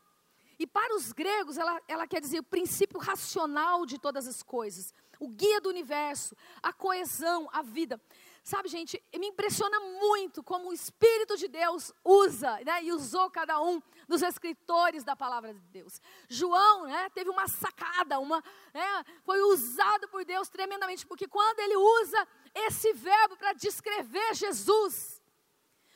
E 0.58 0.66
para 0.66 0.96
os 0.96 1.12
gregos, 1.12 1.58
ela, 1.58 1.82
ela 1.90 2.08
quer 2.08 2.22
dizer 2.22 2.40
o 2.40 2.44
princípio 2.44 2.98
racional 2.98 3.86
de 3.86 4.00
todas 4.00 4.26
as 4.26 4.42
coisas, 4.42 4.94
o 5.20 5.28
guia 5.28 5.60
do 5.60 5.70
universo, 5.70 6.34
a 6.64 6.72
coesão, 6.72 7.50
a 7.52 7.62
vida. 7.62 8.00
Sabe, 8.44 8.70
gente, 8.70 9.02
me 9.14 9.28
impressiona 9.28 9.80
muito 9.80 10.42
como 10.42 10.70
o 10.70 10.74
Espírito 10.74 11.38
de 11.38 11.48
Deus 11.48 11.94
usa 12.04 12.60
né, 12.66 12.84
e 12.84 12.92
usou 12.92 13.30
cada 13.30 13.62
um 13.62 13.80
dos 14.08 14.24
escritores 14.24 15.04
da 15.04 15.16
palavra 15.16 15.54
de 15.54 15.60
Deus. 15.68 16.02
João 16.28 16.86
né, 16.86 17.08
teve 17.10 17.30
uma 17.30 17.48
sacada, 17.48 18.20
uma, 18.20 18.44
né, 18.74 19.06
foi 19.24 19.42
usado 19.42 20.08
por 20.08 20.26
Deus 20.26 20.50
tremendamente, 20.50 21.06
porque 21.06 21.28
quando 21.28 21.60
ele 21.60 21.78
usa 21.78 22.28
esse 22.56 22.94
verbo 22.94 23.38
para 23.38 23.54
descrever 23.54 24.34
Jesus, 24.34 25.22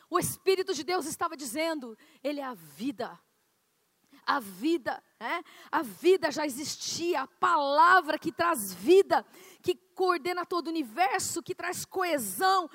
o 0.07 0.19
Espírito 0.19 0.73
de 0.73 0.83
Deus 0.83 1.05
estava 1.07 1.35
dizendo: 1.35 1.97
Ele 2.23 2.39
é 2.39 2.43
a 2.45 2.53
vida. 2.53 3.19
A 4.25 4.39
vida, 4.39 5.03
né? 5.19 5.43
a 5.71 5.81
vida 5.83 6.31
já 6.31 6.45
existia, 6.45 7.21
a 7.21 7.27
palavra 7.27 8.17
que 8.17 8.31
traz 8.31 8.73
vida, 8.73 9.25
que 9.61 9.75
coordena 9.93 10.45
todo 10.45 10.67
o 10.67 10.69
universo, 10.71 11.43
que 11.43 11.53
traz 11.53 11.85
coesão, 11.85 12.69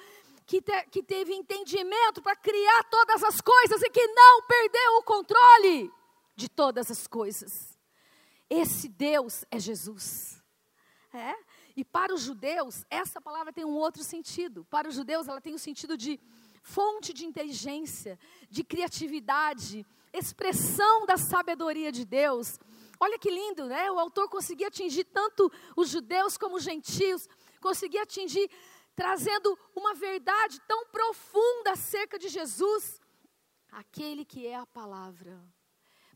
que, 0.47 0.63
te, 0.63 0.87
que 0.91 1.03
teve 1.03 1.35
entendimento 1.35 2.23
para 2.23 2.37
criar 2.37 2.85
todas 2.85 3.23
as 3.23 3.41
coisas 3.41 3.83
e 3.83 3.91
que 3.91 4.07
não 4.07 4.43
perdeu 4.43 4.99
o 4.99 5.03
controle 5.03 5.93
de 6.37 6.49
todas 6.49 6.91
as 6.91 7.07
coisas. 7.07 7.79
Esse 8.49 8.89
Deus 8.89 9.45
é 9.51 9.59
Jesus. 9.59 10.43
É? 11.13 11.35
E 11.77 11.85
para 11.85 12.13
os 12.13 12.23
judeus, 12.23 12.85
essa 12.91 13.21
palavra 13.21 13.53
tem 13.53 13.65
um 13.65 13.77
outro 13.77 14.03
sentido. 14.03 14.65
Para 14.69 14.89
os 14.89 14.95
judeus, 14.95 15.29
ela 15.29 15.41
tem 15.41 15.55
o 15.55 15.59
sentido 15.59 15.97
de 15.97 16.21
fonte 16.63 17.13
de 17.13 17.25
inteligência, 17.25 18.19
de 18.51 18.63
criatividade, 18.65 19.87
expressão 20.13 21.07
da 21.07 21.17
sabedoria 21.17 21.91
de 21.93 22.05
Deus. 22.05 22.59
Olha 22.99 23.19
que 23.19 23.31
lindo, 23.31 23.67
né? 23.67 23.91
O 23.91 23.99
autor 23.99 24.29
conseguia 24.29 24.69
atingir 24.69 25.05
tanto 25.05 25.51
os 25.77 25.89
judeus 25.89 26.37
como 26.37 26.57
os 26.57 26.63
gentios, 26.63 27.29
conseguia 27.61 28.03
atingir 28.03 28.51
trazendo 28.95 29.59
uma 29.75 29.95
verdade 29.95 30.61
tão 30.67 30.87
profunda 30.87 31.73
acerca 31.73 32.19
de 32.19 32.29
Jesus, 32.29 33.01
aquele 33.71 34.25
que 34.25 34.47
é 34.47 34.57
a 34.57 34.67
palavra. 34.67 35.43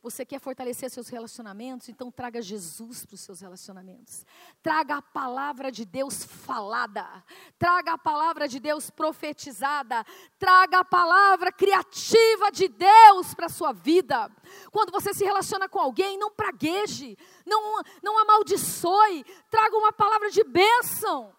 Você 0.05 0.23
quer 0.23 0.39
fortalecer 0.39 0.91
seus 0.91 1.09
relacionamentos? 1.09 1.89
Então 1.89 2.11
traga 2.11 2.43
Jesus 2.43 3.07
para 3.07 3.15
os 3.15 3.23
seus 3.23 3.41
relacionamentos. 3.41 4.27
Traga 4.63 4.97
a 4.97 5.03
palavra 5.03 5.73
de 5.73 5.87
Deus 5.87 6.25
falada. 6.25 7.25
Traga 7.59 7.95
a 7.95 7.99
palavra 7.99 8.47
de 8.47 8.61
Deus 8.61 8.91
profetizada. 8.91 10.05
Traga 10.39 10.81
a 10.81 10.85
palavra 10.85 11.51
criativa 11.51 12.53
de 12.53 12.69
Deus 12.69 13.33
para 13.33 13.47
a 13.47 13.49
sua 13.49 13.73
vida. 13.73 14.31
Quando 14.71 14.93
você 14.93 15.15
se 15.15 15.25
relaciona 15.25 15.71
com 15.71 15.79
alguém, 15.79 16.19
não 16.19 16.31
pragueje, 16.31 17.17
não, 17.47 17.83
não 18.03 18.19
amaldiçoe. 18.19 19.25
Traga 19.51 19.75
uma 19.75 19.91
palavra 19.91 20.31
de 20.31 20.45
bênção. 20.45 21.33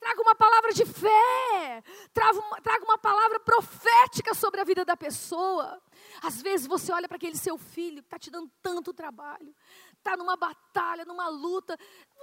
Traga 0.00 0.22
uma 0.22 0.34
palavra 0.34 0.72
de 0.72 0.86
fé. 0.86 1.84
Traga 2.12 2.38
uma, 2.40 2.60
traga 2.62 2.84
uma 2.84 2.96
palavra 2.96 3.38
profética 3.38 4.34
sobre 4.34 4.60
a 4.60 4.64
vida 4.64 4.82
da 4.82 4.96
pessoa. 4.96 5.80
Às 6.22 6.40
vezes 6.40 6.66
você 6.66 6.90
olha 6.90 7.06
para 7.06 7.18
aquele 7.18 7.36
seu 7.36 7.58
filho 7.58 8.02
que 8.02 8.06
está 8.06 8.18
te 8.18 8.30
dando 8.30 8.50
tanto 8.62 8.94
trabalho, 8.94 9.54
está 9.98 10.16
numa 10.16 10.36
batalha, 10.36 11.04
numa 11.04 11.28
luta. 11.28 11.78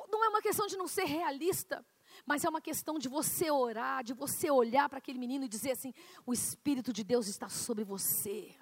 Não 0.09 0.25
é 0.25 0.29
uma 0.29 0.41
questão 0.41 0.65
de 0.65 0.75
não 0.75 0.87
ser 0.87 1.05
realista, 1.05 1.85
mas 2.25 2.43
é 2.43 2.49
uma 2.49 2.61
questão 2.61 2.97
de 2.97 3.07
você 3.07 3.51
orar, 3.51 4.03
de 4.03 4.13
você 4.13 4.49
olhar 4.49 4.89
para 4.89 4.97
aquele 4.97 5.19
menino 5.19 5.45
e 5.45 5.47
dizer 5.47 5.71
assim: 5.71 5.93
o 6.25 6.33
Espírito 6.33 6.91
de 6.91 7.03
Deus 7.03 7.27
está 7.27 7.47
sobre 7.47 7.83
você 7.83 8.57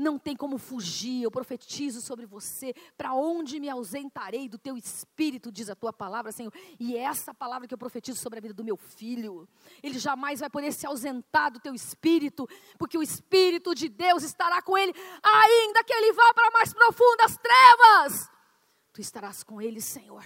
não 0.00 0.18
tem 0.18 0.34
como 0.34 0.58
fugir. 0.58 1.22
Eu 1.22 1.30
profetizo 1.30 2.00
sobre 2.00 2.26
você. 2.26 2.74
Para 2.96 3.14
onde 3.14 3.60
me 3.60 3.68
ausentarei 3.68 4.48
do 4.48 4.58
teu 4.58 4.76
espírito, 4.76 5.52
diz 5.52 5.68
a 5.68 5.74
tua 5.74 5.92
palavra, 5.92 6.32
Senhor. 6.32 6.52
E 6.78 6.96
é 6.96 7.00
essa 7.00 7.34
palavra 7.34 7.68
que 7.68 7.74
eu 7.74 7.78
profetizo 7.78 8.18
sobre 8.18 8.38
a 8.38 8.42
vida 8.42 8.54
do 8.54 8.64
meu 8.64 8.76
filho. 8.76 9.48
Ele 9.82 9.98
jamais 9.98 10.40
vai 10.40 10.50
poder 10.50 10.72
se 10.72 10.86
ausentar 10.86 11.52
do 11.52 11.60
teu 11.60 11.74
espírito, 11.74 12.48
porque 12.78 12.96
o 12.96 13.02
espírito 13.02 13.74
de 13.74 13.88
Deus 13.88 14.22
estará 14.22 14.62
com 14.62 14.76
ele, 14.76 14.92
ainda 15.22 15.84
que 15.84 15.92
ele 15.92 16.12
vá 16.12 16.32
para 16.34 16.50
mais 16.50 16.72
profundas 16.72 17.36
trevas. 17.36 18.30
Tu 18.92 19.00
estarás 19.00 19.42
com 19.42 19.60
ele, 19.60 19.80
Senhor 19.80 20.24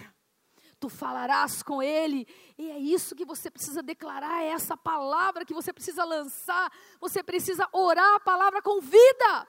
tu 0.79 0.89
falarás 0.89 1.63
com 1.63 1.81
ele, 1.81 2.27
e 2.57 2.69
é 2.69 2.77
isso 2.77 3.15
que 3.15 3.25
você 3.25 3.49
precisa 3.49 3.81
declarar, 3.81 4.43
é 4.43 4.49
essa 4.49 4.77
palavra 4.77 5.45
que 5.45 5.53
você 5.53 5.73
precisa 5.73 6.03
lançar, 6.03 6.71
você 6.99 7.23
precisa 7.23 7.67
orar 7.71 8.15
a 8.15 8.19
palavra 8.19 8.61
com 8.61 8.79
vida, 8.81 9.47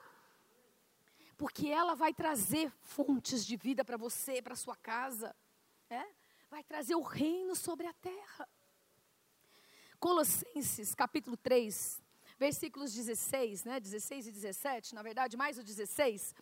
porque 1.37 1.67
ela 1.67 1.95
vai 1.95 2.13
trazer 2.13 2.71
fontes 2.81 3.45
de 3.45 3.55
vida 3.55 3.85
para 3.85 3.95
você, 3.95 4.41
para 4.41 4.55
sua 4.55 4.75
casa, 4.75 5.35
é? 5.89 6.03
vai 6.49 6.63
trazer 6.63 6.95
o 6.95 7.01
reino 7.01 7.55
sobre 7.55 7.85
a 7.85 7.93
terra. 7.93 8.47
Colossenses 9.99 10.95
capítulo 10.95 11.37
3, 11.37 12.01
versículos 12.39 12.91
16, 12.93 13.63
né, 13.63 13.79
16 13.79 14.27
e 14.27 14.31
17, 14.31 14.95
na 14.95 15.03
verdade 15.03 15.37
mais 15.37 15.57
o 15.57 15.63
16. 15.63 16.35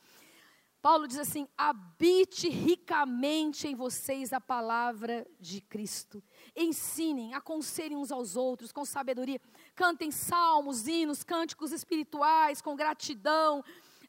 Paulo 0.81 1.07
diz 1.07 1.17
assim: 1.17 1.47
habite 1.57 2.47
ricamente 2.47 3.67
em 3.67 3.73
vocês 3.73 4.31
a 4.31 4.39
palavra 4.39 5.25
de 5.39 5.59
Cristo. 5.59 6.23
Ensinem, 6.55 7.33
aconselhem 7.33 7.97
uns 7.97 8.11
aos 8.11 8.35
outros 8.35 8.71
com 8.71 8.85
sabedoria. 8.85 9.41
Cantem 9.73 10.11
salmos, 10.11 10.87
hinos, 10.87 11.23
cânticos 11.23 11.71
espirituais 11.71 12.61
com 12.61 12.75
gratidão 12.75 13.63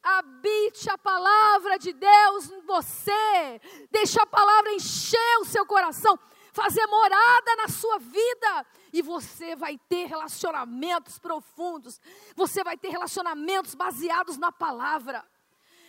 habite 0.06 0.88
a 0.88 0.96
palavra 0.96 1.78
de 1.78 1.92
Deus 1.92 2.50
em 2.50 2.60
você, 2.60 3.60
deixe 3.90 4.20
a 4.20 4.26
palavra 4.26 4.72
encher 4.72 5.38
o 5.40 5.44
seu 5.44 5.66
coração, 5.66 6.16
fazer 6.52 6.86
morada 6.86 7.56
na 7.56 7.68
sua 7.68 7.98
vida, 7.98 8.66
e 8.92 9.02
você 9.02 9.56
vai 9.56 9.76
ter 9.88 10.06
relacionamentos 10.06 11.18
profundos, 11.18 12.00
você 12.36 12.62
vai 12.62 12.76
ter 12.76 12.90
relacionamentos 12.90 13.74
baseados 13.74 14.36
na 14.36 14.52
palavra. 14.52 15.26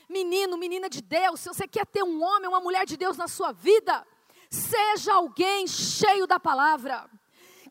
Menino, 0.10 0.58
menina 0.58 0.90
de 0.90 1.02
Deus, 1.02 1.42
se 1.42 1.50
você 1.50 1.68
quer 1.68 1.86
ter 1.86 2.04
um 2.04 2.24
homem, 2.24 2.50
uma 2.50 2.60
mulher 2.60 2.86
de 2.88 2.98
Deus 2.98 3.18
na 3.18 3.28
sua 3.28 3.52
vida, 3.52 4.06
seja 4.50 5.14
alguém 5.14 5.68
cheio 5.68 6.26
da 6.26 6.40
palavra. 6.40 7.08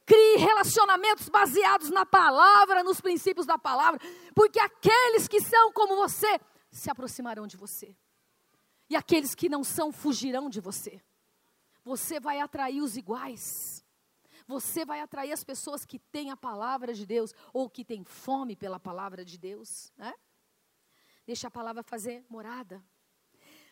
Crie 0.07 0.37
relacionamentos 0.37 1.29
baseados 1.29 1.91
na 1.91 2.07
palavra, 2.07 2.85
nos 2.85 3.01
princípios 3.01 3.45
da 3.45 3.59
palavra, 3.59 4.01
porque 4.35 4.61
aqueles 4.61 5.27
que 5.27 5.41
são 5.41 5.73
como 5.73 5.97
você 5.97 6.41
se 6.71 6.89
aproximarão 6.89 7.45
de 7.45 7.57
você, 7.57 7.97
e 8.89 8.95
aqueles 8.95 9.35
que 9.35 9.49
não 9.49 9.65
são 9.65 9.91
fugirão 9.91 10.49
de 10.49 10.61
você. 10.61 11.03
Você 11.85 12.21
vai 12.21 12.39
atrair 12.39 12.81
os 12.81 12.97
iguais. 12.97 13.85
Você 14.47 14.85
vai 14.85 15.01
atrair 15.01 15.33
as 15.33 15.43
pessoas 15.43 15.85
que 15.85 15.99
têm 15.99 16.31
a 16.31 16.37
palavra 16.37 16.95
de 16.95 17.05
Deus 17.05 17.35
ou 17.53 17.69
que 17.69 17.85
têm 17.85 18.05
fome 18.05 18.55
pela 18.55 18.79
palavra 18.79 19.25
de 19.25 19.37
Deus, 19.37 19.93
né? 19.97 20.15
Deixa 21.27 21.49
a 21.49 21.51
palavra 21.51 21.83
fazer 21.83 22.25
morada. 22.29 22.81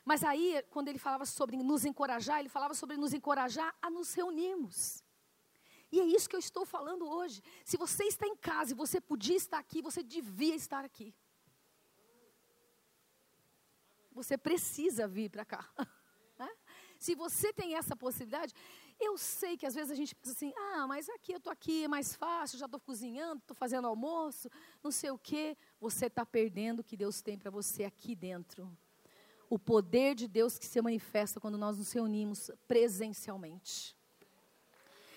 Mas 0.04 0.24
aí, 0.24 0.60
quando 0.70 0.88
ele 0.88 0.98
falava 0.98 1.24
sobre 1.24 1.56
nos 1.56 1.84
encorajar, 1.84 2.40
ele 2.40 2.48
falava 2.48 2.74
sobre 2.74 2.96
nos 2.96 3.14
encorajar 3.14 3.72
a 3.80 3.88
nos 3.88 4.14
reunirmos. 4.14 5.03
E 5.94 6.00
é 6.00 6.06
isso 6.06 6.28
que 6.28 6.34
eu 6.34 6.40
estou 6.40 6.66
falando 6.66 7.08
hoje. 7.08 7.40
Se 7.64 7.76
você 7.76 8.02
está 8.02 8.26
em 8.26 8.34
casa 8.34 8.72
e 8.72 8.74
você 8.74 9.00
podia 9.00 9.36
estar 9.36 9.58
aqui, 9.58 9.80
você 9.80 10.02
devia 10.02 10.56
estar 10.56 10.84
aqui. 10.84 11.14
Você 14.10 14.36
precisa 14.36 15.06
vir 15.06 15.30
para 15.30 15.44
cá. 15.44 15.62
Né? 16.36 16.50
Se 16.98 17.14
você 17.14 17.52
tem 17.52 17.76
essa 17.76 17.94
possibilidade, 17.94 18.52
eu 18.98 19.16
sei 19.16 19.56
que 19.56 19.64
às 19.64 19.72
vezes 19.72 19.92
a 19.92 19.94
gente 19.94 20.16
pensa 20.16 20.32
assim: 20.32 20.52
ah, 20.56 20.84
mas 20.88 21.08
aqui 21.08 21.30
eu 21.30 21.36
estou 21.36 21.52
aqui, 21.52 21.84
é 21.84 21.86
mais 21.86 22.16
fácil, 22.16 22.58
já 22.58 22.66
estou 22.66 22.80
cozinhando, 22.80 23.40
estou 23.40 23.54
fazendo 23.54 23.86
almoço, 23.86 24.50
não 24.82 24.90
sei 24.90 25.12
o 25.12 25.18
quê. 25.18 25.56
Você 25.78 26.06
está 26.06 26.26
perdendo 26.26 26.80
o 26.80 26.82
que 26.82 26.96
Deus 26.96 27.22
tem 27.22 27.38
para 27.38 27.52
você 27.52 27.84
aqui 27.84 28.16
dentro. 28.16 28.68
O 29.48 29.60
poder 29.60 30.16
de 30.16 30.26
Deus 30.26 30.58
que 30.58 30.66
se 30.66 30.82
manifesta 30.82 31.38
quando 31.38 31.56
nós 31.56 31.78
nos 31.78 31.92
reunimos 31.92 32.50
presencialmente. 32.66 33.96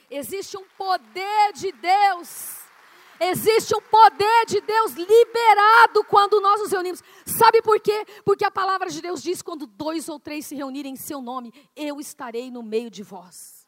Existe 0.10 0.58
um 0.58 0.66
poder 0.78 1.54
de 1.54 1.72
Deus. 1.72 2.58
Existe 3.20 3.76
um 3.76 3.82
poder 3.82 4.46
de 4.46 4.62
Deus 4.62 4.94
liberado 4.94 6.04
quando 6.04 6.40
nós 6.40 6.62
nos 6.62 6.72
reunimos. 6.72 7.04
Sabe 7.26 7.62
por 7.62 7.80
quê? 7.80 8.06
Porque 8.24 8.46
a 8.46 8.52
palavra 8.52 8.90
de 8.90 9.02
Deus 9.02 9.22
diz: 9.24 9.42
quando 9.42 9.66
dois 9.66 10.08
ou 10.08 10.20
três 10.20 10.46
se 10.46 10.56
reunirem 10.56 10.94
em 10.94 10.98
seu 10.98 11.22
nome, 11.22 11.54
eu 11.76 12.00
estarei 12.00 12.52
no 12.52 12.62
meio 12.62 12.92
de 12.92 13.04
vós. 13.04 13.68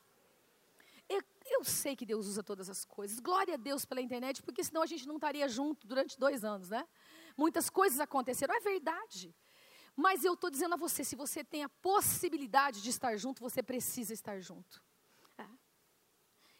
Eu 1.52 1.64
sei 1.64 1.96
que 1.96 2.06
Deus 2.06 2.28
usa 2.28 2.44
todas 2.44 2.70
as 2.70 2.86
coisas. 2.86 3.20
Glória 3.20 3.56
a 3.56 3.58
Deus 3.58 3.84
pela 3.84 4.02
internet, 4.02 4.42
porque 4.44 4.64
senão 4.64 4.84
a 4.84 4.86
gente 4.86 5.08
não 5.08 5.16
estaria 5.16 5.48
junto 5.50 5.88
durante 5.88 6.18
dois 6.18 6.44
anos, 6.44 6.70
né? 6.70 6.88
Muitas 7.36 7.70
coisas 7.70 8.00
aconteceram, 8.00 8.54
é 8.54 8.60
verdade. 8.60 9.36
Mas 9.96 10.24
eu 10.24 10.34
estou 10.34 10.50
dizendo 10.50 10.76
a 10.76 10.78
você: 10.78 11.04
se 11.04 11.16
você 11.16 11.44
tem 11.44 11.64
a 11.64 11.70
possibilidade 11.70 12.82
de 12.82 12.90
estar 12.90 13.18
junto, 13.18 13.42
você 13.42 13.64
precisa 13.64 14.14
estar 14.14 14.40
junto. 14.40 14.82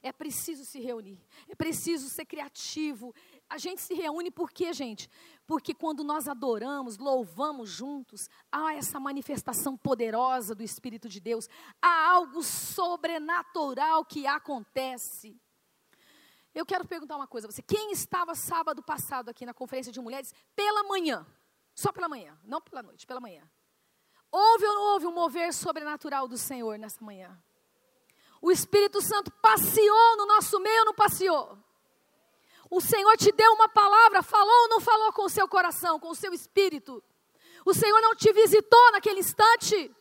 É 0.02 0.14
preciso 0.14 0.64
se 0.64 0.80
reunir, 0.80 1.22
é 1.50 1.56
preciso 1.56 2.10
ser 2.10 2.26
criativo. 2.26 3.14
A 3.50 3.58
gente 3.58 3.82
se 3.82 3.94
reúne 3.94 4.32
por 4.32 4.50
quê, 4.50 4.72
gente? 4.72 5.10
Porque 5.46 5.74
quando 5.74 6.06
nós 6.06 6.28
adoramos, 6.30 6.98
louvamos 6.98 7.70
juntos, 7.70 8.30
há 8.50 8.74
essa 8.76 8.98
manifestação 8.98 9.76
poderosa 9.76 10.56
do 10.56 10.64
Espírito 10.64 11.10
de 11.10 11.20
Deus, 11.20 11.50
há 11.82 12.12
algo 12.12 12.42
sobrenatural 12.42 14.06
que 14.06 14.26
acontece. 14.26 15.38
Eu 16.56 16.66
quero 16.66 16.88
perguntar 16.88 17.18
uma 17.18 17.28
coisa 17.28 17.48
a 17.48 17.52
você: 17.52 17.62
quem 17.62 17.92
estava 17.92 18.36
sábado 18.36 18.82
passado 18.82 19.28
aqui 19.28 19.46
na 19.46 19.54
conferência 19.54 19.92
de 19.92 20.00
mulheres 20.00 20.34
pela 20.56 20.84
manhã? 20.84 21.28
Só 21.76 21.92
pela 21.92 22.08
manhã, 22.08 22.40
não 22.44 22.62
pela 22.62 22.82
noite, 22.82 23.06
pela 23.06 23.20
manhã. 23.20 23.50
Houve 24.32 24.66
ou 24.66 24.74
não 24.76 24.94
houve 24.94 25.08
um 25.08 25.14
mover 25.14 25.54
sobrenatural 25.54 26.28
do 26.28 26.38
Senhor 26.38 26.78
nessa 26.78 27.04
manhã? 27.04 27.42
O 28.42 28.52
Espírito 28.52 29.02
Santo 29.02 29.32
passeou 29.42 30.18
no 30.18 30.26
nosso 30.26 30.60
meio 30.60 30.80
ou 30.80 30.86
não 30.86 30.94
passeou? 30.94 31.58
O 32.70 32.80
Senhor 32.80 33.18
te 33.18 33.32
deu 33.32 33.52
uma 33.54 33.68
palavra, 33.68 34.22
falou 34.22 34.62
ou 34.64 34.70
não 34.70 34.80
falou 34.80 35.12
com 35.12 35.24
o 35.24 35.30
seu 35.30 35.48
coração, 35.48 36.00
com 36.00 36.10
o 36.10 36.16
seu 36.16 36.34
espírito? 36.34 37.04
O 37.66 37.74
Senhor 37.74 38.00
não 38.00 38.16
te 38.16 38.32
visitou 38.32 38.92
naquele 38.92 39.20
instante? 39.20 39.94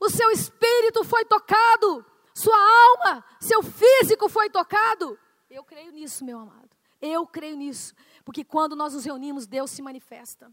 O 0.00 0.08
seu 0.08 0.30
espírito 0.30 1.04
foi 1.04 1.24
tocado, 1.24 2.06
sua 2.34 2.56
alma, 2.56 3.24
seu 3.40 3.62
físico 3.62 4.28
foi 4.28 4.48
tocado? 4.48 5.18
Eu 5.50 5.64
creio 5.64 5.90
nisso, 5.90 6.24
meu 6.24 6.38
amado. 6.38 6.70
Eu 7.02 7.26
creio 7.26 7.56
nisso, 7.56 7.94
porque 8.24 8.44
quando 8.44 8.76
nós 8.76 8.94
nos 8.94 9.04
reunimos, 9.04 9.46
Deus 9.46 9.70
se 9.70 9.82
manifesta. 9.82 10.50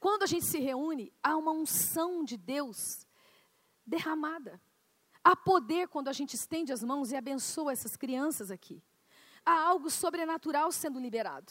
Quando 0.00 0.24
a 0.24 0.26
gente 0.26 0.46
se 0.46 0.58
reúne, 0.58 1.12
há 1.22 1.36
uma 1.36 1.52
unção 1.52 2.24
de 2.24 2.36
Deus 2.36 3.06
derramada. 3.86 4.60
Há 5.24 5.34
poder 5.34 5.88
quando 5.88 6.08
a 6.08 6.12
gente 6.12 6.34
estende 6.34 6.70
as 6.70 6.84
mãos 6.84 7.10
e 7.10 7.16
abençoa 7.16 7.72
essas 7.72 7.96
crianças 7.96 8.50
aqui. 8.50 8.82
Há 9.44 9.58
algo 9.58 9.90
sobrenatural 9.90 10.70
sendo 10.70 11.00
liberado. 11.00 11.50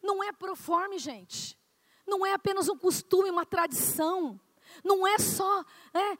Não 0.00 0.22
é 0.22 0.32
proforme, 0.32 0.96
gente. 0.96 1.58
Não 2.06 2.24
é 2.24 2.32
apenas 2.32 2.68
um 2.68 2.78
costume, 2.78 3.28
uma 3.28 3.44
tradição. 3.44 4.40
Não 4.84 5.04
é 5.04 5.18
só 5.18 5.64
né, 5.92 6.18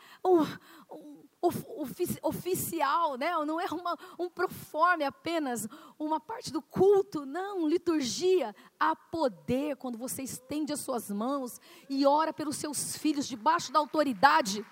oficial, 2.23 3.17
né? 3.17 3.33
não 3.45 3.61
é 3.61 3.67
uma, 3.67 3.97
um 4.19 4.29
proforme 4.29 5.05
apenas, 5.05 5.69
uma 5.97 6.19
parte 6.19 6.53
do 6.53 6.61
culto. 6.61 7.25
Não, 7.25 7.69
liturgia. 7.69 8.55
Há 8.79 8.97
poder 8.97 9.77
quando 9.77 9.97
você 9.97 10.23
estende 10.23 10.73
as 10.73 10.81
suas 10.81 11.09
mãos 11.09 11.61
e 11.89 12.05
ora 12.05 12.33
pelos 12.33 12.57
seus 12.57 12.97
filhos 12.97 13.29
debaixo 13.29 13.73
da 13.73 13.79
autoridade 13.79 14.67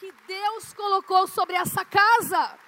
que 0.00 0.10
Deus 0.26 0.72
colocou 0.72 1.28
sobre 1.28 1.54
essa 1.54 1.84
casa. 1.84 2.58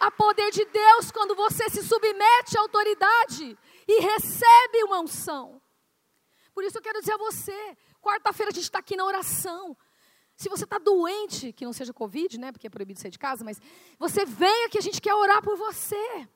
Há 0.00 0.10
poder 0.10 0.50
de 0.50 0.64
Deus 0.64 1.10
quando 1.10 1.34
você 1.34 1.68
se 1.68 1.82
submete 1.82 2.56
à 2.56 2.62
autoridade 2.62 3.58
e 3.86 4.00
recebe 4.00 4.82
uma 4.84 5.00
unção. 5.00 5.60
Por 6.54 6.64
isso 6.64 6.78
eu 6.78 6.82
quero 6.82 7.00
dizer 7.00 7.12
a 7.12 7.18
você: 7.18 7.76
quarta-feira 8.00 8.50
a 8.50 8.54
gente 8.54 8.64
está 8.64 8.78
aqui 8.78 8.96
na 8.96 9.04
oração. 9.04 9.76
Se 10.34 10.48
você 10.48 10.64
está 10.64 10.78
doente, 10.78 11.52
que 11.52 11.66
não 11.66 11.74
seja 11.74 11.92
Covid, 11.92 12.38
né? 12.38 12.50
Porque 12.50 12.68
é 12.68 12.70
proibido 12.70 12.98
sair 12.98 13.10
de 13.10 13.18
casa, 13.18 13.44
mas 13.44 13.60
você 13.98 14.24
venha 14.24 14.70
que 14.70 14.78
a 14.78 14.80
gente 14.80 14.98
quer 14.98 15.14
orar 15.14 15.42
por 15.42 15.58
você. 15.58 16.26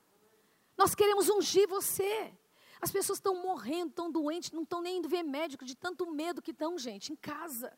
Nós 0.76 0.94
queremos 0.94 1.30
ungir 1.30 1.66
você. 1.66 2.30
As 2.78 2.90
pessoas 2.90 3.16
estão 3.16 3.42
morrendo, 3.42 3.88
estão 3.88 4.12
doentes, 4.12 4.50
não 4.50 4.64
estão 4.64 4.82
nem 4.82 4.98
indo 4.98 5.08
ver 5.08 5.22
médico 5.22 5.64
de 5.64 5.74
tanto 5.74 6.04
medo 6.12 6.42
que 6.42 6.50
estão, 6.50 6.76
gente, 6.76 7.10
em 7.10 7.16
casa. 7.16 7.72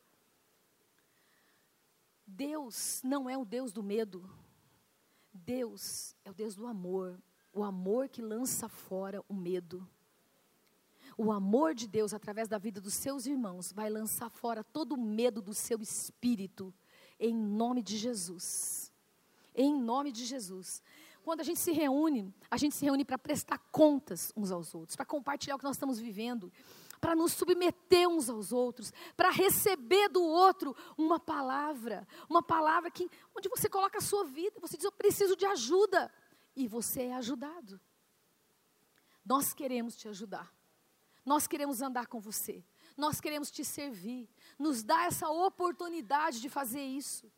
Deus 2.26 3.00
não 3.04 3.30
é 3.30 3.38
o 3.38 3.44
Deus 3.44 3.72
do 3.72 3.82
medo. 3.82 4.28
Deus 5.32 6.16
é 6.24 6.30
o 6.30 6.34
Deus 6.34 6.54
do 6.54 6.66
amor. 6.66 7.22
O 7.52 7.62
amor 7.62 8.08
que 8.08 8.20
lança 8.20 8.68
fora 8.68 9.22
o 9.28 9.34
medo. 9.34 9.88
O 11.16 11.32
amor 11.32 11.74
de 11.74 11.86
Deus, 11.86 12.12
através 12.12 12.48
da 12.48 12.58
vida 12.58 12.80
dos 12.80 12.94
seus 12.94 13.26
irmãos, 13.26 13.72
vai 13.72 13.88
lançar 13.88 14.28
fora 14.28 14.62
todo 14.62 14.92
o 14.92 15.00
medo 15.00 15.40
do 15.40 15.54
seu 15.54 15.80
espírito, 15.80 16.74
em 17.18 17.34
nome 17.34 17.82
de 17.82 17.96
Jesus. 17.96 18.92
Em 19.54 19.74
nome 19.80 20.12
de 20.12 20.26
Jesus. 20.26 20.82
Quando 21.22 21.40
a 21.40 21.44
gente 21.44 21.58
se 21.58 21.72
reúne, 21.72 22.34
a 22.50 22.58
gente 22.58 22.74
se 22.74 22.84
reúne 22.84 23.04
para 23.04 23.16
prestar 23.16 23.58
contas 23.72 24.32
uns 24.36 24.50
aos 24.50 24.74
outros, 24.74 24.94
para 24.94 25.06
compartilhar 25.06 25.56
o 25.56 25.58
que 25.58 25.64
nós 25.64 25.76
estamos 25.76 25.98
vivendo 25.98 26.52
para 27.06 27.14
nos 27.14 27.34
submeter 27.34 28.08
uns 28.08 28.28
aos 28.28 28.50
outros, 28.50 28.92
para 29.16 29.30
receber 29.30 30.08
do 30.08 30.24
outro 30.24 30.74
uma 30.98 31.20
palavra, 31.20 32.04
uma 32.28 32.42
palavra 32.42 32.90
que 32.90 33.08
onde 33.32 33.48
você 33.48 33.68
coloca 33.68 33.98
a 33.98 34.00
sua 34.00 34.24
vida, 34.24 34.58
você 34.58 34.76
diz 34.76 34.82
eu 34.82 34.90
preciso 34.90 35.36
de 35.36 35.46
ajuda 35.46 36.12
e 36.56 36.66
você 36.66 37.02
é 37.02 37.14
ajudado. 37.14 37.80
Nós 39.24 39.54
queremos 39.54 39.94
te 39.94 40.08
ajudar. 40.08 40.52
Nós 41.24 41.46
queremos 41.46 41.80
andar 41.80 42.08
com 42.08 42.18
você. 42.18 42.64
Nós 42.96 43.20
queremos 43.20 43.52
te 43.52 43.64
servir. 43.64 44.28
Nos 44.58 44.82
dá 44.82 45.04
essa 45.04 45.30
oportunidade 45.30 46.40
de 46.40 46.48
fazer 46.48 46.82
isso. 46.82 47.32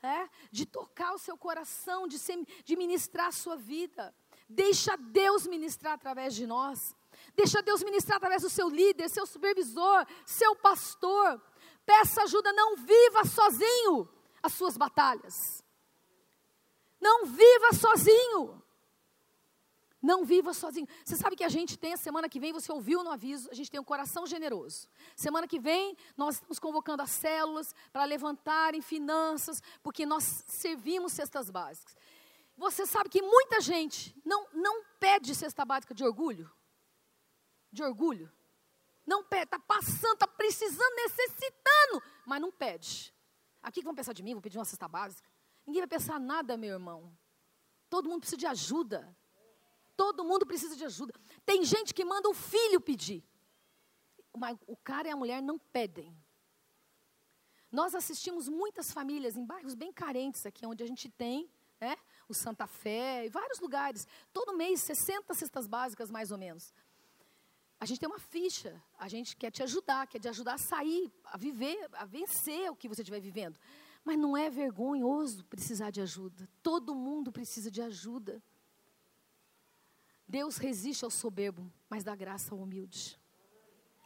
É? 0.00 0.28
De 0.52 0.64
tocar 0.64 1.12
o 1.12 1.18
seu 1.18 1.36
coração, 1.36 2.06
de, 2.06 2.20
ser, 2.20 2.38
de 2.64 2.76
ministrar 2.76 3.26
a 3.26 3.32
sua 3.32 3.56
vida. 3.56 4.14
Deixa 4.48 4.96
Deus 4.96 5.44
ministrar 5.44 5.94
através 5.94 6.36
de 6.36 6.46
nós. 6.46 6.94
Deixa 7.38 7.62
Deus 7.62 7.84
ministrar 7.84 8.16
através 8.16 8.42
do 8.42 8.50
seu 8.50 8.68
líder, 8.68 9.08
seu 9.08 9.24
supervisor, 9.24 10.04
seu 10.26 10.56
pastor. 10.56 11.40
Peça 11.86 12.24
ajuda, 12.24 12.52
não 12.52 12.74
viva 12.74 13.24
sozinho 13.24 14.08
as 14.42 14.54
suas 14.54 14.76
batalhas. 14.76 15.62
Não 17.00 17.26
viva 17.26 17.72
sozinho. 17.80 18.60
Não 20.02 20.24
viva 20.24 20.52
sozinho. 20.52 20.88
Você 21.04 21.16
sabe 21.16 21.36
que 21.36 21.44
a 21.44 21.48
gente 21.48 21.78
tem 21.78 21.96
semana 21.96 22.28
que 22.28 22.40
vem, 22.40 22.52
você 22.52 22.72
ouviu 22.72 23.04
no 23.04 23.12
aviso, 23.12 23.48
a 23.52 23.54
gente 23.54 23.70
tem 23.70 23.78
um 23.78 23.84
coração 23.84 24.26
generoso. 24.26 24.88
Semana 25.14 25.46
que 25.46 25.60
vem, 25.60 25.96
nós 26.16 26.34
estamos 26.34 26.58
convocando 26.58 27.04
as 27.04 27.10
células 27.10 27.72
para 27.92 28.04
levantarem 28.04 28.82
finanças, 28.82 29.62
porque 29.80 30.04
nós 30.04 30.42
servimos 30.48 31.12
cestas 31.12 31.50
básicas. 31.50 31.96
Você 32.56 32.84
sabe 32.84 33.08
que 33.08 33.22
muita 33.22 33.60
gente 33.60 34.20
não, 34.24 34.44
não 34.52 34.82
pede 34.98 35.36
cesta 35.36 35.64
básica 35.64 35.94
de 35.94 36.02
orgulho? 36.02 36.50
De 37.70 37.82
orgulho. 37.82 38.32
Não 39.06 39.24
pede, 39.24 39.44
está 39.44 39.58
passando, 39.58 40.14
está 40.14 40.26
precisando, 40.26 40.94
necessitando, 40.96 42.02
mas 42.26 42.40
não 42.40 42.52
pede. 42.52 43.14
Aqui 43.62 43.80
que 43.80 43.84
vão 43.84 43.94
pensar 43.94 44.12
de 44.12 44.22
mim, 44.22 44.34
vou 44.34 44.42
pedir 44.42 44.58
uma 44.58 44.64
cesta 44.64 44.86
básica. 44.86 45.28
Ninguém 45.66 45.82
vai 45.82 45.88
pensar 45.88 46.18
nada, 46.18 46.56
meu 46.56 46.74
irmão. 46.74 47.16
Todo 47.88 48.08
mundo 48.08 48.20
precisa 48.20 48.36
de 48.36 48.46
ajuda. 48.46 49.16
Todo 49.96 50.24
mundo 50.24 50.46
precisa 50.46 50.76
de 50.76 50.84
ajuda. 50.84 51.12
Tem 51.44 51.64
gente 51.64 51.92
que 51.92 52.04
manda 52.04 52.28
o 52.28 52.34
filho 52.34 52.80
pedir. 52.80 53.24
Mas 54.36 54.56
o 54.66 54.76
cara 54.76 55.08
e 55.08 55.10
a 55.10 55.16
mulher 55.16 55.42
não 55.42 55.58
pedem. 55.58 56.16
Nós 57.70 57.94
assistimos 57.94 58.48
muitas 58.48 58.92
famílias 58.92 59.36
em 59.36 59.44
bairros 59.44 59.74
bem 59.74 59.92
carentes 59.92 60.46
aqui, 60.46 60.64
onde 60.64 60.82
a 60.82 60.86
gente 60.86 61.08
tem 61.08 61.50
né, 61.80 61.96
o 62.28 62.34
Santa 62.34 62.66
Fé 62.66 63.26
e 63.26 63.28
vários 63.28 63.58
lugares. 63.58 64.06
Todo 64.32 64.56
mês, 64.56 64.80
60 64.80 65.34
cestas 65.34 65.66
básicas, 65.66 66.10
mais 66.10 66.30
ou 66.30 66.38
menos. 66.38 66.72
A 67.80 67.86
gente 67.86 68.00
tem 68.00 68.08
uma 68.08 68.18
ficha, 68.18 68.82
a 68.98 69.08
gente 69.08 69.36
quer 69.36 69.50
te 69.50 69.62
ajudar, 69.62 70.06
quer 70.06 70.18
te 70.18 70.28
ajudar 70.28 70.54
a 70.54 70.58
sair, 70.58 71.12
a 71.24 71.36
viver, 71.36 71.88
a 71.92 72.04
vencer 72.04 72.70
o 72.70 72.76
que 72.76 72.88
você 72.88 73.02
estiver 73.02 73.20
vivendo. 73.20 73.58
Mas 74.04 74.18
não 74.18 74.36
é 74.36 74.50
vergonhoso 74.50 75.44
precisar 75.44 75.90
de 75.90 76.00
ajuda. 76.00 76.48
Todo 76.62 76.94
mundo 76.94 77.30
precisa 77.30 77.70
de 77.70 77.80
ajuda. 77.80 78.42
Deus 80.26 80.56
resiste 80.56 81.04
ao 81.04 81.10
soberbo, 81.10 81.72
mas 81.88 82.02
dá 82.02 82.16
graça 82.16 82.54
ao 82.54 82.60
humilde. 82.60 83.18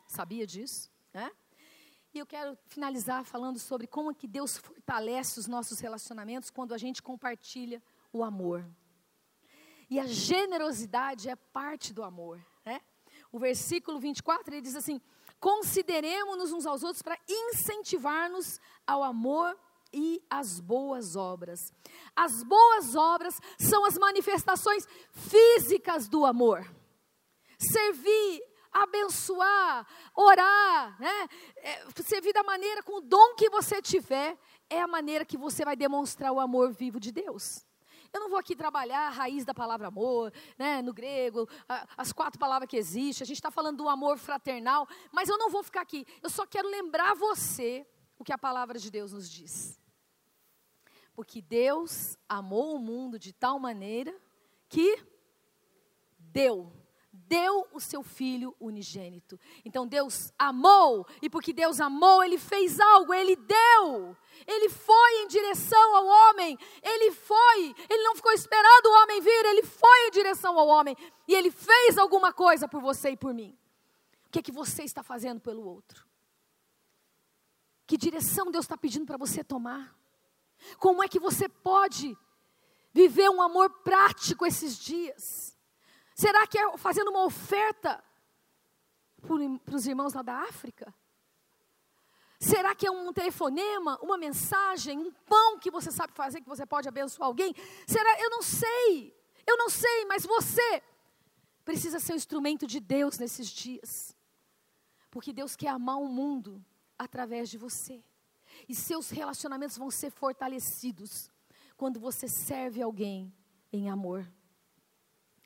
Sabia 0.07 0.47
disso? 0.47 0.91
Né? 1.13 1.31
E 2.13 2.19
eu 2.19 2.27
quero 2.27 2.59
finalizar 2.67 3.25
falando 3.25 3.59
sobre 3.59 3.87
como 3.87 4.15
que 4.15 4.29
Deus 4.29 4.59
fortalece 4.59 5.41
os 5.41 5.47
nossos 5.47 5.81
relacionamentos 5.81 6.51
quando 6.51 6.75
a 6.75 6.79
gente 6.79 7.03
compartilha 7.03 7.83
o 8.13 8.23
amor. 8.23 8.69
E 9.89 9.99
a 9.99 10.07
generosidade 10.07 11.31
é 11.31 11.37
parte 11.37 11.95
do 11.95 12.03
amor? 12.03 12.45
O 13.33 13.39
versículo 13.39 13.99
24 13.99 14.53
ele 14.53 14.61
diz 14.61 14.77
assim: 14.77 15.01
consideremos-nos 15.41 16.53
uns 16.53 16.67
aos 16.67 16.83
outros 16.83 17.03
para 17.03 17.19
incentivar-nos 17.29 18.61
ao 18.87 19.03
amor 19.03 19.59
e 19.93 20.23
às 20.31 20.61
boas 20.61 21.17
obras. 21.17 21.73
As 22.15 22.43
boas 22.45 22.95
obras 22.95 23.41
são 23.59 23.85
as 23.85 23.99
manifestações 23.99 24.87
físicas 25.11 26.09
do 26.09 26.25
amor. 26.25 26.65
Servir, 27.59 28.43
abençoar, 28.71 29.87
orar, 30.15 31.01
né? 31.01 31.29
É, 31.57 31.85
servir 32.03 32.33
da 32.33 32.43
maneira 32.43 32.83
com 32.83 32.99
o 32.99 33.01
dom 33.01 33.35
que 33.35 33.51
você 33.51 33.81
tiver, 33.83 34.39
é 34.69 34.81
a 34.81 34.87
maneira 34.87 35.25
que 35.25 35.37
você 35.37 35.65
vai 35.65 35.77
demonstrar 35.77 36.33
o 36.33 36.41
amor 36.41 36.73
vivo 36.73 37.01
de 37.01 37.13
Deus. 37.13 37.67
Eu 38.13 38.21
não 38.21 38.29
vou 38.29 38.39
aqui 38.39 38.55
trabalhar 38.55 39.07
a 39.07 39.11
raiz 39.11 39.45
da 39.45 39.55
palavra 39.55 39.89
amor, 39.89 40.33
né, 40.59 40.83
no 40.83 40.93
grego, 40.93 41.49
a, 41.69 41.87
as 41.97 42.13
quatro 42.13 42.39
palavras 42.39 42.69
que 42.69 42.77
existem. 42.77 43.25
A 43.25 43.27
gente 43.27 43.39
está 43.39 43.51
falando 43.51 43.79
do 43.79 43.89
amor 43.89 44.19
fraternal, 44.19 44.87
mas 45.11 45.29
eu 45.29 45.39
não 45.39 45.51
vou 45.51 45.63
ficar 45.63 45.81
aqui. 45.81 46.07
Eu 46.23 46.29
só 46.29 46.47
quero 46.47 46.69
lembrar 46.69 47.15
você 47.15 47.87
o 48.19 48.25
que 48.25 48.33
a 48.33 48.39
palavra 48.39 48.79
de 48.79 48.91
Deus 48.91 49.13
nos 49.13 49.31
diz. 49.31 49.81
Porque 51.15 51.41
Deus 51.41 52.17
amou 52.29 52.75
o 52.77 52.79
mundo 52.79 53.19
de 53.19 53.33
tal 53.33 53.59
maneira 53.59 54.15
que 54.69 54.99
deu 56.19 56.73
deu 57.13 57.69
o 57.73 57.79
seu 57.79 58.03
filho 58.03 58.57
unigênito. 58.59 59.39
Então 59.65 59.87
Deus 59.87 60.33
amou, 60.39 61.07
e 61.21 61.29
porque 61.29 61.53
Deus 61.53 61.81
amou, 61.81 62.25
ele 62.25 62.39
fez 62.39 62.81
algo, 62.81 63.13
ele 63.13 63.37
deu. 63.37 64.17
Ele 64.47 64.71
foi 64.71 65.23
em 65.23 65.29
direção 65.29 65.97
ao 65.97 66.07
homem, 66.07 66.59
ele 66.83 67.13
foi, 67.13 67.75
ele 67.89 68.03
não 68.03 68.17
ficou 68.17 68.33
esperando 68.33 68.87
o 68.87 69.03
homem 69.03 69.21
vir, 69.21 69.45
ele 69.47 69.63
foi 69.63 70.09
em 70.09 70.11
direção 70.11 70.59
ao 70.59 70.67
homem, 70.67 70.97
e 71.29 71.35
ele 71.35 71.51
fez 71.51 71.99
alguma 71.99 72.33
coisa 72.33 72.67
por 72.67 72.81
você 72.81 73.11
e 73.11 73.17
por 73.17 73.35
mim. 73.35 73.57
O 74.27 74.31
que 74.31 74.39
é 74.39 74.43
que 74.43 74.53
você 74.53 74.83
está 74.83 75.03
fazendo 75.03 75.41
pelo 75.41 75.67
outro? 75.67 76.07
Que 77.87 77.99
direção 77.99 78.51
Deus 78.51 78.65
está 78.65 78.77
pedindo 78.77 79.05
para 79.05 79.19
você 79.19 79.45
tomar? 79.45 79.95
Como 80.79 81.03
é 81.03 81.09
que 81.09 81.19
você 81.19 81.47
pode 81.47 82.17
viver 82.91 83.29
um 83.29 83.43
amor 83.43 83.69
prático 83.83 84.47
esses 84.47 84.79
dias? 84.79 85.52
Será 86.23 86.47
que 86.47 86.57
é 86.57 86.79
fazendo 86.79 87.11
uma 87.11 87.25
oferta 87.25 88.01
para 89.65 89.75
os 89.75 89.87
irmãos 89.89 90.13
lá 90.13 90.23
da 90.23 90.37
África? 90.43 90.95
Será 92.39 92.77
que 92.77 92.87
é 92.87 92.91
um 92.93 93.13
telefonema, 93.13 93.99
uma 94.01 94.17
mensagem, 94.17 94.97
um 95.01 95.11
pão 95.11 95.59
que 95.59 95.69
você 95.69 95.91
sabe 95.91 96.13
fazer, 96.13 96.41
que 96.41 96.49
você 96.49 96.65
pode 96.65 96.89
abençoar 96.89 97.27
alguém? 97.27 97.53
Será? 97.89 98.21
Eu 98.21 98.31
não 98.31 98.41
sei. 98.41 99.13
Eu 99.45 99.57
não 99.57 99.69
sei, 99.69 100.05
mas 100.05 100.25
você 100.25 100.81
precisa 101.65 101.99
ser 101.99 102.13
um 102.13 102.23
instrumento 102.23 102.69
de 102.69 102.79
Deus 102.79 103.19
nesses 103.19 103.49
dias. 103.49 104.17
Porque 105.11 105.33
Deus 105.33 105.57
quer 105.57 105.71
amar 105.71 105.99
o 105.99 106.07
mundo 106.07 106.65
através 106.97 107.51
de 107.51 107.59
você. 107.59 108.01
E 108.69 108.77
seus 108.77 109.11
relacionamentos 109.11 109.77
vão 109.77 109.91
ser 109.91 110.13
fortalecidos 110.13 111.33
quando 111.77 111.99
você 111.99 112.29
serve 112.29 112.81
alguém 112.81 113.35
em 113.73 113.91
amor. 113.91 114.25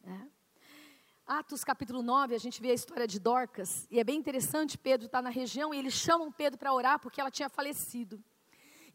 É. 0.04 0.35
Atos 1.26 1.64
capítulo 1.64 2.02
9, 2.02 2.36
a 2.36 2.38
gente 2.38 2.62
vê 2.62 2.70
a 2.70 2.74
história 2.74 3.04
de 3.04 3.18
Dorcas, 3.18 3.84
e 3.90 3.98
é 3.98 4.04
bem 4.04 4.16
interessante, 4.16 4.78
Pedro 4.78 5.06
está 5.06 5.20
na 5.20 5.28
região 5.28 5.74
e 5.74 5.78
eles 5.78 5.92
chamam 5.92 6.30
Pedro 6.30 6.56
para 6.56 6.72
orar 6.72 7.00
porque 7.00 7.20
ela 7.20 7.32
tinha 7.32 7.48
falecido. 7.48 8.22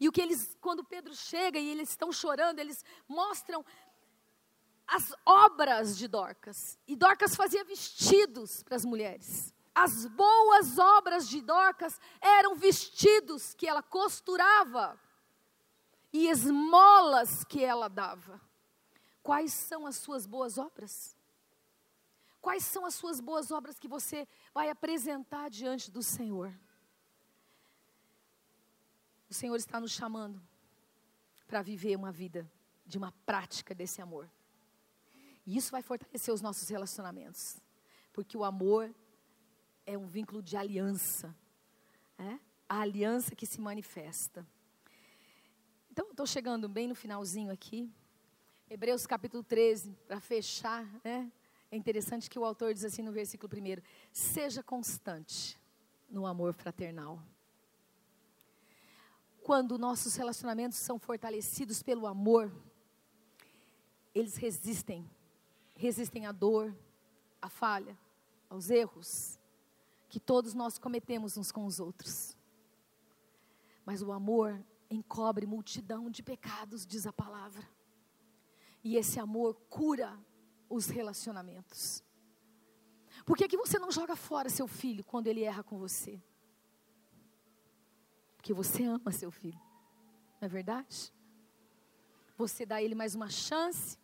E 0.00 0.08
o 0.08 0.12
que 0.12 0.22
eles, 0.22 0.56
quando 0.58 0.82
Pedro 0.82 1.14
chega 1.14 1.58
e 1.58 1.68
eles 1.68 1.90
estão 1.90 2.10
chorando, 2.10 2.58
eles 2.58 2.82
mostram 3.06 3.62
as 4.86 5.14
obras 5.26 5.94
de 5.94 6.08
Dorcas. 6.08 6.78
E 6.88 6.96
Dorcas 6.96 7.36
fazia 7.36 7.64
vestidos 7.64 8.62
para 8.62 8.76
as 8.76 8.84
mulheres. 8.86 9.52
As 9.74 10.06
boas 10.06 10.78
obras 10.78 11.28
de 11.28 11.42
Dorcas 11.42 12.00
eram 12.18 12.54
vestidos 12.54 13.52
que 13.52 13.68
ela 13.68 13.82
costurava 13.82 14.98
e 16.10 16.28
esmolas 16.28 17.44
que 17.44 17.62
ela 17.62 17.88
dava. 17.88 18.40
Quais 19.22 19.52
são 19.52 19.86
as 19.86 19.96
suas 19.96 20.26
boas 20.26 20.56
obras? 20.56 21.14
Quais 22.42 22.64
são 22.64 22.84
as 22.84 22.94
suas 22.94 23.20
boas 23.20 23.52
obras 23.52 23.78
que 23.78 23.86
você 23.86 24.26
vai 24.52 24.68
apresentar 24.68 25.48
diante 25.48 25.92
do 25.92 26.02
Senhor? 26.02 26.52
O 29.30 29.32
Senhor 29.32 29.54
está 29.54 29.80
nos 29.80 29.92
chamando 29.92 30.42
para 31.46 31.62
viver 31.62 31.96
uma 31.96 32.10
vida 32.10 32.50
de 32.84 32.98
uma 32.98 33.12
prática 33.24 33.72
desse 33.72 34.02
amor. 34.02 34.28
E 35.46 35.56
isso 35.56 35.70
vai 35.70 35.82
fortalecer 35.82 36.34
os 36.34 36.42
nossos 36.42 36.68
relacionamentos. 36.68 37.60
Porque 38.12 38.36
o 38.36 38.42
amor 38.42 38.92
é 39.86 39.96
um 39.96 40.06
vínculo 40.06 40.42
de 40.42 40.56
aliança. 40.56 41.34
É? 42.18 42.40
A 42.68 42.80
aliança 42.80 43.36
que 43.36 43.46
se 43.46 43.60
manifesta. 43.60 44.44
Então, 45.92 46.10
estou 46.10 46.26
chegando 46.26 46.68
bem 46.68 46.88
no 46.88 46.94
finalzinho 46.94 47.52
aqui. 47.52 47.88
Hebreus 48.68 49.06
capítulo 49.06 49.44
13, 49.44 49.92
para 50.08 50.18
fechar, 50.20 50.84
né? 51.04 51.30
É 51.72 51.76
interessante 51.76 52.28
que 52.28 52.38
o 52.38 52.44
autor 52.44 52.74
diz 52.74 52.84
assim 52.84 53.00
no 53.00 53.10
versículo 53.10 53.50
1: 53.50 53.80
Seja 54.12 54.62
constante 54.62 55.58
no 56.10 56.26
amor 56.26 56.52
fraternal. 56.52 57.18
Quando 59.42 59.78
nossos 59.78 60.14
relacionamentos 60.14 60.76
são 60.76 60.98
fortalecidos 60.98 61.82
pelo 61.82 62.06
amor, 62.06 62.52
eles 64.14 64.36
resistem, 64.36 65.10
resistem 65.74 66.26
à 66.26 66.30
dor, 66.30 66.76
à 67.40 67.48
falha, 67.48 67.98
aos 68.50 68.68
erros 68.68 69.38
que 70.10 70.20
todos 70.20 70.52
nós 70.52 70.76
cometemos 70.76 71.38
uns 71.38 71.50
com 71.50 71.64
os 71.64 71.80
outros. 71.80 72.36
Mas 73.82 74.02
o 74.02 74.12
amor 74.12 74.62
encobre 74.90 75.46
multidão 75.46 76.10
de 76.10 76.22
pecados, 76.22 76.84
diz 76.84 77.06
a 77.06 77.12
palavra. 77.14 77.66
E 78.84 78.98
esse 78.98 79.18
amor 79.18 79.54
cura 79.70 80.20
os 80.72 80.86
relacionamentos. 80.86 82.02
Por 83.26 83.36
que, 83.36 83.46
que 83.46 83.56
você 83.56 83.78
não 83.78 83.90
joga 83.90 84.16
fora 84.16 84.48
seu 84.48 84.66
filho 84.66 85.04
quando 85.04 85.26
ele 85.26 85.42
erra 85.42 85.62
com 85.62 85.78
você? 85.78 86.20
Porque 88.36 88.54
você 88.54 88.84
ama 88.84 89.12
seu 89.12 89.30
filho, 89.30 89.60
não 90.40 90.46
é 90.46 90.48
verdade? 90.48 91.12
Você 92.36 92.66
dá 92.66 92.82
ele 92.82 92.94
mais 92.94 93.14
uma 93.14 93.28
chance, 93.28 93.98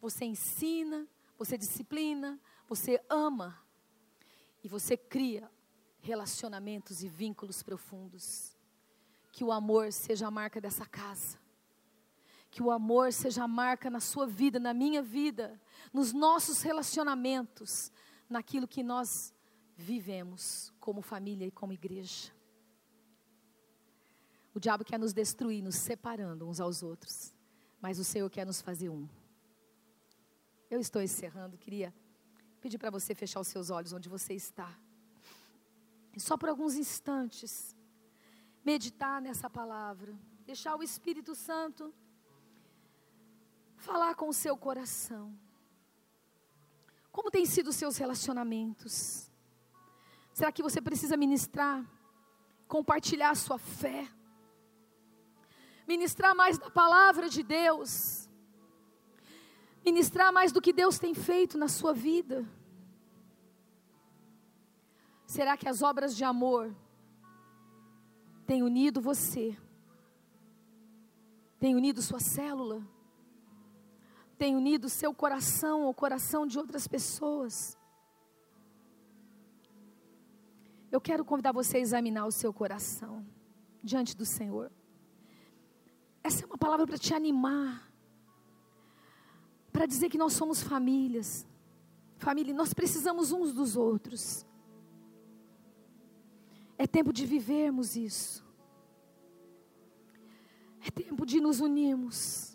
você 0.00 0.24
ensina, 0.24 1.06
você 1.38 1.56
disciplina, 1.56 2.40
você 2.66 3.00
ama 3.08 3.62
e 4.62 4.68
você 4.68 4.96
cria 4.96 5.48
relacionamentos 6.00 7.02
e 7.02 7.08
vínculos 7.08 7.62
profundos. 7.62 8.56
Que 9.30 9.44
o 9.44 9.52
amor 9.52 9.92
seja 9.92 10.26
a 10.26 10.30
marca 10.30 10.60
dessa 10.60 10.86
casa. 10.86 11.38
Que 12.54 12.62
o 12.62 12.70
amor 12.70 13.12
seja 13.12 13.42
a 13.42 13.48
marca 13.48 13.90
na 13.90 13.98
sua 13.98 14.28
vida, 14.28 14.60
na 14.60 14.72
minha 14.72 15.02
vida, 15.02 15.60
nos 15.92 16.12
nossos 16.12 16.62
relacionamentos, 16.62 17.90
naquilo 18.28 18.68
que 18.68 18.80
nós 18.80 19.34
vivemos 19.76 20.72
como 20.78 21.02
família 21.02 21.48
e 21.48 21.50
como 21.50 21.72
igreja. 21.72 22.32
O 24.54 24.60
diabo 24.60 24.84
quer 24.84 25.00
nos 25.00 25.12
destruir, 25.12 25.64
nos 25.64 25.74
separando 25.74 26.48
uns 26.48 26.60
aos 26.60 26.80
outros, 26.80 27.34
mas 27.80 27.98
o 27.98 28.04
Senhor 28.04 28.30
quer 28.30 28.46
nos 28.46 28.60
fazer 28.60 28.88
um. 28.88 29.08
Eu 30.70 30.78
estou 30.78 31.02
encerrando, 31.02 31.58
queria 31.58 31.92
pedir 32.60 32.78
para 32.78 32.88
você 32.88 33.16
fechar 33.16 33.40
os 33.40 33.48
seus 33.48 33.68
olhos 33.68 33.92
onde 33.92 34.08
você 34.08 34.32
está. 34.32 34.78
E 36.14 36.20
só 36.20 36.36
por 36.36 36.48
alguns 36.48 36.76
instantes, 36.76 37.74
meditar 38.64 39.20
nessa 39.20 39.50
palavra, 39.50 40.16
deixar 40.46 40.76
o 40.76 40.84
Espírito 40.84 41.34
Santo 41.34 41.92
falar 43.84 44.14
com 44.14 44.28
o 44.28 44.32
seu 44.32 44.56
coração. 44.56 45.26
Como 47.12 47.30
têm 47.30 47.46
sido 47.46 47.68
os 47.68 47.76
seus 47.76 47.96
relacionamentos? 47.96 49.30
Será 50.32 50.50
que 50.50 50.62
você 50.62 50.80
precisa 50.80 51.16
ministrar, 51.16 51.84
compartilhar 52.66 53.30
a 53.30 53.34
sua 53.36 53.58
fé? 53.58 54.08
Ministrar 55.86 56.34
mais 56.34 56.58
da 56.58 56.70
palavra 56.70 57.28
de 57.28 57.42
Deus? 57.42 58.28
Ministrar 59.84 60.32
mais 60.32 60.50
do 60.50 60.62
que 60.62 60.72
Deus 60.72 60.98
tem 60.98 61.14
feito 61.14 61.58
na 61.58 61.68
sua 61.68 61.92
vida? 61.92 62.44
Será 65.26 65.56
que 65.56 65.68
as 65.68 65.82
obras 65.82 66.16
de 66.16 66.24
amor 66.24 66.74
têm 68.46 68.62
unido 68.62 69.00
você? 69.00 69.56
Têm 71.60 71.76
unido 71.76 72.00
sua 72.00 72.18
célula? 72.18 72.93
Tem 74.34 74.56
unido 74.56 74.88
seu 74.88 75.14
coração 75.14 75.84
ao 75.84 75.94
coração 75.94 76.46
de 76.46 76.58
outras 76.58 76.86
pessoas. 76.86 77.78
Eu 80.90 81.00
quero 81.00 81.24
convidar 81.24 81.52
você 81.52 81.78
a 81.78 81.80
examinar 81.80 82.26
o 82.26 82.32
seu 82.32 82.52
coração 82.52 83.26
diante 83.82 84.16
do 84.16 84.24
Senhor. 84.24 84.70
Essa 86.22 86.44
é 86.44 86.46
uma 86.46 86.56
palavra 86.56 86.86
para 86.86 86.96
te 86.96 87.12
animar, 87.12 87.92
para 89.72 89.86
dizer 89.86 90.08
que 90.08 90.16
nós 90.16 90.32
somos 90.32 90.62
famílias. 90.62 91.46
Família, 92.16 92.54
nós 92.54 92.72
precisamos 92.72 93.32
uns 93.32 93.52
dos 93.52 93.76
outros. 93.76 94.46
É 96.78 96.86
tempo 96.86 97.12
de 97.12 97.26
vivermos 97.26 97.96
isso. 97.96 98.44
É 100.80 100.90
tempo 100.90 101.26
de 101.26 101.40
nos 101.40 101.60
unirmos. 101.60 102.53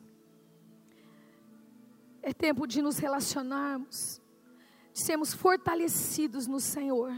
É 2.21 2.33
tempo 2.33 2.67
de 2.67 2.81
nos 2.81 2.97
relacionarmos, 2.97 4.21
de 4.93 4.99
sermos 5.01 5.33
fortalecidos 5.33 6.47
no 6.47 6.59
Senhor. 6.59 7.13